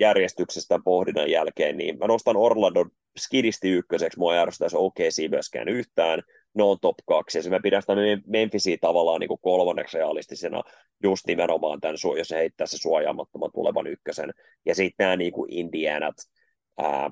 järjestyksestä 0.00 0.78
pohdinnan 0.84 1.30
jälkeen, 1.30 1.76
niin 1.76 1.98
mä 1.98 2.06
nostan 2.06 2.36
Orlando 2.36 2.86
skidisti 3.18 3.70
ykköseksi, 3.70 4.18
mua 4.18 4.34
ei 4.36 4.46
se 4.68 4.76
OKC 4.76 5.30
myöskään 5.30 5.68
yhtään, 5.68 6.22
ne 6.54 6.62
on 6.62 6.80
top 6.80 6.96
kaksi, 7.06 7.38
ja 7.38 7.42
se 7.42 7.50
mä 7.50 7.60
pidän 7.62 7.82
sitä 7.82 7.92
Memphisia 8.26 8.76
tavallaan 8.80 9.20
niin 9.20 9.28
kuin 9.28 9.40
kolmanneksi 9.42 9.98
realistisena, 9.98 10.62
just 11.02 11.26
nimenomaan 11.26 11.80
tämän, 11.80 11.96
jos 12.18 12.28
se 12.28 12.36
heittää 12.36 12.66
se 12.66 12.78
suojaamattoman 12.78 13.50
tulevan 13.54 13.86
ykkösen, 13.86 14.34
ja 14.66 14.74
sitten 14.74 15.04
nämä 15.04 15.16
niin 15.16 15.32
kuin 15.32 15.52
Indianat, 15.52 16.14
ää, 16.78 17.10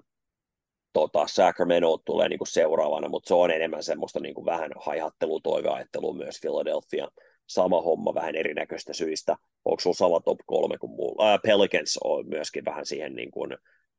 tota, 0.97 1.27
Sacramento 1.27 1.99
tulee 2.05 2.29
niin 2.29 2.39
kuin 2.39 2.49
seuraavana, 2.49 3.09
mutta 3.09 3.29
se 3.29 3.35
on 3.35 3.51
enemmän 3.51 3.83
semmoista 3.83 4.21
niin 4.21 4.35
kuin 4.35 4.45
vähän 4.45 4.71
haihattelutoiveajattelua 4.77 6.15
myös 6.15 6.41
Philadelphia. 6.41 7.09
Sama 7.47 7.81
homma 7.81 8.15
vähän 8.15 8.37
erinäköistä 8.37 8.93
syistä. 8.93 9.37
Onko 9.65 9.81
sulla 9.81 9.97
sama 9.97 10.21
top 10.21 10.39
kolme 10.47 10.79
kuin 10.79 10.91
mulla? 10.91 11.33
Äh, 11.33 11.41
Pelicans 11.43 11.99
on 12.05 12.29
myöskin 12.29 12.65
vähän 12.65 12.87
siihen, 12.87 13.15
niin 13.15 13.31
kuin, 13.31 13.53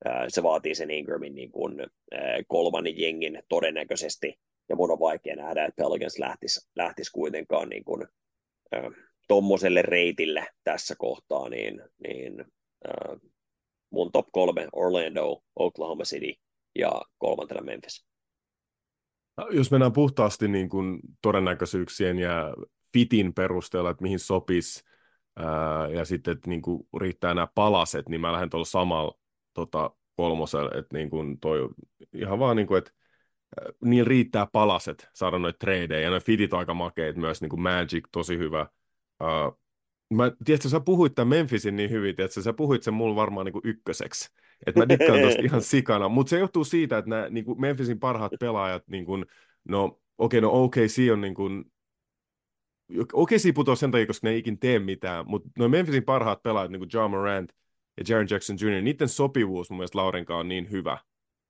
äh, 0.07 0.25
se 0.27 0.43
vaatii 0.43 0.75
sen 0.75 0.91
Ingramin 0.91 1.35
niin 1.35 1.51
kuin, 1.51 1.79
äh, 1.81 2.19
kolmannen 2.47 2.99
jengin 2.99 3.43
todennäköisesti, 3.49 4.39
ja 4.69 4.75
mun 4.75 4.91
on 4.91 4.99
vaikea 4.99 5.35
nähdä, 5.35 5.65
että 5.65 5.83
Pelicans 5.83 6.19
lähtisi, 6.19 6.69
lähtisi 6.75 7.11
kuitenkaan 7.11 7.69
niin 7.69 7.83
kuin, 7.83 8.07
äh, 8.75 8.83
tommoselle 9.27 9.81
reitille 9.81 10.47
tässä 10.63 10.95
kohtaa, 10.97 11.49
niin, 11.49 11.81
niin 12.07 12.45
äh, 12.87 13.19
mun 13.89 14.11
top 14.11 14.27
kolme 14.31 14.67
Orlando, 14.73 15.41
Oklahoma 15.55 16.03
City 16.03 16.46
ja 16.77 17.01
kolmantena 17.17 17.61
Memphis. 17.61 18.05
Jos 19.51 19.71
mennään 19.71 19.93
puhtaasti 19.93 20.47
niin 20.47 20.69
kuin 20.69 20.99
todennäköisyyksien 21.21 22.19
ja 22.19 22.53
fitin 22.93 23.33
perusteella, 23.33 23.89
että 23.89 24.03
mihin 24.03 24.19
sopisi, 24.19 24.83
ää, 25.35 25.87
ja 25.87 26.05
sitten 26.05 26.31
että 26.31 26.49
niin 26.49 26.61
kuin 26.61 26.87
riittää 26.99 27.33
nämä 27.33 27.47
palaset, 27.55 28.09
niin 28.09 28.21
mä 28.21 28.31
lähden 28.31 28.49
tuolla 28.49 28.65
samalla 28.65 29.19
tota, 29.53 29.91
kolmoselle, 30.15 30.79
että 30.79 30.97
niin 30.97 31.09
kuin 31.09 31.39
toi, 31.39 31.69
ihan 32.13 32.39
vaan 32.39 32.55
niin 32.55 32.67
kuin, 32.67 32.77
että 32.77 32.91
niillä 33.83 34.07
riittää 34.07 34.47
palaset 34.51 35.09
saada 35.13 35.39
noita 35.39 35.57
tradeja, 35.57 35.99
ja 35.99 36.11
ne 36.11 36.19
fitit 36.19 36.53
aika 36.53 36.73
makeet 36.73 37.15
myös, 37.15 37.41
niin 37.41 37.49
kuin 37.49 37.61
Magic, 37.61 38.07
tosi 38.11 38.37
hyvä. 38.37 38.67
Uh, 39.23 39.59
mä, 40.13 40.31
tiedätkö, 40.45 40.69
sä 40.69 40.79
puhuit 40.79 41.15
tämän 41.15 41.27
Memphisin 41.27 41.75
niin 41.75 41.89
hyvin, 41.89 42.15
tiedätkö, 42.15 42.41
sä 42.41 42.53
puhuit 42.53 42.83
sen 42.83 42.93
mulle 42.93 43.15
varmaan 43.15 43.45
niin 43.45 43.53
kuin 43.53 43.65
ykköseksi. 43.65 44.29
Että 44.65 44.79
mä 44.79 44.89
dikkaan 44.89 45.21
tosta 45.21 45.41
ihan 45.49 45.61
sikana, 45.61 46.09
mutta 46.09 46.29
se 46.29 46.39
johtuu 46.39 46.63
siitä, 46.63 46.97
että 46.97 47.09
nämä 47.09 47.27
niin 47.29 47.45
kuin 47.45 47.61
Memphisin 47.61 47.99
parhaat 47.99 48.31
pelaajat, 48.39 48.83
niin 48.87 49.05
kuin, 49.05 49.25
no 49.69 49.83
okei, 50.17 50.39
okay, 50.39 50.41
no 50.41 50.63
OKC 50.63 51.11
on 51.13 51.21
niin 51.21 51.35
kuin, 51.35 51.65
OKC 53.13 53.53
putoaa 53.53 53.75
sen 53.75 53.91
takia, 53.91 54.07
koska 54.07 54.27
ne 54.27 54.31
ei 54.31 54.39
ikin 54.39 54.59
tee 54.59 54.79
mitään, 54.79 55.25
mutta 55.27 55.49
noin 55.57 55.71
Memphisin 55.71 56.03
parhaat 56.03 56.43
pelaajat, 56.43 56.71
niin 56.71 56.79
kuin 56.79 56.89
John 56.93 57.11
Morant 57.11 57.51
ja 57.97 58.03
Jaren 58.09 58.27
Jackson 58.29 58.57
Jr., 58.61 58.81
niiden 58.81 59.09
sopivuus 59.09 59.69
mun 59.69 59.77
mielestä 59.77 59.97
Laurenkaan 59.97 60.39
on 60.39 60.47
niin 60.47 60.71
hyvä, 60.71 60.97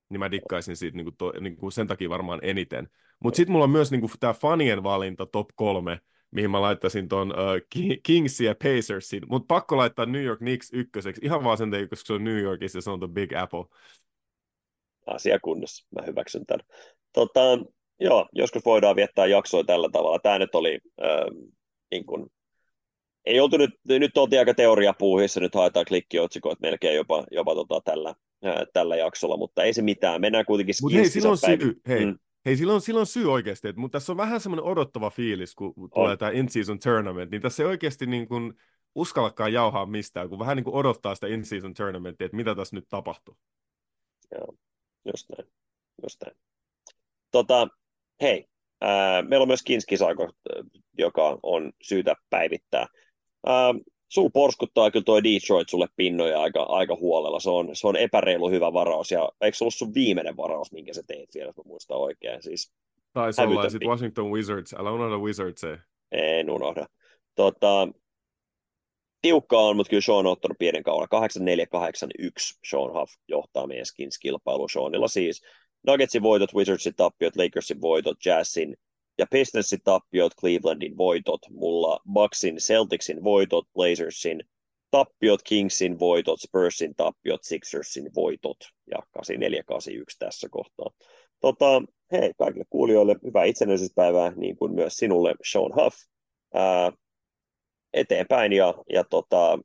niin 0.10 0.20
mä 0.20 0.32
dikkaisin 0.32 0.78
siitä 0.78 0.98
niin 0.98 1.06
kuin 1.06 1.16
to, 1.18 1.34
niin 1.40 1.58
kuin 1.58 1.72
sen 1.72 1.88
takia 1.88 2.10
varmaan 2.10 2.40
eniten. 2.42 2.90
Mutta 3.20 3.38
sitten 3.38 3.52
mulla 3.52 3.64
on 3.64 3.70
myös 3.70 3.92
niin 3.92 4.02
kuin 4.02 4.12
tämä 4.20 4.34
fanien 4.34 4.84
valinta 4.84 5.26
top 5.26 5.50
kolme, 5.56 6.00
mihin 6.32 6.52
mä 6.52 6.62
laittaisin 6.62 7.08
ton 7.08 7.32
uh, 7.32 7.98
Kingsin 8.04 8.46
ja 8.46 8.56
Pacersin, 8.64 9.24
mutta 9.30 9.56
pakko 9.56 9.78
laittaa 9.78 10.06
New 10.06 10.24
York 10.24 10.40
Knicks 10.40 10.70
ykköseksi, 10.74 11.22
ihan 11.26 11.44
vaan 11.44 11.58
sen 11.58 11.72
takia, 11.72 11.88
koska 11.88 12.08
se 12.08 12.14
on 12.14 12.24
New 12.24 12.40
Yorkissa 12.40 12.78
ja 12.78 12.82
se 12.82 12.90
on 12.90 13.00
the 13.00 13.08
Big 13.08 13.34
Apple. 13.34 13.66
Asia 15.08 15.40
kunnossa, 15.40 15.88
mä 15.96 16.06
hyväksyn 16.06 16.46
tämän. 16.46 16.66
Tota, 17.14 17.42
joo, 18.00 18.30
joskus 18.34 18.66
voidaan 18.66 18.96
viettää 18.96 19.26
jaksoja 19.26 19.64
tällä 19.64 19.90
tavalla. 19.92 20.20
Tämä 20.20 20.40
nyt 20.40 20.56
oli 20.56 20.80
äh, 21.04 21.50
niin 21.92 22.06
kuin, 22.06 22.28
ei 23.26 23.40
oltu 23.40 23.58
nyt, 23.58 23.72
nyt 23.88 24.18
oltiin 24.18 24.40
aika 24.40 24.54
teoriapuuhissa, 24.54 25.40
nyt 25.40 25.56
haetaan 25.56 25.86
klikkiotsikoita 25.86 26.62
melkein 26.62 26.96
jopa, 26.96 27.24
jopa 27.32 27.56
tota 27.56 27.82
tällä, 27.86 28.10
äh, 28.46 28.56
tällä 28.74 28.96
jaksolla, 28.96 29.38
mutta 29.38 29.64
ei 29.64 29.74
se 29.74 29.82
mitään, 29.82 30.22
mennään 30.22 30.46
kuitenkin 30.46 30.76
Mutta 30.82 30.98
hei, 30.98 31.10
silloin 31.10 31.38
syy, 31.38 31.82
hei, 31.88 32.06
mm. 32.06 32.18
Hei 32.48 32.58
silloin, 32.58 32.82
silloin 32.82 33.06
syy 33.06 33.32
oikeasti, 33.32 33.68
että, 33.68 33.80
mutta 33.80 33.96
tässä 33.96 34.14
on 34.14 34.18
vähän 34.18 34.40
semmoinen 34.40 34.66
odottava 34.66 35.10
fiilis, 35.10 35.56
kun 35.56 35.74
on. 35.78 35.90
tulee 35.90 36.18
tämä 36.18 36.32
in-season 36.32 36.80
tournament, 36.80 37.32
niin 37.32 37.42
tässä 37.42 37.64
ei 37.64 37.68
oikeasti 37.68 38.06
niin 38.06 38.28
kuin 38.28 38.54
uskallakaan 38.96 39.54
jauhaa 39.54 39.86
mistään, 39.86 40.30
kun 40.30 40.40
vähän 40.40 40.56
niin 40.56 40.64
kuin 40.64 40.76
odottaa 40.76 41.16
sitä 41.16 41.28
in-season 41.28 41.74
tournamenttia, 41.74 42.26
että 42.26 42.38
mitä 42.38 42.56
tässä 42.56 42.76
nyt 42.76 42.86
tapahtuu. 42.90 43.38
Joo, 44.32 44.48
just 45.06 45.30
näin, 45.30 45.52
just 46.04 46.22
näin. 46.26 46.38
Tota, 47.32 47.68
hei, 48.22 48.48
ää, 48.82 49.22
meillä 49.22 49.44
on 49.44 49.48
myös 49.48 49.64
Kinskisaiko, 49.64 50.30
joka 50.98 51.40
on 51.44 51.72
syytä 51.82 52.16
päivittää. 52.30 52.88
Ää, 53.46 53.74
sul 54.08 54.30
porskuttaa 54.30 54.92
kyllä 54.92 55.04
toi 55.04 55.24
Detroit 55.24 55.70
sulle 55.70 55.88
pinnoja 55.96 56.42
aika, 56.42 56.64
aika 56.64 56.96
huolella. 56.96 57.40
Se 57.40 57.50
on, 57.50 57.70
se 57.74 57.88
on 57.88 57.96
epäreilu 57.96 58.50
hyvä 58.50 58.74
varaus. 58.74 59.12
Ja 59.12 59.30
eikö 59.42 59.58
se 59.58 59.64
ollut 59.64 59.74
sun 59.74 59.94
viimeinen 59.94 60.38
varaus, 60.38 60.72
minkä 60.72 60.94
sä 60.94 61.04
teit 61.08 61.30
vielä, 61.36 61.48
jos 61.48 61.58
mä 61.58 61.64
muistan 61.66 61.98
oikein? 61.98 62.44
Siis, 62.44 62.74
Taisi 63.14 63.42
olla, 63.42 63.64
ja 63.64 63.70
sitten 63.70 63.90
Washington 63.90 64.32
Wizards. 64.32 64.74
Älä 64.74 64.92
unohda 64.92 65.18
Wizards. 65.18 65.62
En 66.12 66.50
unohda. 66.50 66.88
Tota, 67.36 67.88
tiukkaa 69.22 69.62
on, 69.62 69.76
mutta 69.76 69.90
kyllä 69.90 70.02
Sean 70.02 70.18
on 70.18 70.26
ottanut 70.26 70.58
pienen 70.58 70.84
kauan. 70.84 71.08
8-4-8-1 71.08 72.30
Sean 72.70 72.94
Huff 72.94 73.14
johtaa 73.28 73.68
meidän 73.68 73.86
skins-kilpailu. 73.86 74.68
Seanilla 74.70 75.08
siis 75.08 75.42
Nuggetsin 75.88 76.22
voitot, 76.22 76.54
Wizardsin 76.54 76.96
tappiot, 76.96 77.36
Lakersin 77.36 77.82
voitot, 77.82 78.26
Jazzin 78.26 78.78
ja 79.18 79.26
Pistonsin 79.32 79.80
tappiot, 79.84 80.32
Clevelandin 80.40 80.98
voitot, 80.98 81.42
mulla 81.50 82.00
Bucksin, 82.14 82.56
Celticsin 82.56 83.24
voitot, 83.24 83.66
Blazersin 83.74 84.44
tappiot, 84.92 85.44
Kingsin 85.44 86.00
voitot, 86.00 86.40
Spursin 86.40 86.96
tappiot, 86.96 87.44
Sixersin 87.44 88.10
voitot 88.16 88.58
ja 88.92 88.98
8481 89.12 90.20
tässä 90.20 90.48
kohtaa. 90.52 90.92
Tota, 91.40 91.82
hei, 92.12 92.34
kaikille 92.38 92.66
kuulijoille 92.70 93.16
hyvää 93.24 93.44
itsenäisyyspäivää, 93.44 94.32
niin 94.36 94.58
kuin 94.58 94.74
myös 94.74 94.94
sinulle, 94.94 95.36
Sean 95.52 95.72
Huff. 95.76 95.98
Ää, 96.54 96.92
eteenpäin 97.94 98.54
ja, 98.54 98.74
ja 98.90 99.04
tota, 99.04 99.60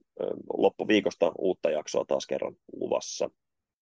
loppuviikosta 0.59 1.33
uutta 1.39 1.71
jaksoa 1.71 2.05
taas 2.09 2.27
kerran 2.27 2.57
luvassa. 2.73 3.31